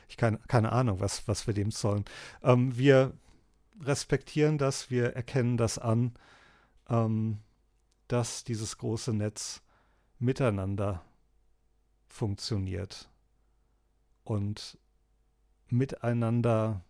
Ich 0.10 0.18
keine, 0.18 0.40
keine 0.48 0.72
Ahnung, 0.72 1.00
was, 1.00 1.28
was 1.28 1.48
wir 1.48 1.54
dem 1.54 1.72
zollen. 1.72 2.06
Ähm, 2.44 2.78
wir 2.78 3.14
respektieren 3.82 4.58
das, 4.58 4.90
wir 4.90 5.16
erkennen 5.16 5.58
das 5.58 5.78
an, 5.78 6.14
ähm, 6.90 7.40
dass 8.08 8.44
dieses 8.44 8.78
große 8.78 9.14
Netz 9.14 9.62
miteinander 10.20 11.04
funktioniert 12.08 13.10
und 14.24 14.78
miteinander 15.70 16.84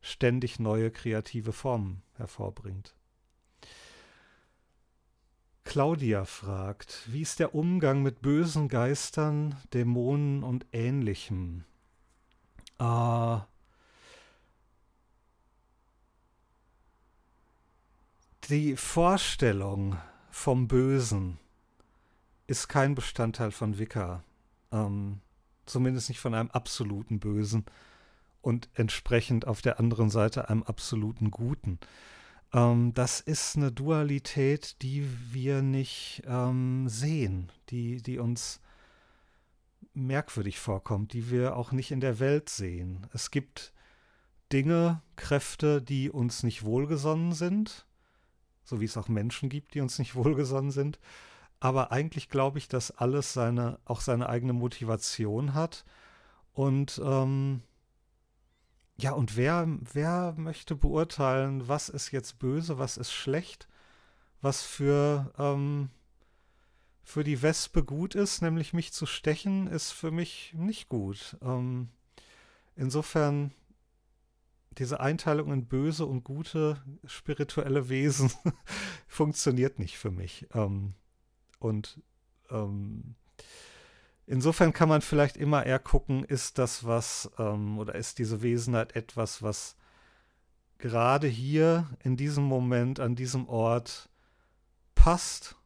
ständig 0.00 0.58
neue 0.58 0.90
kreative 0.90 1.52
Formen 1.52 2.02
hervorbringt. 2.14 2.94
Claudia 5.64 6.24
fragt, 6.24 7.02
wie 7.12 7.22
ist 7.22 7.38
der 7.38 7.54
Umgang 7.54 8.02
mit 8.02 8.22
bösen 8.22 8.68
Geistern, 8.68 9.54
Dämonen 9.72 10.42
und 10.42 10.66
ähnlichem? 10.72 11.64
Äh, 12.78 13.38
die 18.48 18.74
Vorstellung 18.74 19.96
vom 20.30 20.66
Bösen 20.66 21.38
ist 22.50 22.68
kein 22.68 22.96
Bestandteil 22.96 23.52
von 23.52 23.78
Wicca. 23.78 24.24
Ähm, 24.72 25.20
zumindest 25.66 26.08
nicht 26.08 26.18
von 26.18 26.34
einem 26.34 26.50
absoluten 26.50 27.20
Bösen 27.20 27.64
und 28.42 28.68
entsprechend 28.74 29.46
auf 29.46 29.62
der 29.62 29.78
anderen 29.78 30.10
Seite 30.10 30.50
einem 30.50 30.64
absoluten 30.64 31.30
Guten. 31.30 31.78
Ähm, 32.52 32.92
das 32.92 33.20
ist 33.20 33.56
eine 33.56 33.70
Dualität, 33.70 34.82
die 34.82 35.06
wir 35.30 35.62
nicht 35.62 36.24
ähm, 36.26 36.88
sehen, 36.88 37.52
die, 37.68 38.02
die 38.02 38.18
uns 38.18 38.60
merkwürdig 39.94 40.58
vorkommt, 40.58 41.12
die 41.12 41.30
wir 41.30 41.56
auch 41.56 41.70
nicht 41.70 41.92
in 41.92 42.00
der 42.00 42.18
Welt 42.18 42.48
sehen. 42.48 43.06
Es 43.12 43.30
gibt 43.30 43.72
Dinge, 44.52 45.02
Kräfte, 45.14 45.80
die 45.80 46.10
uns 46.10 46.42
nicht 46.42 46.64
wohlgesonnen 46.64 47.32
sind, 47.32 47.86
so 48.64 48.80
wie 48.80 48.86
es 48.86 48.96
auch 48.96 49.06
Menschen 49.06 49.48
gibt, 49.48 49.74
die 49.74 49.80
uns 49.80 50.00
nicht 50.00 50.16
wohlgesonnen 50.16 50.72
sind. 50.72 50.98
Aber 51.60 51.92
eigentlich 51.92 52.30
glaube 52.30 52.58
ich, 52.58 52.68
dass 52.68 52.90
alles 52.90 53.34
seine, 53.34 53.78
auch 53.84 54.00
seine 54.00 54.28
eigene 54.28 54.54
Motivation 54.54 55.54
hat. 55.54 55.84
Und 56.54 57.00
ähm, 57.04 57.62
ja, 58.96 59.12
und 59.12 59.36
wer, 59.36 59.66
wer 59.92 60.34
möchte 60.36 60.74
beurteilen, 60.74 61.68
was 61.68 61.88
ist 61.88 62.10
jetzt 62.10 62.38
böse, 62.38 62.78
was 62.78 62.96
ist 62.96 63.12
schlecht, 63.12 63.68
was 64.40 64.62
für, 64.62 65.32
ähm, 65.38 65.90
für 67.02 67.24
die 67.24 67.42
Wespe 67.42 67.84
gut 67.84 68.14
ist, 68.14 68.42
nämlich 68.42 68.72
mich 68.72 68.92
zu 68.92 69.06
stechen, 69.06 69.66
ist 69.66 69.92
für 69.92 70.10
mich 70.10 70.54
nicht 70.56 70.88
gut. 70.88 71.36
Ähm, 71.42 71.90
insofern 72.74 73.52
diese 74.78 75.00
Einteilung 75.00 75.52
in 75.52 75.66
böse 75.66 76.06
und 76.06 76.24
gute 76.24 76.82
spirituelle 77.04 77.88
Wesen 77.88 78.30
funktioniert 79.06 79.78
nicht 79.78 79.98
für 79.98 80.10
mich. 80.10 80.46
Ähm, 80.54 80.94
und 81.60 82.00
ähm, 82.50 83.14
Insofern 84.30 84.72
kann 84.72 84.88
man 84.88 85.02
vielleicht 85.02 85.36
immer 85.36 85.66
eher 85.66 85.80
gucken, 85.80 86.22
ist 86.22 86.58
das 86.58 86.84
was 86.84 87.28
ähm, 87.36 87.78
oder 87.80 87.96
ist 87.96 88.20
diese 88.20 88.42
Wesenheit 88.42 88.94
etwas, 88.94 89.42
was 89.42 89.74
gerade 90.78 91.26
hier 91.26 91.90
in 92.04 92.16
diesem 92.16 92.44
Moment, 92.44 93.00
an 93.00 93.16
diesem 93.16 93.48
Ort 93.48 94.08
passt? 94.94 95.56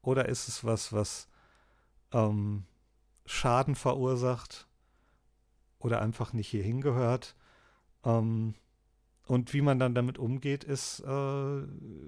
Oder 0.00 0.28
ist 0.28 0.46
es 0.46 0.62
was, 0.62 0.92
was 0.92 1.26
ähm, 2.12 2.66
Schaden 3.26 3.74
verursacht 3.74 4.68
oder 5.80 6.00
einfach 6.00 6.32
nicht 6.32 6.46
hier 6.46 6.62
hingehört? 6.62 7.34
Ähm, 8.04 8.54
und 9.26 9.52
wie 9.52 9.60
man 9.60 9.80
dann 9.80 9.96
damit 9.96 10.18
umgeht, 10.18 10.62
ist, 10.62 11.00
äh, 11.00 11.58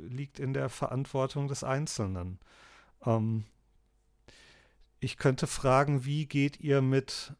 liegt 0.06 0.38
in 0.38 0.54
der 0.54 0.68
Verantwortung 0.68 1.48
des 1.48 1.64
Einzelnen. 1.64 2.38
Ähm, 3.04 3.44
ich 4.98 5.16
könnte 5.16 5.46
fragen, 5.46 6.04
wie 6.04 6.26
geht 6.26 6.60
ihr 6.60 6.82
mit 6.82 7.34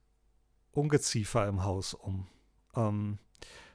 Ungeziefer 0.73 1.47
im 1.47 1.65
Haus 1.65 1.95
um? 1.95 2.27
Ähm, 2.75 3.19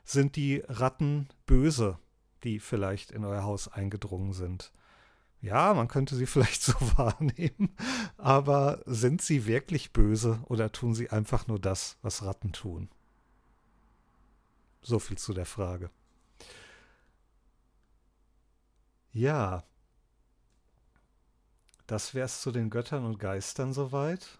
sind 0.03 0.35
die 0.35 0.63
Ratten 0.67 1.29
böse, 1.45 1.99
die 2.43 2.59
vielleicht 2.59 3.11
in 3.11 3.25
euer 3.25 3.43
Haus 3.43 3.67
eingedrungen 3.67 4.33
sind? 4.33 4.71
Ja, 5.41 5.73
man 5.75 5.87
könnte 5.87 6.15
sie 6.15 6.25
vielleicht 6.25 6.63
so 6.63 6.73
wahrnehmen, 6.97 7.75
aber 8.17 8.81
sind 8.85 9.21
sie 9.21 9.45
wirklich 9.45 9.93
böse 9.93 10.39
oder 10.45 10.71
tun 10.71 10.95
sie 10.95 11.09
einfach 11.09 11.47
nur 11.47 11.59
das, 11.59 11.97
was 12.01 12.23
Ratten 12.23 12.51
tun? 12.51 12.89
So 14.81 14.99
viel 14.99 15.17
zu 15.17 15.33
der 15.33 15.45
Frage. 15.45 15.89
Ja, 19.11 19.63
das 21.87 22.13
wäre 22.13 22.25
es 22.25 22.41
zu 22.41 22.51
den 22.51 22.69
Göttern 22.69 23.05
und 23.05 23.19
Geistern 23.19 23.73
soweit. 23.73 24.39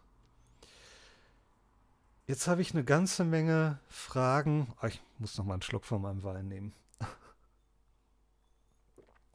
Jetzt 2.28 2.48
habe 2.48 2.62
ich 2.62 2.74
eine 2.74 2.84
ganze 2.84 3.24
Menge 3.24 3.80
Fragen. 3.88 4.74
Oh, 4.82 4.88
ich 4.88 5.00
muss 5.20 5.38
noch 5.38 5.46
mal 5.46 5.54
einen 5.54 5.62
Schluck 5.62 5.86
von 5.86 6.02
meinem 6.02 6.24
Wein 6.24 6.48
nehmen. 6.48 6.74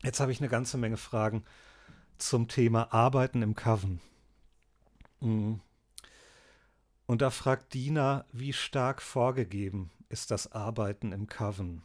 Jetzt 0.03 0.19
habe 0.19 0.33
ich 0.33 0.41
eine 0.41 0.49
ganze 0.49 0.77
Menge 0.77 0.97
Fragen 0.97 1.45
zum 2.19 2.49
Thema 2.49 2.93
Arbeiten 2.93 3.43
im 3.43 3.55
Coven. 3.55 4.01
Mhm. 5.21 5.61
Und 7.07 7.23
da 7.23 7.31
fragt 7.31 7.75
Dina, 7.75 8.25
wie 8.33 8.53
stark 8.53 9.03
vorgegeben 9.03 9.91
ist 10.09 10.31
das 10.31 10.51
Arbeiten 10.53 11.13
im 11.13 11.29
Coven? 11.29 11.83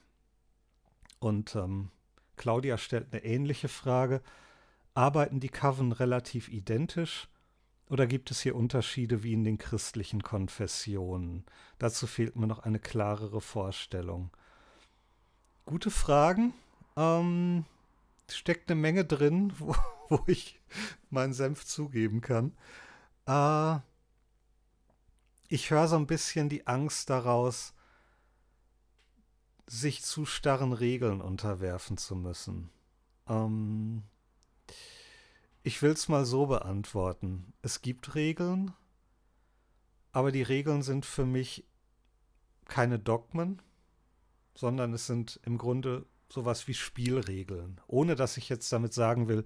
Und 1.19 1.55
ähm, 1.55 1.89
Claudia 2.35 2.77
stellt 2.77 3.11
eine 3.11 3.23
ähnliche 3.23 3.67
Frage. 3.67 4.21
Arbeiten 4.95 5.39
die 5.39 5.49
Coven 5.49 5.91
relativ 5.91 6.49
identisch 6.49 7.27
oder 7.87 8.07
gibt 8.07 8.31
es 8.31 8.41
hier 8.41 8.55
Unterschiede 8.55 9.23
wie 9.23 9.33
in 9.33 9.43
den 9.43 9.57
christlichen 9.57 10.23
Konfessionen? 10.23 11.45
Dazu 11.77 12.07
fehlt 12.07 12.35
mir 12.35 12.47
noch 12.47 12.59
eine 12.59 12.79
klarere 12.79 13.41
Vorstellung. 13.41 14.31
Gute 15.65 15.91
Fragen. 15.91 16.53
Ähm, 16.95 17.65
steckt 18.31 18.71
eine 18.71 18.79
Menge 18.79 19.05
drin, 19.05 19.53
wo, 19.59 19.75
wo 20.09 20.23
ich 20.27 20.59
meinen 21.09 21.33
Senf 21.33 21.65
zugeben 21.65 22.21
kann. 22.21 22.55
Äh, 23.27 23.79
ich 25.49 25.69
höre 25.69 25.87
so 25.87 25.97
ein 25.97 26.07
bisschen 26.07 26.49
die 26.49 26.65
Angst 26.67 27.09
daraus, 27.09 27.73
sich 29.67 30.03
zu 30.03 30.25
starren 30.25 30.73
Regeln 30.73 31.21
unterwerfen 31.21 31.97
zu 31.97 32.15
müssen. 32.15 32.69
Ähm, 33.27 34.03
ich 35.65 35.81
will 35.81 35.93
es 35.93 36.07
mal 36.07 36.25
so 36.25 36.45
beantworten. 36.45 37.51
Es 37.63 37.81
gibt 37.81 38.13
Regeln, 38.13 38.73
aber 40.11 40.31
die 40.31 40.43
Regeln 40.43 40.83
sind 40.83 41.07
für 41.07 41.25
mich 41.25 41.65
keine 42.65 42.99
Dogmen, 42.99 43.63
sondern 44.53 44.93
es 44.93 45.07
sind 45.07 45.39
im 45.43 45.57
Grunde 45.57 46.05
sowas 46.29 46.67
wie 46.67 46.75
Spielregeln. 46.75 47.81
Ohne 47.87 48.13
dass 48.13 48.37
ich 48.37 48.47
jetzt 48.47 48.71
damit 48.71 48.93
sagen 48.93 49.27
will, 49.27 49.43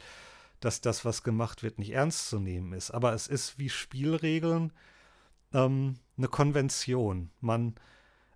dass 0.60 0.82
das, 0.82 1.06
was 1.06 1.24
gemacht 1.24 1.64
wird, 1.64 1.80
nicht 1.80 1.92
ernst 1.92 2.28
zu 2.28 2.38
nehmen 2.38 2.74
ist. 2.74 2.92
Aber 2.92 3.14
es 3.14 3.28
ist 3.28 3.58
wie 3.58 3.70
Spielregeln 3.70 4.74
ähm, 5.54 6.00
eine 6.18 6.28
Konvention. 6.28 7.30
Man 7.40 7.76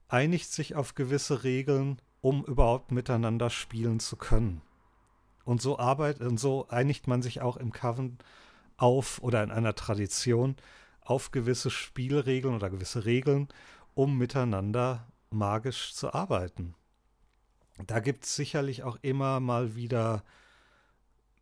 einigt 0.07 0.49
sich 0.49 0.75
auf 0.75 0.95
gewisse 0.95 1.43
Regeln, 1.43 2.01
um 2.21 2.45
überhaupt 2.45 2.93
miteinander 2.93 3.49
spielen 3.49 3.99
zu 3.99 4.15
können. 4.15 4.61
Und 5.43 5.61
so 5.61 5.77
arbeitet 5.77 6.21
und 6.21 6.39
so 6.39 6.67
einigt 6.69 7.07
man 7.07 7.21
sich 7.21 7.41
auch 7.41 7.57
im 7.57 7.71
Coven 7.71 8.17
auf 8.77 9.21
oder 9.21 9.43
in 9.43 9.51
einer 9.51 9.75
Tradition 9.75 10.55
auf 11.01 11.31
gewisse 11.31 11.69
Spielregeln 11.69 12.55
oder 12.55 12.69
gewisse 12.69 13.05
Regeln, 13.05 13.49
um 13.93 14.17
miteinander 14.17 15.07
magisch 15.29 15.93
zu 15.93 16.13
arbeiten. 16.13 16.75
Da 17.87 17.99
gibt 17.99 18.25
es 18.25 18.35
sicherlich 18.35 18.83
auch 18.83 18.97
immer 19.01 19.39
mal 19.39 19.75
wieder 19.75 20.23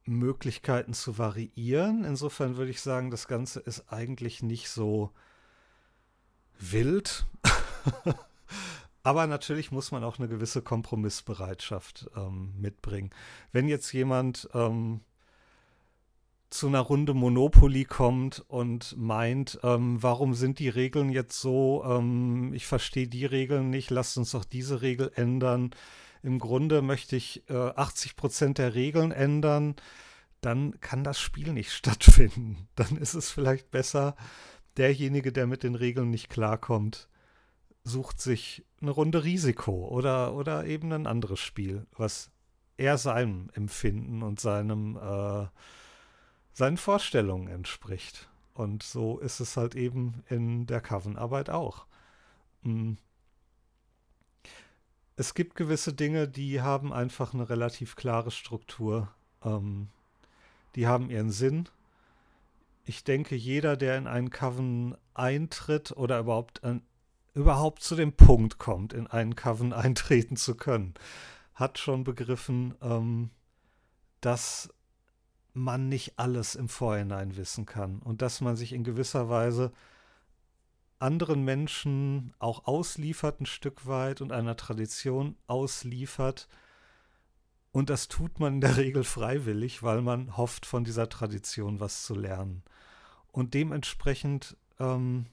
Möglichkeiten 0.05 0.93
zu 0.93 1.17
variieren. 1.17 2.03
Insofern 2.03 2.57
würde 2.57 2.71
ich 2.71 2.81
sagen, 2.81 3.11
das 3.11 3.27
Ganze 3.27 3.59
ist 3.59 3.91
eigentlich 3.91 4.41
nicht 4.41 4.69
so 4.69 5.11
wild. 6.57 7.25
Aber 9.03 9.25
natürlich 9.27 9.71
muss 9.71 9.91
man 9.91 10.03
auch 10.03 10.19
eine 10.19 10.27
gewisse 10.27 10.61
Kompromissbereitschaft 10.61 12.09
ähm, 12.15 12.53
mitbringen. 12.59 13.09
Wenn 13.51 13.67
jetzt 13.67 13.91
jemand 13.93 14.47
ähm, 14.53 15.01
zu 16.51 16.67
einer 16.67 16.81
Runde 16.81 17.13
Monopoly 17.13 17.85
kommt 17.85 18.43
und 18.47 18.95
meint, 18.97 19.59
ähm, 19.63 20.03
warum 20.03 20.33
sind 20.33 20.59
die 20.59 20.69
Regeln 20.69 21.09
jetzt 21.09 21.39
so, 21.39 21.83
ähm, 21.85 22.53
ich 22.53 22.67
verstehe 22.67 23.07
die 23.07 23.25
Regeln 23.25 23.69
nicht, 23.69 23.89
lasst 23.89 24.17
uns 24.17 24.31
doch 24.31 24.43
diese 24.43 24.81
Regel 24.81 25.11
ändern. 25.15 25.71
Im 26.21 26.39
Grunde 26.39 26.81
möchte 26.81 27.15
ich 27.15 27.49
äh, 27.49 27.53
80 27.53 28.15
Prozent 28.17 28.57
der 28.57 28.75
Regeln 28.75 29.11
ändern, 29.11 29.75
dann 30.41 30.79
kann 30.81 31.03
das 31.03 31.19
Spiel 31.19 31.53
nicht 31.53 31.71
stattfinden. 31.71 32.67
Dann 32.75 32.97
ist 32.97 33.13
es 33.13 33.31
vielleicht 33.31 33.71
besser, 33.71 34.15
derjenige, 34.77 35.31
der 35.31 35.47
mit 35.47 35.63
den 35.63 35.75
Regeln 35.75 36.09
nicht 36.09 36.29
klarkommt, 36.29 37.07
sucht 37.84 38.22
sich 38.22 38.63
eine 38.82 38.91
Runde 38.91 39.24
Risiko 39.24 39.88
oder, 39.88 40.34
oder 40.34 40.65
eben 40.65 40.91
ein 40.91 41.08
anderes 41.08 41.39
Spiel, 41.39 41.88
was 41.98 42.32
eher 42.78 42.98
seinem 42.98 43.50
Empfinden 43.54 44.24
und 44.24 44.39
seinem, 44.39 44.98
äh, 44.98 45.48
seinen 46.54 46.78
Vorstellungen 46.78 47.48
entspricht. 47.48 48.30
Und 48.54 48.84
so 48.84 49.20
ist 49.20 49.39
es 49.39 49.58
halt 49.58 49.76
eben 49.76 50.24
in 50.30 50.65
der 50.65 50.82
Covenarbeit 50.82 51.50
auch. 51.50 51.86
Hm. 52.63 52.98
Es 55.15 55.34
gibt 55.34 55.56
gewisse 55.56 55.94
Dinge, 55.94 56.28
die 56.28 56.62
haben 56.62 56.91
einfach 56.91 57.34
eine 57.34 57.50
relativ 57.50 57.96
klare 57.96 58.32
Struktur. 58.32 59.13
Ähm, 59.44 59.89
die 60.76 60.88
haben 60.88 61.10
ihren 61.10 61.32
Sinn. 61.32 61.70
Ich 62.86 63.04
denke, 63.04 63.36
jeder, 63.36 63.78
der 63.78 63.98
in 63.98 64.08
einen 64.08 64.32
Coven 64.32 64.96
eintritt 65.13 65.91
oder 65.91 66.20
überhaupt, 66.20 66.63
an, 66.63 66.82
überhaupt 67.34 67.82
zu 67.82 67.96
dem 67.96 68.13
Punkt 68.13 68.58
kommt, 68.58 68.94
in 68.94 69.08
einen 69.08 69.36
Coven 69.36 69.74
eintreten 69.74 70.36
zu 70.36 70.56
können, 70.56 70.94
hat 71.54 71.78
schon 71.80 72.04
begriffen, 72.04 72.76
ähm, 72.82 73.32
dass 74.20 74.74
man 75.54 75.89
nicht 75.89 76.17
alles 76.17 76.56
im 76.56 76.70
Vorhinein 76.70 77.36
wissen 77.36 77.65
kann 77.65 78.00
und 78.00 78.22
dass 78.22 78.41
man 78.41 78.56
sich 78.56 78.74
in 78.74 78.84
gewisser 78.84 79.30
Weise 79.30 79.72
anderen 81.02 81.44
Menschen 81.44 82.34
auch 82.39 82.65
ausliefert 82.65 83.41
ein 83.41 83.46
Stück 83.46 83.88
weit 83.88 84.22
und 84.22 84.32
einer 84.32 84.56
Tradition 84.56 85.36
ausliefert. 85.48 86.48
Und 87.72 87.89
das 87.89 88.08
tut 88.08 88.39
man 88.39 88.56
in 88.56 88.62
der 88.62 88.78
Regel 88.78 89.04
freiwillig, 89.04 89.84
weil 89.84 90.02
man 90.02 90.38
hofft, 90.38 90.65
von 90.65 90.84
dieser 90.84 91.10
Tradition 91.10 91.80
was 91.80 92.04
zu 92.04 92.13
lernen. 92.13 92.63
Und 93.32 93.54
dementsprechend 93.54 94.58
ähm, 94.80 95.26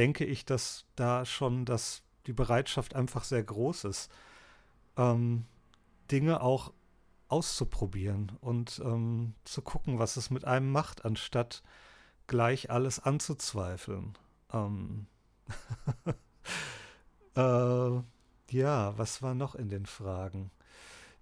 denke 0.00 0.24
ich, 0.24 0.46
dass 0.46 0.86
da 0.96 1.26
schon 1.26 1.66
das, 1.66 2.02
die 2.26 2.32
Bereitschaft 2.32 2.96
einfach 2.96 3.22
sehr 3.22 3.42
groß 3.42 3.84
ist, 3.84 4.10
ähm, 4.96 5.44
Dinge 6.10 6.40
auch 6.40 6.72
auszuprobieren 7.28 8.32
und 8.40 8.80
ähm, 8.82 9.34
zu 9.44 9.60
gucken, 9.60 9.98
was 9.98 10.16
es 10.16 10.30
mit 10.30 10.46
einem 10.46 10.72
macht, 10.72 11.04
anstatt 11.04 11.62
gleich 12.28 12.70
alles 12.70 12.98
anzuzweifeln. 12.98 14.16
Ähm 14.54 15.06
äh, 17.36 18.00
ja, 18.56 18.98
was 18.98 19.20
war 19.20 19.34
noch 19.34 19.54
in 19.54 19.68
den 19.68 19.84
Fragen? 19.84 20.50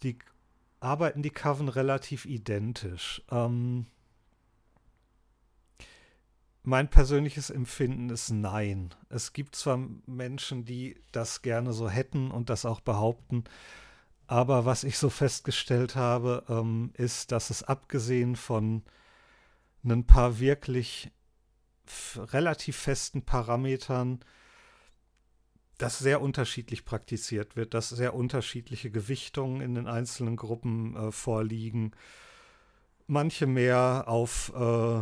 Die 0.05 0.21
arbeiten 0.79 1.23
die 1.23 1.31
Coven 1.31 1.69
relativ 1.69 2.27
identisch. 2.27 3.25
Ähm, 3.33 3.87
mein 6.69 6.91
persönliches 6.91 7.49
Empfinden 7.49 8.11
ist 8.11 8.29
nein. 8.29 8.91
Es 9.09 9.33
gibt 9.33 9.57
zwar 9.57 9.79
Menschen, 10.05 10.67
die 10.67 11.01
das 11.13 11.41
gerne 11.41 11.73
so 11.73 11.89
hätten 11.89 12.31
und 12.31 12.51
das 12.51 12.67
auch 12.67 12.81
behaupten, 12.81 13.45
aber 14.27 14.67
was 14.67 14.85
ich 14.85 14.99
so 14.99 15.09
festgestellt 15.09 15.97
habe, 15.97 16.45
ähm, 16.51 16.91
ist, 16.93 17.33
dass 17.33 17.49
es 17.49 17.63
abgesehen 17.63 18.37
von 18.37 18.83
ein 19.83 20.05
paar 20.05 20.41
wirklich 20.41 21.11
relativ 22.17 22.77
festen 22.77 23.23
Parametern, 23.23 24.21
das 25.79 25.99
sehr 25.99 26.21
unterschiedlich 26.21 26.85
praktiziert 26.85 27.57
wird, 27.57 27.73
dass 27.73 27.89
sehr 27.89 28.13
unterschiedliche 28.13 28.91
Gewichtungen 28.91 29.63
in 29.63 29.75
den 29.75 29.87
einzelnen 29.87 30.37
Gruppen 30.37 30.95
äh, 30.97 31.13
vorliegen. 31.13 31.93
Manche 33.07 33.47
mehr 33.47 34.05
auf 34.07 34.53
äh, 34.55 35.01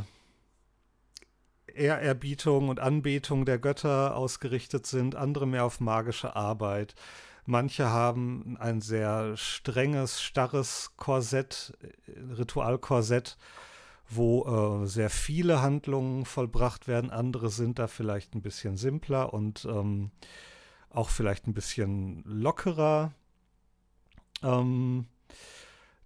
Ehrerbietung 1.77 2.69
und 2.69 2.81
Anbetung 2.81 3.45
der 3.45 3.59
Götter 3.59 4.17
ausgerichtet 4.17 4.87
sind, 4.87 5.15
andere 5.15 5.47
mehr 5.47 5.65
auf 5.65 5.81
magische 5.81 6.37
Arbeit. 6.37 6.95
Manche 7.45 7.91
haben 7.91 8.57
ein 8.59 8.81
sehr 8.81 9.37
strenges, 9.37 10.21
starres 10.21 10.93
Korsett, 10.97 11.75
äh, 11.81 12.35
Ritualkorsett, 12.35 13.39
wo 14.09 14.83
äh, 14.83 14.87
sehr 14.87 15.11
viele 15.11 15.63
Handlungen 15.63 16.25
vollbracht 16.25 16.89
werden. 16.89 17.11
Andere 17.11 17.51
sind 17.51 17.79
da 17.79 17.87
vielleicht 17.87 18.35
ein 18.35 18.43
bisschen 18.43 18.77
simpler 18.77 19.33
und 19.33 19.65
ähm, 19.65 20.11
auch 20.91 21.11
vielleicht 21.11 21.47
ein 21.47 21.55
bisschen 21.55 22.23
lockerer. 22.25 23.13
Ähm, 24.43 25.07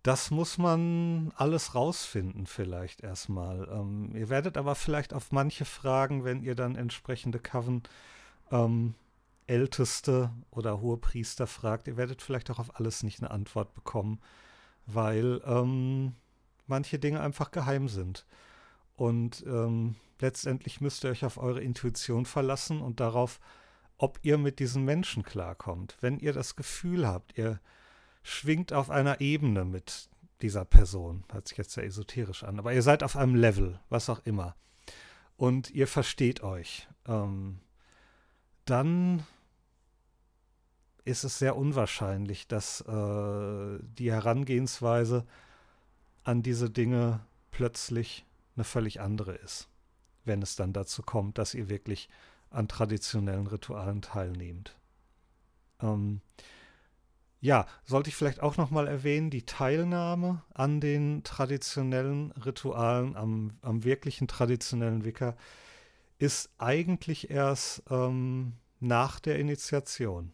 das 0.02 0.30
muss 0.30 0.56
man 0.56 1.32
alles 1.36 1.74
rausfinden, 1.74 2.46
vielleicht 2.46 3.02
erstmal. 3.02 3.68
Ähm, 3.70 4.12
ihr 4.14 4.30
werdet 4.30 4.56
aber 4.56 4.74
vielleicht 4.74 5.12
auf 5.12 5.30
manche 5.32 5.64
Fragen, 5.64 6.24
wenn 6.24 6.42
ihr 6.42 6.54
dann 6.54 6.76
entsprechende 6.76 7.38
Coven 7.38 7.82
ähm, 8.50 8.94
Älteste 9.46 10.30
oder 10.50 10.80
Hohepriester 10.80 11.46
fragt, 11.46 11.88
ihr 11.88 11.96
werdet 11.96 12.22
vielleicht 12.22 12.50
auch 12.50 12.60
auf 12.60 12.78
alles 12.78 13.02
nicht 13.02 13.20
eine 13.20 13.30
Antwort 13.30 13.74
bekommen, 13.74 14.20
weil 14.86 15.42
ähm, 15.44 16.14
manche 16.66 16.98
Dinge 16.98 17.20
einfach 17.20 17.50
geheim 17.50 17.88
sind. 17.88 18.26
Und 18.96 19.44
ähm, 19.46 19.96
letztendlich 20.20 20.80
müsst 20.80 21.04
ihr 21.04 21.10
euch 21.10 21.24
auf 21.24 21.36
eure 21.36 21.60
Intuition 21.60 22.26
verlassen 22.26 22.80
und 22.80 23.00
darauf, 23.00 23.40
ob 23.98 24.18
ihr 24.22 24.38
mit 24.38 24.60
diesen 24.60 24.84
Menschen 24.84 25.24
klarkommt. 25.24 25.96
Wenn 26.00 26.18
ihr 26.18 26.32
das 26.32 26.56
Gefühl 26.56 27.06
habt, 27.06 27.36
ihr 27.36 27.60
schwingt 28.22 28.72
auf 28.72 28.90
einer 28.90 29.20
Ebene 29.20 29.64
mit 29.64 30.08
dieser 30.42 30.64
Person, 30.64 31.24
hört 31.32 31.48
sich 31.48 31.58
jetzt 31.58 31.72
sehr 31.72 31.84
esoterisch 31.84 32.44
an, 32.44 32.58
aber 32.58 32.72
ihr 32.72 32.82
seid 32.82 33.02
auf 33.02 33.16
einem 33.16 33.34
Level, 33.34 33.80
was 33.88 34.08
auch 34.08 34.20
immer, 34.24 34.56
und 35.36 35.70
ihr 35.70 35.86
versteht 35.86 36.42
euch, 36.42 36.88
ähm, 37.06 37.60
dann 38.64 39.24
ist 41.04 41.24
es 41.24 41.38
sehr 41.38 41.56
unwahrscheinlich, 41.56 42.46
dass 42.46 42.82
äh, 42.82 43.78
die 43.82 44.12
Herangehensweise 44.12 45.26
an 46.24 46.42
diese 46.42 46.70
Dinge 46.70 47.20
plötzlich 47.50 48.26
eine 48.54 48.64
völlig 48.64 49.00
andere 49.00 49.34
ist, 49.34 49.68
wenn 50.24 50.42
es 50.42 50.56
dann 50.56 50.72
dazu 50.72 51.02
kommt, 51.02 51.38
dass 51.38 51.54
ihr 51.54 51.68
wirklich 51.68 52.08
an 52.50 52.68
traditionellen 52.68 53.46
Ritualen 53.46 54.02
teilnehmt. 54.02 54.76
Ähm, 55.80 56.20
ja, 57.40 57.66
sollte 57.84 58.10
ich 58.10 58.16
vielleicht 58.16 58.42
auch 58.42 58.56
noch 58.56 58.70
mal 58.70 58.86
erwähnen, 58.86 59.30
die 59.30 59.46
Teilnahme 59.46 60.42
an 60.54 60.80
den 60.80 61.22
traditionellen 61.24 62.32
Ritualen, 62.32 63.16
am, 63.16 63.52
am 63.62 63.84
wirklichen 63.84 64.28
traditionellen 64.28 65.04
Wicca, 65.04 65.36
ist 66.18 66.50
eigentlich 66.58 67.30
erst 67.30 67.82
ähm, 67.90 68.54
nach 68.78 69.20
der 69.20 69.38
Initiation 69.38 70.32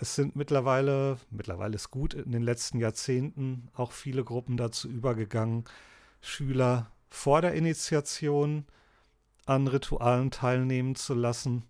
es 0.00 0.14
sind 0.14 0.36
mittlerweile, 0.36 1.18
mittlerweile 1.28 1.74
ist 1.74 1.90
gut, 1.90 2.14
in 2.14 2.30
den 2.30 2.42
letzten 2.42 2.78
Jahrzehnten 2.78 3.68
auch 3.74 3.90
viele 3.90 4.22
Gruppen 4.22 4.56
dazu 4.56 4.88
übergegangen, 4.88 5.64
Schüler 6.20 6.92
vor 7.10 7.42
der 7.42 7.54
Initiation 7.54 8.64
an 9.44 9.66
Ritualen 9.66 10.30
teilnehmen 10.30 10.94
zu 10.94 11.14
lassen. 11.14 11.64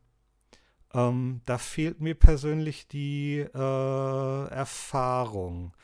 Ähm, 0.95 1.43
da 1.45 1.59
fehlt 1.59 2.01
mir 2.01 2.15
persönlich 2.15 2.89
die 2.89 3.39
äh, 3.39 4.49
Erfahrung, 4.49 5.75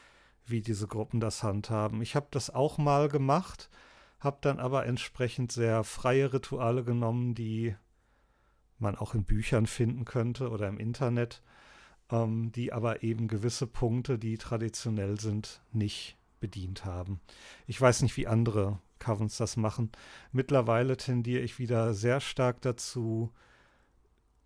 wie 0.46 0.60
diese 0.60 0.86
Gruppen 0.86 1.20
das 1.20 1.42
handhaben. 1.42 2.02
Ich 2.02 2.16
habe 2.16 2.26
das 2.30 2.50
auch 2.50 2.78
mal 2.78 3.08
gemacht, 3.08 3.70
habe 4.20 4.38
dann 4.40 4.60
aber 4.60 4.86
entsprechend 4.86 5.52
sehr 5.52 5.84
freie 5.84 6.32
Rituale 6.32 6.84
genommen, 6.84 7.34
die 7.34 7.74
man 8.78 8.96
auch 8.96 9.14
in 9.14 9.24
Büchern 9.24 9.66
finden 9.66 10.04
könnte 10.04 10.50
oder 10.50 10.68
im 10.68 10.78
Internet 10.78 11.42
ähm, 12.10 12.52
die 12.52 12.72
aber 12.72 13.02
eben 13.02 13.28
gewisse 13.28 13.66
Punkte, 13.66 14.18
die 14.18 14.38
traditionell 14.38 15.18
sind, 15.20 15.62
nicht 15.72 16.16
bedient 16.40 16.84
haben. 16.84 17.20
Ich 17.66 17.80
weiß 17.80 18.02
nicht, 18.02 18.16
wie 18.16 18.26
andere 18.26 18.78
Covens 18.98 19.36
das 19.36 19.56
machen. 19.56 19.90
Mittlerweile 20.32 20.96
tendiere 20.96 21.42
ich 21.42 21.58
wieder 21.58 21.94
sehr 21.94 22.20
stark 22.20 22.60
dazu, 22.62 23.32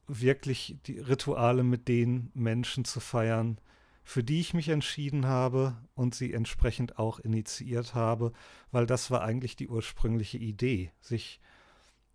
wirklich 0.08 0.78
die 0.86 0.98
Rituale 0.98 1.62
mit 1.62 1.86
den 1.88 2.30
Menschen 2.34 2.84
zu 2.84 3.00
feiern, 3.00 3.60
für 4.02 4.24
die 4.24 4.40
ich 4.40 4.54
mich 4.54 4.70
entschieden 4.70 5.26
habe 5.26 5.76
und 5.94 6.14
sie 6.14 6.32
entsprechend 6.32 6.98
auch 6.98 7.18
initiiert 7.20 7.94
habe, 7.94 8.32
weil 8.72 8.86
das 8.86 9.10
war 9.10 9.22
eigentlich 9.22 9.54
die 9.54 9.68
ursprüngliche 9.68 10.38
Idee, 10.38 10.92
sich 11.00 11.40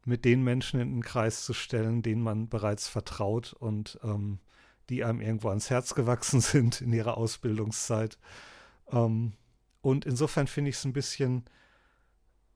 mit 0.06 0.26
den 0.26 0.44
Menschen 0.44 0.80
in 0.80 0.96
den 0.96 1.04
Kreis 1.04 1.46
zu 1.46 1.54
stellen, 1.54 2.02
denen 2.02 2.24
man 2.24 2.50
bereits 2.50 2.88
vertraut 2.88 3.54
und 3.54 4.00
ähm, 4.04 4.40
die 4.90 5.04
einem 5.04 5.22
irgendwo 5.22 5.50
ans 5.50 5.70
Herz 5.70 5.94
gewachsen 5.96 6.42
sind 6.42 6.82
in 6.82 6.92
ihrer 6.92 7.18
Ausbildungszeit. 7.18 8.18
Ähm, 8.92 9.34
und 9.82 10.06
insofern 10.06 10.48
finde 10.48 10.70
ich 10.70 10.78
es 10.78 10.86
ein 10.86 10.94
bisschen 10.94 11.46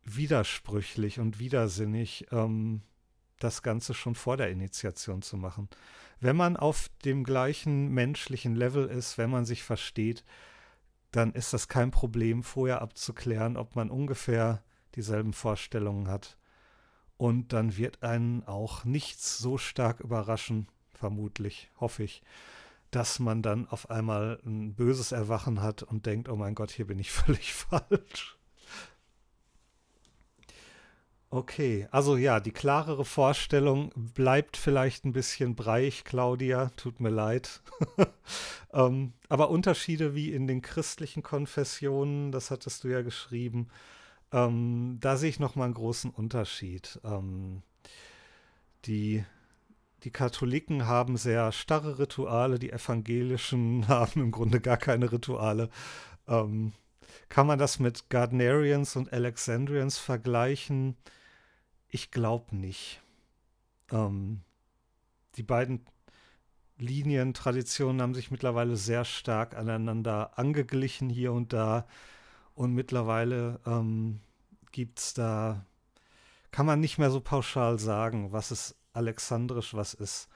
widersprüchlich 0.03 1.19
und 1.19 1.39
widersinnig, 1.39 2.27
ähm, 2.31 2.81
das 3.39 3.61
Ganze 3.61 3.93
schon 3.93 4.15
vor 4.15 4.37
der 4.37 4.49
Initiation 4.49 5.21
zu 5.21 5.37
machen. 5.37 5.69
Wenn 6.19 6.35
man 6.35 6.57
auf 6.57 6.89
dem 7.05 7.23
gleichen 7.23 7.89
menschlichen 7.93 8.55
Level 8.55 8.87
ist, 8.87 9.17
wenn 9.17 9.29
man 9.29 9.45
sich 9.45 9.63
versteht, 9.63 10.23
dann 11.11 11.33
ist 11.33 11.53
das 11.53 11.67
kein 11.67 11.91
Problem, 11.91 12.43
vorher 12.43 12.81
abzuklären, 12.81 13.57
ob 13.57 13.75
man 13.75 13.89
ungefähr 13.89 14.63
dieselben 14.95 15.33
Vorstellungen 15.33 16.07
hat. 16.07 16.37
Und 17.17 17.53
dann 17.53 17.77
wird 17.77 18.03
einen 18.03 18.43
auch 18.43 18.83
nichts 18.83 19.37
so 19.37 19.57
stark 19.57 19.99
überraschen, 19.99 20.67
vermutlich, 20.93 21.71
hoffe 21.79 22.03
ich, 22.03 22.21
dass 22.91 23.19
man 23.19 23.41
dann 23.41 23.67
auf 23.67 23.89
einmal 23.89 24.39
ein 24.45 24.75
böses 24.75 25.11
Erwachen 25.11 25.61
hat 25.61 25.83
und 25.83 26.05
denkt, 26.05 26.29
oh 26.29 26.35
mein 26.35 26.55
Gott, 26.55 26.71
hier 26.71 26.87
bin 26.87 26.99
ich 26.99 27.11
völlig 27.23 27.53
falsch. 27.53 28.36
Okay, 31.29 31.87
also 31.91 32.15
ja, 32.15 32.39
die 32.39 32.51
klarere 32.51 33.03
Vorstellung 33.03 33.91
bleibt 33.95 34.55
vielleicht 34.55 35.03
ein 35.03 35.11
bisschen 35.11 35.55
breich, 35.55 36.05
Claudia, 36.05 36.69
tut 36.77 37.01
mir 37.01 37.09
leid. 37.09 37.61
ähm, 38.73 39.11
aber 39.27 39.49
Unterschiede 39.49 40.15
wie 40.15 40.31
in 40.31 40.47
den 40.47 40.61
christlichen 40.61 41.23
Konfessionen, 41.23 42.31
das 42.31 42.49
hattest 42.49 42.85
du 42.85 42.87
ja 42.87 43.01
geschrieben, 43.01 43.67
ähm, 44.31 44.97
da 45.01 45.17
sehe 45.17 45.29
ich 45.29 45.39
nochmal 45.39 45.65
einen 45.65 45.73
großen 45.73 46.11
Unterschied. 46.11 46.97
Ähm, 47.03 47.61
die, 48.85 49.25
die 50.03 50.11
Katholiken 50.11 50.87
haben 50.87 51.17
sehr 51.17 51.51
starre 51.51 51.99
Rituale, 51.99 52.57
die 52.57 52.71
Evangelischen 52.71 53.87
haben 53.89 54.21
im 54.21 54.31
Grunde 54.31 54.61
gar 54.61 54.77
keine 54.77 55.11
Rituale. 55.11 55.69
Ähm, 56.27 56.71
kann 57.29 57.47
man 57.47 57.59
das 57.59 57.79
mit 57.79 58.09
Gardnerians 58.09 58.95
und 58.95 59.11
Alexandrians 59.11 59.97
vergleichen? 59.97 60.95
Ich 61.89 62.11
glaube 62.11 62.55
nicht. 62.55 63.01
Ähm, 63.91 64.41
die 65.35 65.43
beiden 65.43 65.85
Linien, 66.77 67.33
Traditionen 67.33 68.01
haben 68.01 68.13
sich 68.13 68.31
mittlerweile 68.31 68.77
sehr 68.77 69.03
stark 69.03 69.55
aneinander 69.55 70.37
angeglichen 70.37 71.09
hier 71.09 71.33
und 71.33 71.53
da. 71.53 71.87
Und 72.53 72.73
mittlerweile 72.73 73.59
ähm, 73.65 74.19
gibt 74.71 74.99
es 74.99 75.13
da, 75.13 75.65
kann 76.51 76.65
man 76.65 76.79
nicht 76.79 76.97
mehr 76.97 77.11
so 77.11 77.19
pauschal 77.19 77.79
sagen, 77.79 78.31
was 78.31 78.51
ist 78.51 78.75
alexandrisch, 78.93 79.73
was 79.73 79.93
ist 79.93 80.27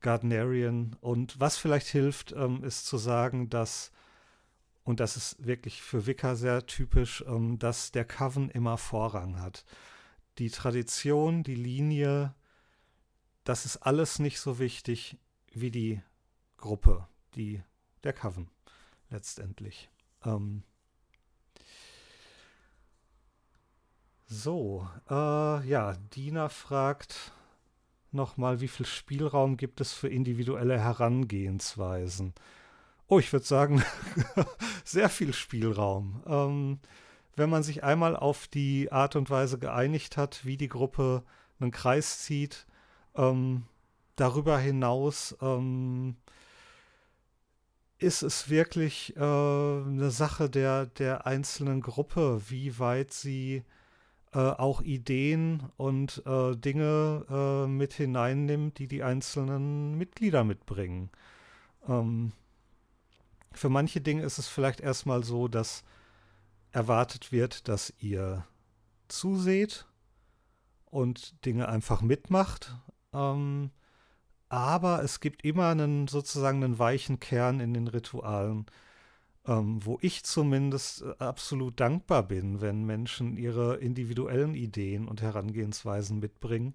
Gardnerian. 0.00 0.96
Und 1.00 1.38
was 1.40 1.56
vielleicht 1.56 1.88
hilft, 1.88 2.32
ähm, 2.32 2.64
ist 2.64 2.86
zu 2.86 2.98
sagen, 2.98 3.50
dass, 3.50 3.92
und 4.90 5.00
das 5.00 5.16
ist 5.16 5.44
wirklich 5.46 5.82
für 5.82 6.06
Wicca 6.06 6.34
sehr 6.34 6.66
typisch, 6.66 7.24
ähm, 7.26 7.58
dass 7.58 7.92
der 7.92 8.04
Coven 8.04 8.50
immer 8.50 8.76
Vorrang 8.76 9.40
hat 9.40 9.64
die 10.40 10.50
Tradition, 10.50 11.42
die 11.42 11.54
Linie, 11.54 12.34
das 13.44 13.66
ist 13.66 13.76
alles 13.76 14.18
nicht 14.18 14.40
so 14.40 14.58
wichtig 14.58 15.18
wie 15.52 15.70
die 15.70 16.00
Gruppe, 16.56 17.06
die 17.34 17.62
der 18.04 18.14
Coven 18.14 18.50
letztendlich. 19.10 19.90
Ähm 20.24 20.62
so, 24.26 24.88
äh, 25.10 25.68
ja, 25.68 25.94
Dina 26.14 26.48
fragt 26.48 27.32
nochmal, 28.10 28.60
wie 28.60 28.68
viel 28.68 28.86
Spielraum 28.86 29.58
gibt 29.58 29.82
es 29.82 29.92
für 29.92 30.08
individuelle 30.08 30.78
Herangehensweisen? 30.78 32.32
Oh, 33.08 33.18
ich 33.18 33.32
würde 33.32 33.44
sagen, 33.44 33.82
sehr 34.90 35.08
viel 35.08 35.32
Spielraum. 35.32 36.22
Ähm, 36.26 36.78
wenn 37.36 37.50
man 37.50 37.62
sich 37.62 37.84
einmal 37.84 38.16
auf 38.16 38.48
die 38.48 38.92
Art 38.92 39.16
und 39.16 39.30
Weise 39.30 39.58
geeinigt 39.58 40.16
hat, 40.16 40.44
wie 40.44 40.56
die 40.56 40.68
Gruppe 40.68 41.22
einen 41.58 41.70
Kreis 41.70 42.20
zieht, 42.20 42.66
ähm, 43.14 43.64
darüber 44.16 44.58
hinaus 44.58 45.36
ähm, 45.40 46.16
ist 47.98 48.22
es 48.22 48.48
wirklich 48.48 49.14
äh, 49.16 49.20
eine 49.20 50.10
Sache 50.10 50.48
der, 50.48 50.86
der 50.86 51.26
einzelnen 51.26 51.82
Gruppe, 51.82 52.42
wie 52.48 52.78
weit 52.78 53.12
sie 53.12 53.62
äh, 54.32 54.38
auch 54.38 54.80
Ideen 54.80 55.64
und 55.76 56.22
äh, 56.26 56.56
Dinge 56.56 57.26
äh, 57.28 57.68
mit 57.68 57.92
hineinnimmt, 57.92 58.78
die 58.78 58.88
die 58.88 59.02
einzelnen 59.02 59.96
Mitglieder 59.98 60.44
mitbringen. 60.44 61.10
Ähm, 61.88 62.32
für 63.52 63.68
manche 63.68 64.00
Dinge 64.00 64.22
ist 64.22 64.38
es 64.38 64.48
vielleicht 64.48 64.80
erstmal 64.80 65.24
so, 65.24 65.48
dass 65.48 65.82
erwartet 66.72 67.32
wird, 67.32 67.68
dass 67.68 67.92
ihr 67.98 68.46
zuseht 69.08 69.86
und 70.86 71.44
Dinge 71.44 71.68
einfach 71.68 72.00
mitmacht. 72.02 72.76
Ähm, 73.12 73.70
aber 74.48 75.02
es 75.02 75.20
gibt 75.20 75.44
immer 75.44 75.68
einen 75.68 76.08
sozusagen 76.08 76.62
einen 76.62 76.78
weichen 76.78 77.20
Kern 77.20 77.60
in 77.60 77.74
den 77.74 77.88
Ritualen, 77.88 78.66
ähm, 79.46 79.84
wo 79.84 79.98
ich 80.00 80.24
zumindest 80.24 81.02
äh, 81.02 81.14
absolut 81.18 81.78
dankbar 81.80 82.24
bin, 82.24 82.60
wenn 82.60 82.84
Menschen 82.84 83.36
ihre 83.36 83.76
individuellen 83.76 84.54
Ideen 84.54 85.08
und 85.08 85.22
Herangehensweisen 85.22 86.18
mitbringen. 86.18 86.74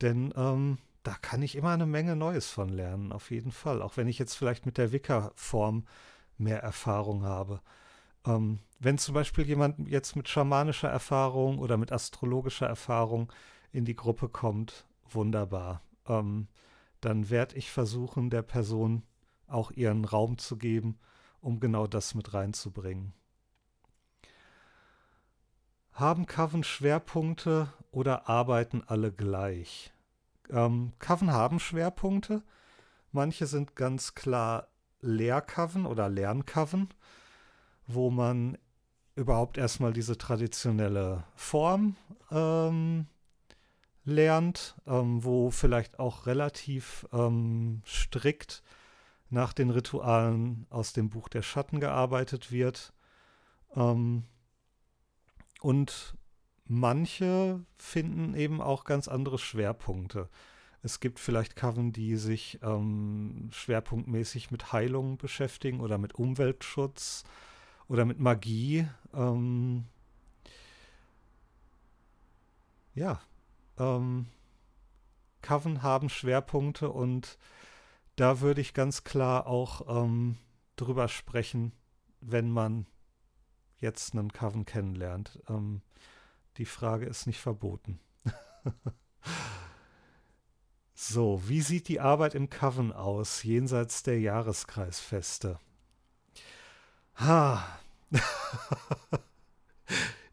Denn 0.00 0.32
ähm, 0.36 0.78
da 1.02 1.14
kann 1.14 1.42
ich 1.42 1.56
immer 1.56 1.70
eine 1.70 1.86
Menge 1.86 2.16
Neues 2.16 2.50
von 2.50 2.68
lernen, 2.68 3.12
auf 3.12 3.30
jeden 3.30 3.52
Fall. 3.52 3.82
Auch 3.82 3.96
wenn 3.96 4.08
ich 4.08 4.18
jetzt 4.18 4.34
vielleicht 4.34 4.66
mit 4.66 4.78
der 4.78 4.92
Wicca-Form 4.92 5.86
mehr 6.36 6.62
Erfahrung 6.62 7.22
habe. 7.24 7.60
Ähm, 8.26 8.60
wenn 8.78 8.98
zum 8.98 9.14
Beispiel 9.14 9.46
jemand 9.46 9.88
jetzt 9.88 10.16
mit 10.16 10.28
schamanischer 10.28 10.88
Erfahrung 10.88 11.58
oder 11.58 11.76
mit 11.76 11.92
astrologischer 11.92 12.66
Erfahrung 12.66 13.32
in 13.72 13.84
die 13.84 13.96
Gruppe 13.96 14.28
kommt, 14.28 14.86
wunderbar. 15.08 15.82
Ähm, 16.06 16.48
dann 17.00 17.30
werde 17.30 17.56
ich 17.56 17.70
versuchen, 17.70 18.30
der 18.30 18.42
Person 18.42 19.02
auch 19.46 19.70
ihren 19.70 20.04
Raum 20.04 20.38
zu 20.38 20.56
geben, 20.56 20.98
um 21.40 21.60
genau 21.60 21.86
das 21.86 22.14
mit 22.14 22.34
reinzubringen. 22.34 23.14
Haben 25.92 26.26
Coven 26.26 26.64
Schwerpunkte 26.64 27.72
oder 27.90 28.28
arbeiten 28.28 28.82
alle 28.86 29.12
gleich? 29.12 29.92
Ähm, 30.52 30.92
Coven 30.98 31.32
haben 31.32 31.60
Schwerpunkte. 31.60 32.42
Manche 33.12 33.46
sind 33.46 33.76
ganz 33.76 34.14
klar 34.14 34.68
Lehrcoven 35.00 35.86
oder 35.86 36.08
Lerncoven 36.08 36.88
wo 37.94 38.10
man 38.10 38.56
überhaupt 39.14 39.58
erstmal 39.58 39.92
diese 39.92 40.16
traditionelle 40.16 41.24
Form 41.34 41.96
ähm, 42.30 43.06
lernt, 44.04 44.76
ähm, 44.86 45.24
wo 45.24 45.50
vielleicht 45.50 45.98
auch 45.98 46.26
relativ 46.26 47.06
ähm, 47.12 47.82
strikt 47.86 48.62
nach 49.28 49.52
den 49.52 49.70
Ritualen 49.70 50.66
aus 50.70 50.92
dem 50.92 51.10
Buch 51.10 51.28
der 51.28 51.42
Schatten 51.42 51.80
gearbeitet 51.80 52.50
wird. 52.50 52.92
Ähm, 53.76 54.24
und 55.60 56.14
manche 56.70 57.60
finden 57.78 58.34
eben 58.34 58.60
auch 58.60 58.84
ganz 58.84 59.08
andere 59.08 59.38
Schwerpunkte. 59.38 60.28
Es 60.82 61.00
gibt 61.00 61.18
vielleicht 61.18 61.56
Coven, 61.56 61.92
die 61.92 62.16
sich 62.16 62.58
ähm, 62.62 63.50
schwerpunktmäßig 63.52 64.50
mit 64.50 64.72
Heilung 64.72 65.18
beschäftigen 65.18 65.80
oder 65.80 65.98
mit 65.98 66.14
Umweltschutz 66.14 67.24
oder 67.88 68.04
mit 68.04 68.18
Magie. 68.20 68.86
Ähm, 69.12 69.84
ja, 72.94 73.20
ähm, 73.78 74.26
Coven 75.42 75.82
haben 75.82 76.08
Schwerpunkte 76.08 76.88
und 76.90 77.36
da 78.16 78.40
würde 78.40 78.60
ich 78.60 78.74
ganz 78.74 79.02
klar 79.04 79.46
auch 79.46 80.04
ähm, 80.04 80.38
drüber 80.76 81.08
sprechen, 81.08 81.72
wenn 82.20 82.50
man 82.50 82.86
jetzt 83.78 84.14
einen 84.14 84.32
Coven 84.32 84.64
kennenlernt. 84.66 85.40
Ähm, 85.48 85.82
die 86.60 86.66
Frage 86.66 87.06
ist 87.06 87.26
nicht 87.26 87.40
verboten. 87.40 87.98
so, 90.94 91.40
wie 91.48 91.62
sieht 91.62 91.88
die 91.88 92.00
Arbeit 92.00 92.34
im 92.34 92.50
Coven 92.50 92.92
aus, 92.92 93.42
jenseits 93.44 94.02
der 94.02 94.20
Jahreskreisfeste? 94.20 95.58
Ha. 97.16 97.66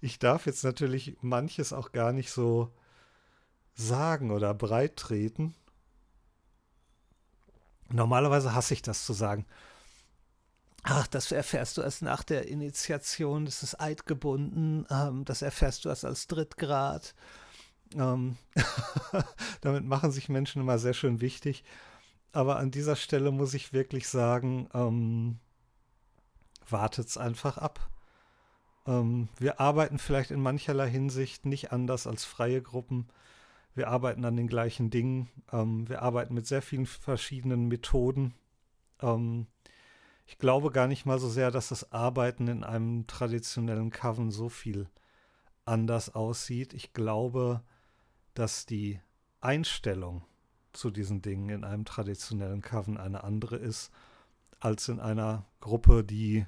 ich 0.01 0.19
darf 0.19 0.47
jetzt 0.47 0.65
natürlich 0.65 1.15
manches 1.21 1.71
auch 1.71 1.93
gar 1.93 2.11
nicht 2.11 2.29
so 2.29 2.73
sagen 3.73 4.29
oder 4.31 4.53
breit 4.53 4.97
treten. 4.97 5.55
Normalerweise 7.87 8.53
hasse 8.53 8.73
ich 8.73 8.81
das 8.81 9.05
zu 9.05 9.13
sagen. 9.13 9.45
Ach, 10.89 11.05
das 11.05 11.33
erfährst 11.33 11.77
du 11.77 11.81
erst 11.81 12.01
nach 12.01 12.23
der 12.23 12.47
Initiation, 12.47 13.43
das 13.43 13.61
ist 13.61 13.75
eidgebunden, 13.81 14.85
ähm, 14.89 15.25
das 15.25 15.41
erfährst 15.41 15.83
du 15.83 15.89
erst 15.89 16.05
als 16.05 16.27
Drittgrad. 16.27 17.13
Ähm, 17.93 18.37
damit 19.61 19.83
machen 19.83 20.11
sich 20.11 20.29
Menschen 20.29 20.61
immer 20.61 20.79
sehr 20.79 20.93
schön 20.93 21.19
wichtig. 21.19 21.65
Aber 22.31 22.55
an 22.55 22.71
dieser 22.71 22.95
Stelle 22.95 23.31
muss 23.31 23.53
ich 23.53 23.73
wirklich 23.73 24.07
sagen, 24.07 24.69
ähm, 24.73 25.39
wartet 26.69 27.07
es 27.09 27.17
einfach 27.17 27.57
ab. 27.57 27.89
Ähm, 28.85 29.27
wir 29.39 29.59
arbeiten 29.59 29.99
vielleicht 29.99 30.31
in 30.31 30.41
mancherlei 30.41 30.89
Hinsicht 30.89 31.45
nicht 31.45 31.73
anders 31.73 32.07
als 32.07 32.23
freie 32.23 32.61
Gruppen. 32.61 33.09
Wir 33.75 33.89
arbeiten 33.89 34.23
an 34.23 34.37
den 34.37 34.47
gleichen 34.47 34.89
Dingen. 34.89 35.27
Ähm, 35.51 35.89
wir 35.89 36.01
arbeiten 36.01 36.33
mit 36.33 36.47
sehr 36.47 36.61
vielen 36.61 36.85
verschiedenen 36.85 37.67
Methoden. 37.67 38.35
Ich 40.27 40.37
glaube 40.37 40.71
gar 40.71 40.87
nicht 40.87 41.05
mal 41.05 41.19
so 41.19 41.29
sehr, 41.29 41.51
dass 41.51 41.69
das 41.69 41.93
Arbeiten 41.93 42.49
in 42.49 42.63
einem 42.65 43.07
traditionellen 43.07 43.91
Coven 43.91 44.29
so 44.29 44.49
viel 44.49 44.89
anders 45.63 46.13
aussieht. 46.13 46.73
Ich 46.73 46.91
glaube, 46.91 47.63
dass 48.33 48.65
die 48.65 48.99
Einstellung 49.39 50.25
zu 50.73 50.91
diesen 50.91 51.21
Dingen 51.21 51.49
in 51.49 51.63
einem 51.63 51.85
traditionellen 51.85 52.61
Coven 52.61 52.97
eine 52.97 53.23
andere 53.23 53.55
ist, 53.55 53.89
als 54.59 54.89
in 54.89 54.99
einer 54.99 55.45
Gruppe, 55.61 56.03
die 56.03 56.45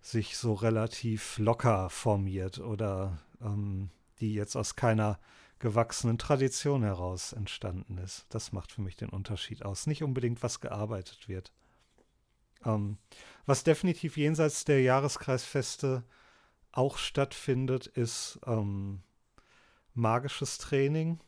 sich 0.00 0.36
so 0.36 0.54
relativ 0.54 1.38
locker 1.38 1.90
formiert 1.90 2.60
oder 2.60 3.18
ähm, 3.42 3.90
die 4.20 4.32
jetzt 4.32 4.56
aus 4.56 4.74
keiner 4.74 5.18
gewachsenen 5.58 6.18
Tradition 6.18 6.82
heraus 6.82 7.34
entstanden 7.34 7.98
ist. 7.98 8.26
Das 8.30 8.52
macht 8.52 8.72
für 8.72 8.82
mich 8.82 8.96
den 8.96 9.10
Unterschied 9.10 9.64
aus. 9.64 9.86
Nicht 9.86 10.02
unbedingt, 10.02 10.42
was 10.42 10.60
gearbeitet 10.60 11.28
wird. 11.28 11.52
Ähm, 12.64 12.98
was 13.46 13.64
definitiv 13.64 14.16
jenseits 14.16 14.64
der 14.64 14.80
Jahreskreisfeste 14.80 16.04
auch 16.72 16.98
stattfindet, 16.98 17.86
ist 17.86 18.40
ähm, 18.46 19.02
magisches 19.94 20.58
Training. 20.58 21.20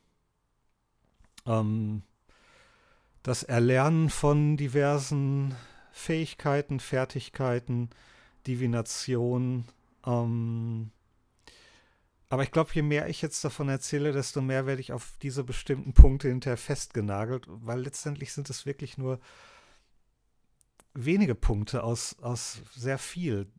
Ähm, 1.46 2.02
das 3.22 3.42
Erlernen 3.42 4.08
von 4.08 4.56
diversen 4.56 5.54
Fähigkeiten, 5.92 6.80
Fertigkeiten, 6.80 7.90
Divination. 8.46 9.64
Ähm, 10.04 10.90
aber 12.28 12.42
ich 12.42 12.50
glaube, 12.50 12.70
je 12.72 12.82
mehr 12.82 13.08
ich 13.08 13.22
jetzt 13.22 13.44
davon 13.44 13.68
erzähle, 13.68 14.12
desto 14.12 14.40
mehr 14.40 14.66
werde 14.66 14.80
ich 14.80 14.92
auf 14.92 15.16
diese 15.22 15.44
bestimmten 15.44 15.92
Punkte 15.92 16.28
hinterher 16.28 16.56
festgenagelt, 16.56 17.44
weil 17.48 17.80
letztendlich 17.80 18.32
sind 18.32 18.50
es 18.50 18.66
wirklich 18.66 18.98
nur 18.98 19.20
wenige 20.96 21.34
Punkte 21.34 21.82
aus, 21.82 22.16
aus 22.20 22.62
sehr 22.74 22.98
viel, 22.98 23.50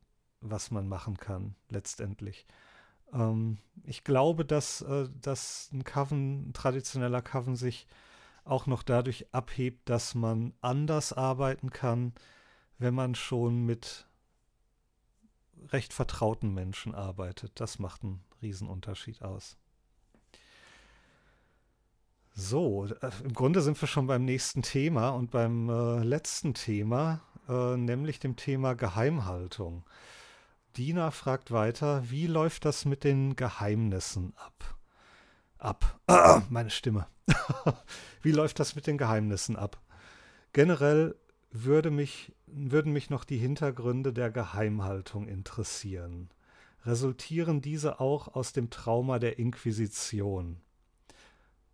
was 0.41 0.71
man 0.71 0.87
machen 0.87 1.17
kann, 1.17 1.55
letztendlich. 1.69 2.45
Ähm, 3.13 3.59
ich 3.83 4.03
glaube, 4.03 4.45
dass, 4.45 4.81
äh, 4.81 5.09
dass 5.21 5.69
ein 5.71 5.83
Coven, 5.83 6.49
ein 6.49 6.53
traditioneller 6.53 7.21
Coven 7.21 7.55
sich 7.55 7.87
auch 8.43 8.65
noch 8.65 8.83
dadurch 8.83 9.33
abhebt, 9.33 9.89
dass 9.89 10.15
man 10.15 10.53
anders 10.61 11.13
arbeiten 11.13 11.69
kann, 11.69 12.13
wenn 12.77 12.93
man 12.93 13.15
schon 13.15 13.65
mit 13.65 14.07
recht 15.69 15.93
vertrauten 15.93 16.53
Menschen 16.53 16.95
arbeitet. 16.95 17.59
Das 17.59 17.79
macht 17.79 18.03
einen 18.03 18.23
Riesenunterschied 18.41 19.21
aus. 19.21 19.57
So, 22.39 22.85
äh, 22.85 23.09
im 23.23 23.33
Grunde 23.33 23.61
sind 23.61 23.81
wir 23.81 23.87
schon 23.87 24.05
beim 24.05 24.23
nächsten 24.23 24.61
Thema 24.61 25.09
und 25.09 25.31
beim 25.31 25.69
äh, 25.71 26.03
letzten 26.03 26.53
Thema, 26.53 27.21
äh, 27.49 27.75
nämlich 27.75 28.19
dem 28.19 28.35
Thema 28.35 28.75
Geheimhaltung. 28.75 29.83
Dina 30.77 31.09
fragt 31.09 31.49
weiter, 31.49 32.11
wie 32.11 32.27
läuft 32.27 32.65
das 32.65 32.85
mit 32.85 33.03
den 33.03 33.35
Geheimnissen 33.35 34.35
ab? 34.35 34.77
Ab. 35.57 35.99
Ah, 36.05 36.43
meine 36.51 36.69
Stimme. 36.69 37.07
wie 38.21 38.33
läuft 38.33 38.59
das 38.59 38.75
mit 38.75 38.85
den 38.85 38.99
Geheimnissen 38.99 39.55
ab? 39.55 39.81
Generell 40.53 41.15
würde 41.49 41.89
mich, 41.89 42.35
würden 42.45 42.93
mich 42.93 43.09
noch 43.09 43.23
die 43.23 43.39
Hintergründe 43.39 44.13
der 44.13 44.29
Geheimhaltung 44.29 45.27
interessieren. 45.27 46.29
Resultieren 46.85 47.61
diese 47.61 47.99
auch 47.99 48.35
aus 48.35 48.53
dem 48.53 48.69
Trauma 48.69 49.17
der 49.17 49.39
Inquisition? 49.39 50.61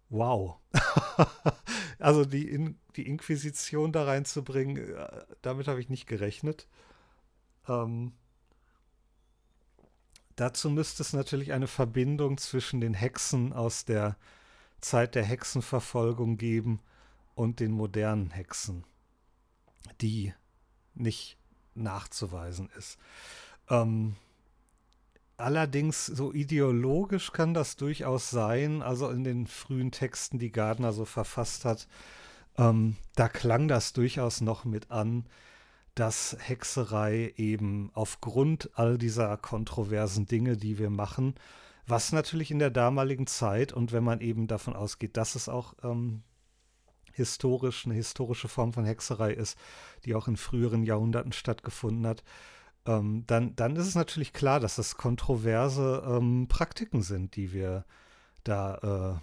Wow. 0.09 0.57
also 1.99 2.25
die, 2.25 2.47
In 2.49 2.77
die 2.95 3.07
Inquisition 3.07 3.91
da 3.91 4.03
reinzubringen, 4.03 4.95
äh, 4.95 5.25
damit 5.41 5.67
habe 5.67 5.79
ich 5.79 5.89
nicht 5.89 6.05
gerechnet. 6.05 6.67
Ähm, 7.67 8.13
dazu 10.35 10.69
müsste 10.69 11.01
es 11.01 11.13
natürlich 11.13 11.53
eine 11.53 11.67
Verbindung 11.67 12.37
zwischen 12.37 12.81
den 12.81 12.93
Hexen 12.93 13.53
aus 13.53 13.85
der 13.85 14.15
Zeit 14.79 15.15
der 15.15 15.23
Hexenverfolgung 15.23 16.37
geben 16.37 16.81
und 17.33 17.59
den 17.59 17.71
modernen 17.71 18.29
Hexen 18.29 18.85
die 20.01 20.33
nicht 20.93 21.37
nachzuweisen 21.75 22.69
ist. 22.77 22.97
Ähm, 23.69 24.15
allerdings, 25.43 26.05
so 26.05 26.33
ideologisch 26.33 27.31
kann 27.31 27.53
das 27.53 27.75
durchaus 27.75 28.29
sein. 28.29 28.81
Also 28.81 29.09
in 29.09 29.23
den 29.23 29.47
frühen 29.47 29.91
Texten, 29.91 30.39
die 30.39 30.51
Gardner 30.51 30.93
so 30.93 31.05
verfasst 31.05 31.65
hat, 31.65 31.87
ähm, 32.57 32.95
da 33.15 33.29
klang 33.29 33.67
das 33.67 33.93
durchaus 33.93 34.41
noch 34.41 34.65
mit 34.65 34.91
an, 34.91 35.25
dass 35.95 36.35
Hexerei 36.39 37.33
eben 37.37 37.91
aufgrund 37.93 38.71
all 38.75 38.97
dieser 38.97 39.37
kontroversen 39.37 40.25
Dinge, 40.25 40.57
die 40.57 40.79
wir 40.79 40.89
machen, 40.89 41.35
was 41.85 42.11
natürlich 42.11 42.49
in 42.49 42.59
der 42.59 42.71
damaligen 42.71 43.27
Zeit 43.27 43.73
und 43.73 43.91
wenn 43.91 44.03
man 44.03 44.21
eben 44.21 44.47
davon 44.47 44.75
ausgeht, 44.75 45.17
dass 45.17 45.35
es 45.35 45.49
auch 45.49 45.75
ähm, 45.83 46.23
historisch, 47.11 47.85
eine 47.85 47.93
historische 47.93 48.47
Form 48.47 48.73
von 48.73 48.85
Hexerei 48.85 49.33
ist, 49.33 49.57
die 50.05 50.15
auch 50.15 50.27
in 50.27 50.37
früheren 50.37 50.83
Jahrhunderten 50.83 51.33
stattgefunden 51.33 52.07
hat, 52.07 52.23
ähm, 52.85 53.23
dann, 53.27 53.55
dann 53.55 53.75
ist 53.75 53.87
es 53.87 53.95
natürlich 53.95 54.33
klar, 54.33 54.59
dass 54.59 54.75
das 54.75 54.97
kontroverse 54.97 56.03
ähm, 56.05 56.47
Praktiken 56.47 57.01
sind, 57.01 57.35
die 57.35 57.53
wir 57.53 57.85
da 58.43 59.21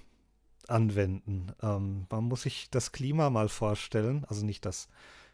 äh, 0.69 0.71
anwenden. 0.71 1.53
Ähm, 1.63 2.07
man 2.11 2.25
muss 2.25 2.43
sich 2.43 2.71
das 2.71 2.93
Klima 2.93 3.31
mal 3.31 3.49
vorstellen, 3.49 4.25
also 4.29 4.45
nicht 4.45 4.65
das 4.65 4.89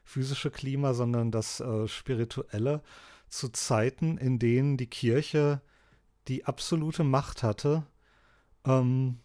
physische 0.05 0.51
Klima, 0.51 0.95
sondern 0.95 1.31
das 1.31 1.61
äh, 1.61 1.89
spirituelle, 1.89 2.83
zu 3.29 3.49
Zeiten, 3.49 4.18
in 4.18 4.39
denen 4.39 4.77
die 4.77 4.87
Kirche 4.87 5.61
die 6.29 6.45
absolute 6.45 7.05
Macht 7.05 7.43
hatte, 7.43 7.85
ähm, 8.64 9.18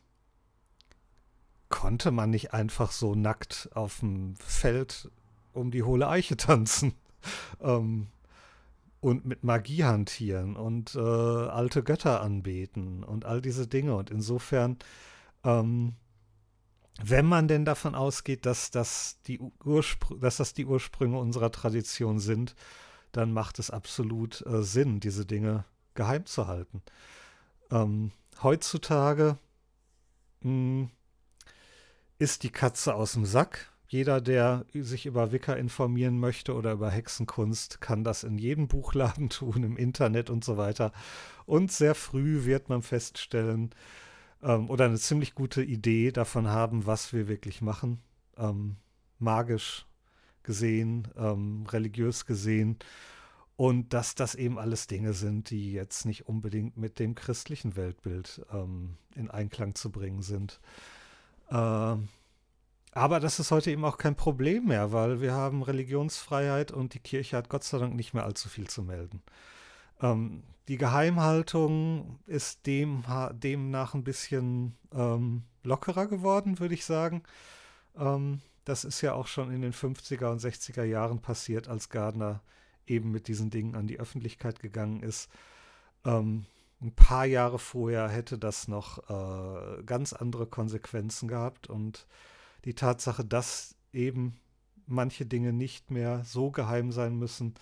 konnte 1.70 2.12
man 2.12 2.30
nicht 2.30 2.54
einfach 2.54 2.92
so 2.92 3.16
nackt 3.16 3.70
auf 3.74 4.00
dem 4.00 4.36
Feld 4.36 5.10
um 5.54 5.72
die 5.72 5.84
hohle 5.84 6.08
Eiche 6.08 6.38
tanzen 6.38 6.94
ähm, 7.62 8.08
und 9.02 9.26
mit 9.26 9.44
Magie 9.44 9.84
hantieren 9.84 10.56
und 10.56 10.96
äh, 10.96 11.00
alte 11.00 11.84
Götter 11.84 12.22
anbeten 12.22 13.04
und 13.04 13.26
all 13.26 13.42
diese 13.42 13.68
Dinge. 13.68 13.96
Und 13.96 14.12
insofern, 14.12 14.78
ähm, 15.44 15.96
wenn 17.04 17.26
man 17.26 17.48
denn 17.48 17.66
davon 17.66 17.96
ausgeht, 17.96 18.46
dass 18.46 18.70
das, 18.70 19.20
die 19.28 19.40
dass 20.20 20.38
das 20.38 20.54
die 20.54 20.68
Ursprünge 20.68 21.18
unserer 21.18 21.52
Tradition 21.52 22.20
sind, 22.20 22.56
dann 23.12 23.34
macht 23.34 23.58
es 23.60 23.72
absolut 23.72 24.46
äh, 24.46 24.64
Sinn, 24.64 25.00
diese 25.00 25.26
Dinge 25.26 25.66
geheim 25.96 26.26
zu 26.28 26.48
halten. 26.48 26.84
Ähm, 27.72 28.12
heutzutage 28.44 29.38
mh, 30.42 30.50
hm, 30.50 30.90
ist 32.20 32.44
die 32.44 32.52
Katze 32.52 32.94
aus 32.94 33.14
dem 33.14 33.26
Sack. 33.26 33.71
Jeder, 33.92 34.22
der 34.22 34.64
sich 34.74 35.06
über 35.06 35.34
Wicca 35.34 35.52
informieren 35.52 36.18
möchte 36.18 36.56
oder 36.56 36.72
über 36.72 36.90
Hexenkunst, 36.90 37.82
kann 37.82 38.06
das 38.06 38.24
in 38.24 38.38
jedem 38.38 38.70
Buchladen 38.70 39.28
tun, 39.30 39.64
im 39.64 39.76
Internet 39.76 40.30
und 40.30 40.46
so 40.46 40.56
weiter. 40.56 40.94
Und 41.46 41.74
sehr 41.74 41.94
früh 41.94 42.46
wird 42.46 42.70
man 42.70 42.84
feststellen 42.84 43.72
ähm, 44.42 44.70
oder 44.70 44.86
eine 44.86 44.98
ziemlich 44.98 45.36
gute 45.36 45.62
Idee 45.62 46.14
davon 46.14 46.48
haben, 46.48 46.86
was 46.86 47.12
wir 47.12 47.28
wirklich 47.28 47.62
machen. 47.62 48.00
Ähm, 48.38 48.78
magisch 49.20 49.86
gesehen, 50.42 51.10
ähm, 51.18 51.66
religiös 51.68 52.26
gesehen. 52.26 52.80
Und 53.58 53.92
dass 53.92 54.16
das 54.16 54.36
eben 54.36 54.58
alles 54.58 54.88
Dinge 54.88 55.12
sind, 55.12 55.50
die 55.50 55.74
jetzt 55.74 56.06
nicht 56.06 56.30
unbedingt 56.30 56.78
mit 56.78 56.98
dem 56.98 57.14
christlichen 57.14 57.76
Weltbild 57.76 58.42
ähm, 58.54 58.96
in 59.16 59.30
Einklang 59.30 59.76
zu 59.76 59.92
bringen 59.92 60.22
sind. 60.22 60.62
Äh, 61.50 61.98
aber 62.92 63.20
das 63.20 63.40
ist 63.40 63.52
heute 63.52 63.72
eben 63.72 63.86
auch 63.86 63.98
kein 63.98 64.16
Problem 64.16 64.66
mehr, 64.66 64.92
weil 64.92 65.22
wir 65.22 65.34
haben 65.34 65.64
Religionsfreiheit 65.64 66.72
und 66.72 66.94
die 66.94 67.00
Kirche 67.00 67.38
hat 67.38 67.50
Gott 67.50 67.64
sei 67.64 67.78
Dank 67.80 67.96
nicht 67.96 68.14
mehr 68.14 68.26
allzu 68.26 68.50
viel 68.50 68.68
zu 68.68 68.84
melden. 68.84 69.22
Ähm, 70.02 70.44
die 70.68 70.78
Geheimhaltung 70.78 72.20
ist 72.26 72.66
dem, 72.66 73.04
demnach 73.34 73.94
ein 73.94 74.04
bisschen 74.04 74.78
ähm, 74.94 75.44
lockerer 75.64 76.08
geworden, 76.08 76.60
würde 76.60 76.74
ich 76.74 76.86
sagen. 76.86 77.24
Ähm, 77.98 78.42
das 78.66 78.84
ist 78.84 79.02
ja 79.02 79.14
auch 79.14 79.28
schon 79.28 79.52
in 79.52 79.62
den 79.62 79.74
50er 79.74 80.32
und 80.32 80.42
60er 80.42 80.84
Jahren 80.84 81.22
passiert, 81.22 81.68
als 81.68 81.90
Gardner 81.90 82.42
eben 82.88 83.12
mit 83.12 83.28
diesen 83.28 83.50
Dingen 83.50 83.76
an 83.76 83.88
die 83.88 84.00
Öffentlichkeit 84.00 84.60
gegangen 84.60 85.02
ist. 85.02 85.30
Ähm, 86.06 86.46
ein 86.82 86.94
paar 86.94 87.26
Jahre 87.26 87.60
vorher 87.60 88.10
hätte 88.10 88.38
das 88.38 88.68
noch 88.68 89.10
äh, 89.10 89.84
ganz 89.84 90.14
andere 90.14 90.48
Konsequenzen 90.48 91.28
gehabt 91.28 91.68
und 91.68 92.08
die 92.66 92.74
Tatsache, 92.74 93.26
dass 93.26 93.76
eben 93.94 94.40
manche 94.86 95.26
Dinge 95.26 95.54
nicht 95.54 95.92
mehr 95.92 96.24
so 96.26 96.52
geheim 96.52 96.92
sein 96.92 97.18
müssen 97.18 97.56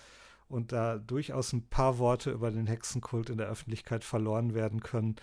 und 0.48 0.72
da 0.72 0.98
durchaus 0.98 1.54
ein 1.54 1.68
paar 1.68 2.00
Worte 2.00 2.32
über 2.32 2.52
den 2.52 2.68
Hexenkult 2.68 3.30
in 3.30 3.38
der 3.38 3.48
Öffentlichkeit 3.48 4.04
verloren 4.04 4.54
werden 4.54 4.82
können, 4.82 5.16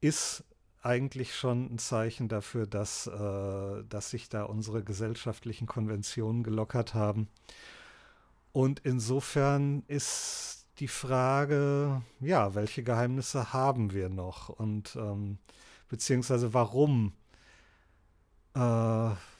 ist 0.00 0.44
eigentlich 0.82 1.34
schon 1.34 1.74
ein 1.74 1.78
Zeichen 1.78 2.28
dafür, 2.28 2.66
dass, 2.66 3.06
äh, 3.06 3.84
dass 3.88 4.10
sich 4.10 4.28
da 4.28 4.44
unsere 4.44 4.82
gesellschaftlichen 4.82 5.66
Konventionen 5.66 6.42
gelockert 6.42 6.94
haben. 6.94 7.28
Und 8.52 8.80
insofern 8.80 9.82
ist 9.88 10.66
die 10.78 10.88
Frage, 10.88 12.02
ja, 12.20 12.54
welche 12.54 12.82
Geheimnisse 12.82 13.52
haben 13.52 13.92
wir 13.92 14.08
noch 14.08 14.48
und 14.48 14.96
ähm, 14.96 15.38
beziehungsweise 15.88 16.54
warum 16.54 17.12
äh, 18.54 18.58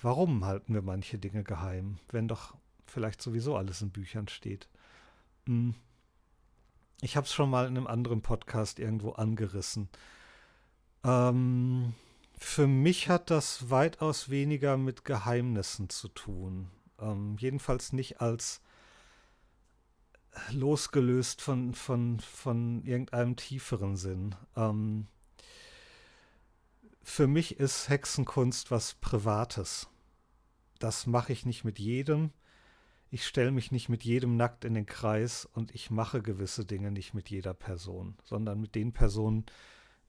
warum 0.02 0.44
halten 0.44 0.74
wir 0.74 0.82
manche 0.82 1.18
Dinge 1.18 1.44
geheim, 1.44 1.98
wenn 2.10 2.28
doch 2.28 2.54
vielleicht 2.86 3.22
sowieso 3.22 3.56
alles 3.56 3.82
in 3.82 3.90
Büchern 3.90 4.28
steht. 4.28 4.68
Hm. 5.46 5.74
Ich 7.02 7.16
habe 7.16 7.24
es 7.26 7.32
schon 7.32 7.48
mal 7.48 7.66
in 7.66 7.76
einem 7.76 7.86
anderen 7.86 8.20
Podcast 8.20 8.78
irgendwo 8.78 9.12
angerissen. 9.12 9.88
Ähm, 11.02 11.94
für 12.36 12.66
mich 12.66 13.08
hat 13.08 13.30
das 13.30 13.70
weitaus 13.70 14.28
weniger 14.28 14.76
mit 14.76 15.04
Geheimnissen 15.04 15.88
zu 15.88 16.08
tun. 16.08 16.68
Ähm, 16.98 17.36
jedenfalls 17.38 17.92
nicht 17.92 18.20
als 18.20 18.60
losgelöst 20.50 21.42
von, 21.42 21.74
von, 21.74 22.20
von 22.20 22.84
irgendeinem 22.84 23.36
tieferen 23.36 23.96
Sinn. 23.96 24.34
Ähm, 24.56 25.06
für 27.02 27.26
mich 27.26 27.58
ist 27.58 27.88
Hexenkunst 27.88 28.70
was 28.70 28.94
Privates. 28.94 29.88
Das 30.78 31.06
mache 31.06 31.32
ich 31.32 31.46
nicht 31.46 31.64
mit 31.64 31.78
jedem. 31.78 32.30
Ich 33.10 33.26
stelle 33.26 33.50
mich 33.50 33.72
nicht 33.72 33.88
mit 33.88 34.04
jedem 34.04 34.36
nackt 34.36 34.64
in 34.64 34.74
den 34.74 34.86
Kreis 34.86 35.44
und 35.44 35.74
ich 35.74 35.90
mache 35.90 36.22
gewisse 36.22 36.64
Dinge 36.64 36.92
nicht 36.92 37.12
mit 37.12 37.28
jeder 37.28 37.54
Person, 37.54 38.16
sondern 38.22 38.60
mit 38.60 38.74
den 38.74 38.92
Personen, 38.92 39.46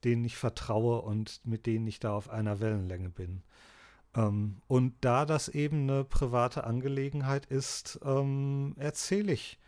denen 0.04 0.24
ich 0.24 0.36
vertraue 0.36 1.02
und 1.02 1.40
mit 1.44 1.66
denen 1.66 1.86
ich 1.86 1.98
da 1.98 2.12
auf 2.14 2.30
einer 2.30 2.60
Wellenlänge 2.60 3.10
bin. 3.10 3.42
Ähm, 4.14 4.62
und 4.68 4.94
da 5.00 5.26
das 5.26 5.48
eben 5.48 5.90
eine 5.90 6.04
private 6.04 6.64
Angelegenheit 6.64 7.46
ist, 7.46 7.98
ähm, 8.04 8.74
erzähle 8.78 9.32
ich 9.32 9.58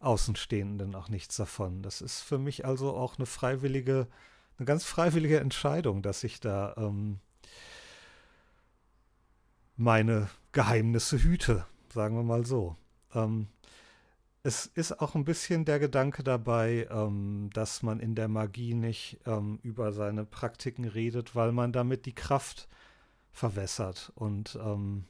Außenstehenden 0.00 0.94
auch 0.94 1.08
nichts 1.08 1.36
davon. 1.36 1.82
Das 1.82 2.00
ist 2.00 2.20
für 2.20 2.38
mich 2.38 2.64
also 2.66 2.94
auch 2.94 3.16
eine 3.16 3.26
freiwillige, 3.26 4.08
eine 4.58 4.66
ganz 4.66 4.84
freiwillige 4.84 5.40
Entscheidung, 5.40 6.02
dass 6.02 6.24
ich 6.24 6.40
da 6.40 6.74
ähm, 6.76 7.20
meine 9.76 10.28
Geheimnisse 10.52 11.22
hüte, 11.22 11.66
sagen 11.92 12.16
wir 12.16 12.22
mal 12.22 12.46
so. 12.46 12.76
Ähm, 13.14 13.48
es 14.42 14.66
ist 14.66 15.00
auch 15.00 15.16
ein 15.16 15.24
bisschen 15.24 15.64
der 15.64 15.80
Gedanke 15.80 16.22
dabei, 16.22 16.86
ähm, 16.90 17.50
dass 17.52 17.82
man 17.82 17.98
in 17.98 18.14
der 18.14 18.28
Magie 18.28 18.74
nicht 18.74 19.18
ähm, 19.26 19.58
über 19.62 19.92
seine 19.92 20.24
Praktiken 20.24 20.84
redet, 20.84 21.34
weil 21.34 21.52
man 21.52 21.72
damit 21.72 22.06
die 22.06 22.14
Kraft 22.14 22.68
verwässert 23.32 24.12
und 24.14 24.56
ähm, 24.62 25.04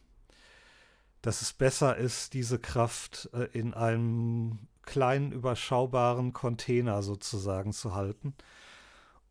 dass 1.22 1.42
es 1.42 1.53
besser 1.53 1.97
ist, 1.97 2.34
diese 2.34 2.59
Kraft 2.59 3.28
äh, 3.32 3.44
in 3.53 3.74
einem 3.74 4.59
kleinen, 4.82 5.32
überschaubaren 5.32 6.32
Container 6.32 7.03
sozusagen 7.03 7.72
zu 7.72 7.94
halten. 7.94 8.34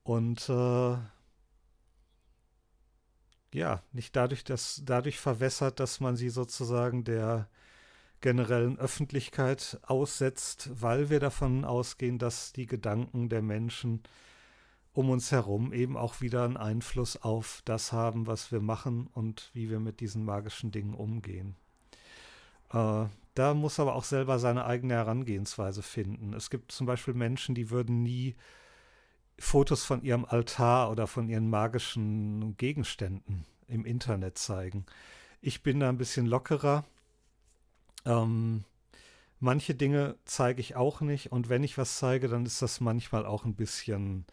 Und 0.06 0.50
äh, 0.50 0.98
ja, 3.54 3.82
nicht 3.92 4.16
dadurch, 4.16 4.44
dass 4.44 4.84
dadurch 4.86 5.20
verwässert, 5.20 5.80
dass 5.80 6.00
man 6.00 6.16
sie 6.16 6.30
sozusagen 6.30 7.04
der 7.04 7.50
generellen 8.22 8.78
Öffentlichkeit 8.78 9.80
aussetzt, 9.82 10.70
weil 10.80 11.10
wir 11.10 11.20
davon 11.20 11.66
ausgehen, 11.66 12.20
dass 12.20 12.54
die 12.54 12.68
Gedanken 12.68 13.30
der 13.30 13.42
Menschen 13.42 14.04
um 14.94 15.10
uns 15.10 15.32
herum 15.32 15.74
eben 15.74 15.98
auch 15.98 16.22
wieder 16.22 16.46
einen 16.46 16.56
Einfluss 16.56 17.18
auf 17.18 17.64
das 17.66 17.92
haben, 17.92 18.28
was 18.28 18.52
wir 18.52 18.62
machen 18.62 19.08
und 19.08 19.50
wie 19.54 19.72
wir 19.72 19.80
mit 19.80 20.02
diesen 20.02 20.24
magischen 20.24 20.72
Dingen 20.72 20.94
umgehen. 20.94 21.56
Äh, 22.72 23.06
da 23.34 23.54
muss 23.56 23.80
aber 23.80 23.96
auch 23.96 24.04
selber 24.04 24.38
seine 24.38 24.66
eigene 24.66 24.94
Herangehensweise 24.94 25.82
finden. 25.82 26.34
Es 26.34 26.52
gibt 26.52 26.72
zum 26.72 26.86
Beispiel 26.86 27.16
Menschen, 27.16 27.56
die 27.56 27.72
würden 27.72 28.04
nie 28.04 28.36
Fotos 29.38 29.84
von 29.84 30.02
ihrem 30.04 30.26
Altar 30.26 30.92
oder 30.92 31.08
von 31.08 31.30
ihren 31.30 31.50
magischen 31.50 32.56
Gegenständen 32.58 33.46
im 33.68 33.86
Internet 33.86 34.38
zeigen. 34.38 34.86
Ich 35.42 35.64
bin 35.64 35.80
da 35.80 35.90
ein 35.90 35.98
bisschen 35.98 36.26
lockerer. 36.26 36.86
Ähm, 38.06 38.64
manche 39.40 39.76
Dinge 39.76 40.16
zeige 40.26 40.62
ich 40.62 40.76
auch 40.76 41.02
nicht 41.02 41.32
und 41.32 41.50
wenn 41.50 41.64
ich 41.64 41.78
was 41.78 41.98
zeige, 41.98 42.28
dann 42.28 42.46
ist 42.46 42.62
das 42.62 42.80
manchmal 42.80 43.26
auch 43.26 43.46
ein 43.46 43.56
bisschen 43.56 44.26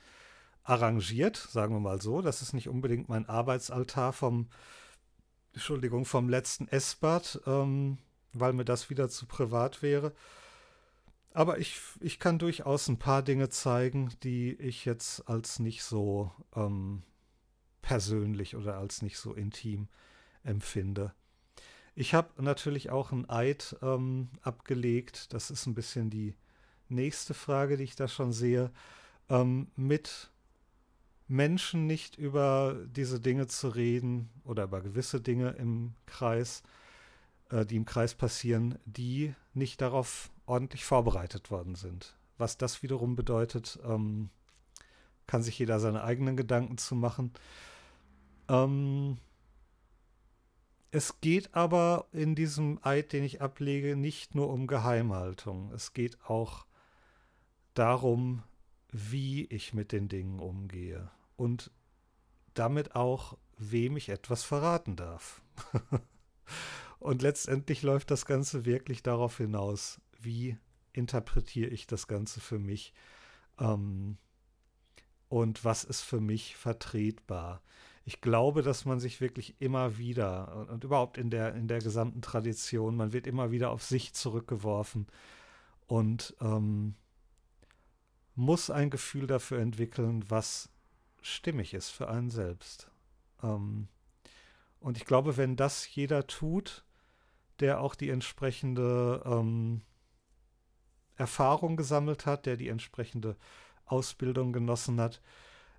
arrangiert, 0.62 1.36
sagen 1.36 1.74
wir 1.74 1.80
mal 1.80 2.00
so. 2.00 2.22
Das 2.22 2.42
ist 2.42 2.52
nicht 2.52 2.68
unbedingt 2.68 3.08
mein 3.08 3.28
Arbeitsaltar 3.28 4.12
vom, 4.12 4.48
Entschuldigung, 5.52 6.04
vom 6.04 6.28
letzten 6.28 6.68
S-Bad. 6.68 7.40
Ähm, 7.46 7.98
weil 8.32 8.52
mir 8.52 8.64
das 8.64 8.90
wieder 8.90 9.08
zu 9.08 9.26
privat 9.26 9.82
wäre. 9.82 10.12
Aber 11.34 11.58
ich, 11.58 11.80
ich 12.00 12.18
kann 12.18 12.38
durchaus 12.38 12.88
ein 12.88 12.98
paar 12.98 13.22
Dinge 13.22 13.48
zeigen, 13.48 14.10
die 14.22 14.52
ich 14.54 14.84
jetzt 14.84 15.28
als 15.28 15.58
nicht 15.58 15.82
so 15.82 16.30
ähm, 16.54 17.02
persönlich 17.80 18.54
oder 18.56 18.76
als 18.76 19.02
nicht 19.02 19.18
so 19.18 19.32
intim 19.32 19.88
empfinde. 20.44 21.14
Ich 21.94 22.14
habe 22.14 22.42
natürlich 22.42 22.90
auch 22.90 23.12
ein 23.12 23.28
Eid 23.28 23.76
ähm, 23.82 24.28
abgelegt. 24.42 25.32
Das 25.32 25.50
ist 25.50 25.66
ein 25.66 25.74
bisschen 25.74 26.10
die 26.10 26.34
nächste 26.88 27.34
Frage, 27.34 27.76
die 27.76 27.84
ich 27.84 27.96
da 27.96 28.08
schon 28.08 28.32
sehe. 28.32 28.70
Ähm, 29.28 29.70
mit 29.76 30.30
Menschen 31.28 31.86
nicht 31.86 32.18
über 32.18 32.76
diese 32.86 33.20
Dinge 33.20 33.46
zu 33.46 33.68
reden 33.68 34.30
oder 34.44 34.64
über 34.64 34.80
gewisse 34.82 35.20
Dinge 35.20 35.50
im 35.50 35.94
Kreis, 36.06 36.62
äh, 37.50 37.64
die 37.64 37.76
im 37.76 37.84
Kreis 37.84 38.14
passieren, 38.14 38.78
die 38.84 39.34
nicht 39.54 39.80
darauf 39.80 40.30
ordentlich 40.46 40.84
vorbereitet 40.84 41.50
worden 41.50 41.74
sind. 41.74 42.16
Was 42.38 42.58
das 42.58 42.82
wiederum 42.82 43.16
bedeutet, 43.16 43.78
ähm, 43.84 44.30
kann 45.26 45.42
sich 45.42 45.58
jeder 45.58 45.80
seine 45.80 46.02
eigenen 46.02 46.36
Gedanken 46.36 46.78
zu 46.78 46.94
machen. 46.94 47.32
Ähm, 48.48 49.18
es 50.90 51.20
geht 51.20 51.54
aber 51.54 52.06
in 52.12 52.34
diesem 52.34 52.78
Eid, 52.82 53.12
den 53.12 53.24
ich 53.24 53.40
ablege, 53.40 53.96
nicht 53.96 54.34
nur 54.34 54.50
um 54.50 54.66
Geheimhaltung. 54.66 55.72
Es 55.72 55.94
geht 55.94 56.18
auch 56.24 56.66
darum, 57.74 58.42
wie 58.90 59.46
ich 59.46 59.72
mit 59.72 59.90
den 59.90 60.08
Dingen 60.08 60.38
umgehe 60.38 61.10
und 61.36 61.70
damit 62.52 62.94
auch, 62.94 63.38
wem 63.56 63.96
ich 63.96 64.10
etwas 64.10 64.42
verraten 64.42 64.96
darf. 64.96 65.40
Und 66.98 67.20
letztendlich 67.20 67.82
läuft 67.82 68.12
das 68.12 68.26
Ganze 68.26 68.64
wirklich 68.64 69.02
darauf 69.02 69.38
hinaus, 69.38 70.00
wie 70.24 70.56
interpretiere 70.92 71.70
ich 71.70 71.86
das 71.86 72.06
Ganze 72.06 72.40
für 72.40 72.58
mich 72.58 72.92
ähm, 73.58 74.18
und 75.28 75.64
was 75.64 75.84
ist 75.84 76.02
für 76.02 76.20
mich 76.20 76.56
vertretbar. 76.56 77.62
Ich 78.04 78.20
glaube, 78.20 78.62
dass 78.62 78.84
man 78.84 79.00
sich 79.00 79.20
wirklich 79.20 79.54
immer 79.60 79.96
wieder 79.96 80.56
und, 80.56 80.70
und 80.70 80.84
überhaupt 80.84 81.18
in 81.18 81.30
der, 81.30 81.54
in 81.54 81.68
der 81.68 81.78
gesamten 81.78 82.20
Tradition, 82.20 82.96
man 82.96 83.12
wird 83.12 83.26
immer 83.26 83.50
wieder 83.50 83.70
auf 83.70 83.82
sich 83.84 84.12
zurückgeworfen 84.12 85.06
und 85.86 86.36
ähm, 86.40 86.94
muss 88.34 88.70
ein 88.70 88.90
Gefühl 88.90 89.26
dafür 89.26 89.60
entwickeln, 89.60 90.24
was 90.28 90.70
stimmig 91.20 91.74
ist 91.74 91.90
für 91.90 92.08
einen 92.08 92.30
selbst. 92.30 92.90
Ähm, 93.42 93.88
und 94.80 94.96
ich 94.96 95.04
glaube, 95.04 95.36
wenn 95.36 95.54
das 95.54 95.94
jeder 95.94 96.26
tut, 96.26 96.84
der 97.60 97.80
auch 97.80 97.94
die 97.94 98.10
entsprechende 98.10 99.22
ähm, 99.24 99.82
Erfahrung 101.22 101.76
gesammelt 101.76 102.26
hat, 102.26 102.46
der 102.46 102.56
die 102.56 102.68
entsprechende 102.68 103.36
Ausbildung 103.86 104.52
genossen 104.52 105.00
hat, 105.00 105.20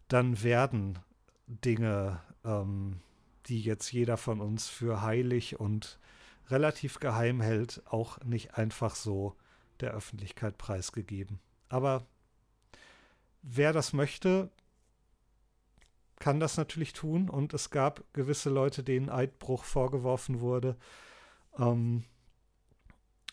dann 0.08 0.42
werden 0.42 1.00
Dinge, 1.48 2.22
ähm, 2.46 3.02
die 3.48 3.62
jetzt 3.62 3.92
jeder 3.92 4.16
von 4.16 4.40
uns 4.40 4.70
für 4.70 5.02
heilig 5.02 5.60
und 5.60 6.00
relativ 6.50 7.02
geheim 7.02 7.42
hält, 7.42 7.82
auch 7.86 8.22
nicht 8.24 8.58
einfach 8.58 8.96
so 8.96 9.36
der 9.82 9.92
Öffentlichkeit 9.92 10.58
preisgegeben. 10.58 11.40
Aber 11.68 12.06
wer 13.42 13.74
das 13.74 13.92
möchte, 13.92 14.50
kann 16.20 16.40
das 16.40 16.56
natürlich 16.56 16.94
tun 16.94 17.30
und 17.30 17.54
es 17.54 17.70
gab 17.70 18.02
gewisse 18.14 18.50
Leute, 18.50 18.82
denen 18.82 19.10
Eidbruch 19.10 19.66
vorgeworfen 19.66 20.40
wurde, 20.40 20.78
ähm, 21.60 22.06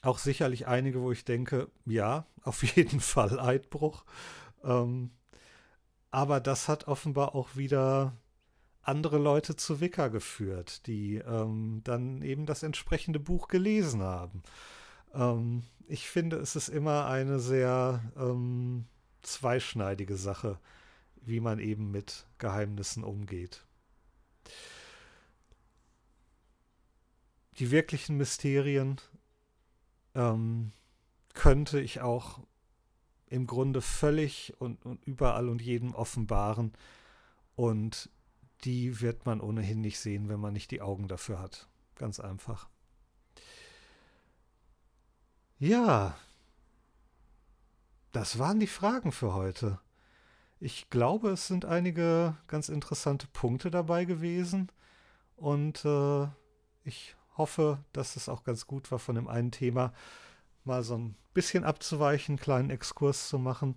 auch 0.02 0.18
sicherlich 0.18 0.66
einige, 0.66 1.00
wo 1.00 1.12
ich 1.12 1.24
denke, 1.24 1.68
ja, 1.86 2.26
auf 2.42 2.62
jeden 2.62 3.00
Fall 3.00 3.38
Eidbruch. 3.38 4.04
Ähm, 4.64 5.10
aber 6.10 6.40
das 6.40 6.68
hat 6.68 6.88
offenbar 6.88 7.34
auch 7.34 7.56
wieder 7.56 8.16
andere 8.82 9.18
Leute 9.18 9.56
zu 9.56 9.80
Wicker 9.80 10.10
geführt, 10.10 10.86
die 10.86 11.16
ähm, 11.16 11.82
dann 11.84 12.22
eben 12.22 12.46
das 12.46 12.62
entsprechende 12.62 13.20
Buch 13.20 13.48
gelesen 13.48 14.02
haben. 14.02 14.42
Ähm, 15.14 15.64
ich 15.86 16.08
finde, 16.08 16.36
es 16.38 16.56
ist 16.56 16.68
immer 16.68 17.06
eine 17.06 17.38
sehr 17.38 18.02
ähm, 18.16 18.86
zweischneidige 19.22 20.16
Sache, 20.16 20.58
wie 21.20 21.40
man 21.40 21.58
eben 21.58 21.90
mit 21.90 22.26
Geheimnissen 22.38 23.04
umgeht. 23.04 23.64
die 27.60 27.70
wirklichen 27.70 28.16
Mysterien 28.16 28.96
ähm, 30.14 30.72
könnte 31.34 31.80
ich 31.80 32.00
auch 32.00 32.40
im 33.26 33.46
Grunde 33.46 33.80
völlig 33.80 34.54
und, 34.58 34.84
und 34.84 35.04
überall 35.04 35.48
und 35.48 35.62
jedem 35.62 35.94
offenbaren. 35.94 36.72
Und 37.54 38.10
die 38.64 39.00
wird 39.00 39.26
man 39.26 39.40
ohnehin 39.40 39.80
nicht 39.80 39.98
sehen, 39.98 40.28
wenn 40.28 40.40
man 40.40 40.52
nicht 40.52 40.70
die 40.70 40.82
Augen 40.82 41.08
dafür 41.08 41.38
hat. 41.38 41.68
Ganz 41.94 42.20
einfach. 42.20 42.68
Ja, 45.58 46.16
das 48.12 48.38
waren 48.38 48.60
die 48.60 48.66
Fragen 48.66 49.12
für 49.12 49.34
heute. 49.34 49.78
Ich 50.58 50.90
glaube, 50.90 51.30
es 51.30 51.46
sind 51.46 51.64
einige 51.64 52.36
ganz 52.48 52.68
interessante 52.68 53.26
Punkte 53.28 53.70
dabei 53.70 54.04
gewesen 54.04 54.70
und 55.36 55.84
äh, 55.84 56.26
ich 56.84 57.16
hoffe, 57.40 57.78
dass 57.92 58.14
es 58.14 58.28
auch 58.28 58.44
ganz 58.44 58.66
gut 58.66 58.92
war, 58.92 58.98
von 58.98 59.16
dem 59.16 59.26
einen 59.26 59.50
Thema 59.50 59.92
mal 60.64 60.82
so 60.82 60.96
ein 60.96 61.16
bisschen 61.34 61.64
abzuweichen, 61.64 62.34
einen 62.34 62.40
kleinen 62.40 62.70
Exkurs 62.70 63.28
zu 63.28 63.38
machen. 63.38 63.76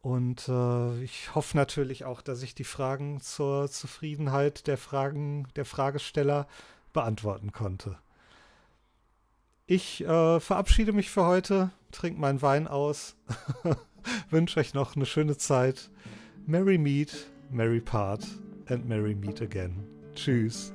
Und 0.00 0.48
äh, 0.48 1.02
ich 1.02 1.32
hoffe 1.34 1.56
natürlich 1.56 2.04
auch, 2.04 2.22
dass 2.22 2.42
ich 2.42 2.56
die 2.56 2.64
Fragen 2.64 3.20
zur 3.20 3.70
Zufriedenheit 3.70 4.66
der 4.66 4.76
Fragen 4.76 5.46
der 5.54 5.64
Fragesteller 5.64 6.48
beantworten 6.92 7.52
konnte. 7.52 7.98
Ich 9.66 10.02
äh, 10.02 10.40
verabschiede 10.40 10.92
mich 10.92 11.08
für 11.08 11.24
heute, 11.24 11.70
trinke 11.92 12.20
meinen 12.20 12.42
Wein 12.42 12.66
aus, 12.66 13.14
wünsche 14.30 14.58
euch 14.58 14.74
noch 14.74 14.96
eine 14.96 15.06
schöne 15.06 15.36
Zeit. 15.36 15.88
Merry 16.46 16.78
Meet, 16.78 17.30
Merry 17.50 17.80
Part 17.80 18.26
and 18.66 18.88
Merry 18.88 19.14
Meet 19.14 19.40
again. 19.40 19.86
Tschüss. 20.14 20.74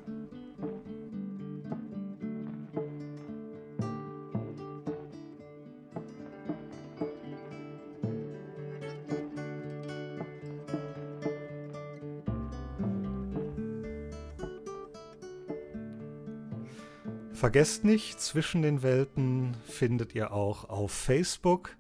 Vergesst 17.48 17.86
nicht, 17.86 18.20
zwischen 18.20 18.62
den 18.62 18.84
Welten 18.84 19.56
findet 19.64 20.14
ihr 20.14 20.34
auch 20.34 20.68
auf 20.68 20.92
Facebook 20.92 21.78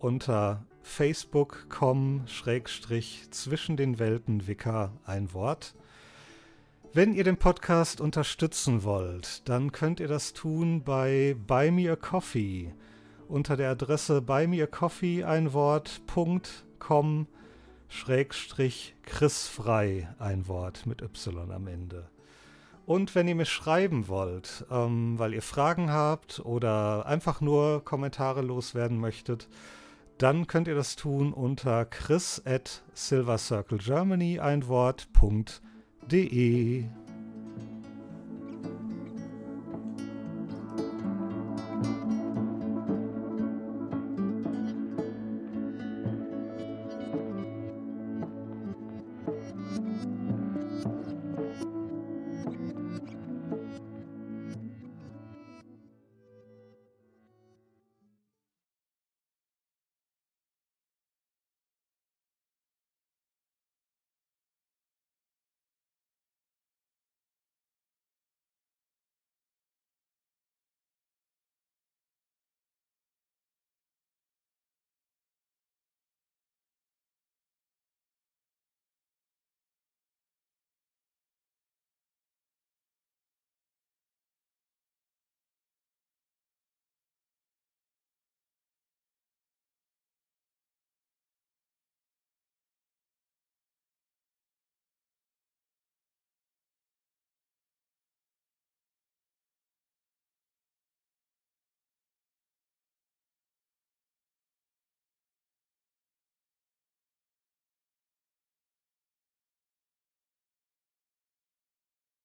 unter 0.00 0.66
facebook.com 0.82 2.24
zwischen 3.30 3.76
den 3.76 4.00
Welten 4.00 4.48
Wicker 4.48 4.90
ein 5.04 5.32
Wort. 5.32 5.76
Wenn 6.92 7.14
ihr 7.14 7.22
den 7.22 7.36
Podcast 7.36 8.00
unterstützen 8.00 8.82
wollt, 8.82 9.48
dann 9.48 9.70
könnt 9.70 10.00
ihr 10.00 10.08
das 10.08 10.32
tun 10.32 10.82
bei 10.82 11.36
Buy 11.46 11.70
Me 11.70 11.88
a 11.88 11.94
Coffee 11.94 12.74
unter 13.28 13.56
der 13.56 13.70
Adresse 13.70 14.20
buymeacoffee 14.20 15.22
ein 15.22 15.52
Wort.com 15.52 17.28
schrägstrich 17.86 18.96
chrisfrei 19.02 20.12
ein 20.18 20.48
Wort 20.48 20.84
mit 20.84 21.00
Y 21.00 21.52
am 21.52 21.68
Ende. 21.68 22.08
Und 22.86 23.14
wenn 23.16 23.28
ihr 23.28 23.34
mir 23.34 23.44
schreiben 23.44 24.08
wollt, 24.08 24.64
ähm, 24.70 25.18
weil 25.18 25.34
ihr 25.34 25.42
Fragen 25.42 25.90
habt 25.90 26.40
oder 26.40 27.04
einfach 27.06 27.40
nur 27.40 27.84
Kommentare 27.84 28.42
loswerden 28.42 28.98
möchtet, 28.98 29.48
dann 30.18 30.46
könnt 30.46 30.68
ihr 30.68 30.76
das 30.76 30.94
tun 30.96 31.32
unter 31.32 31.84
chris 31.84 32.40
at 32.46 32.84
silvercirclegermany 32.94 34.38
ein 34.38 34.68
Wort.de. 34.68 35.84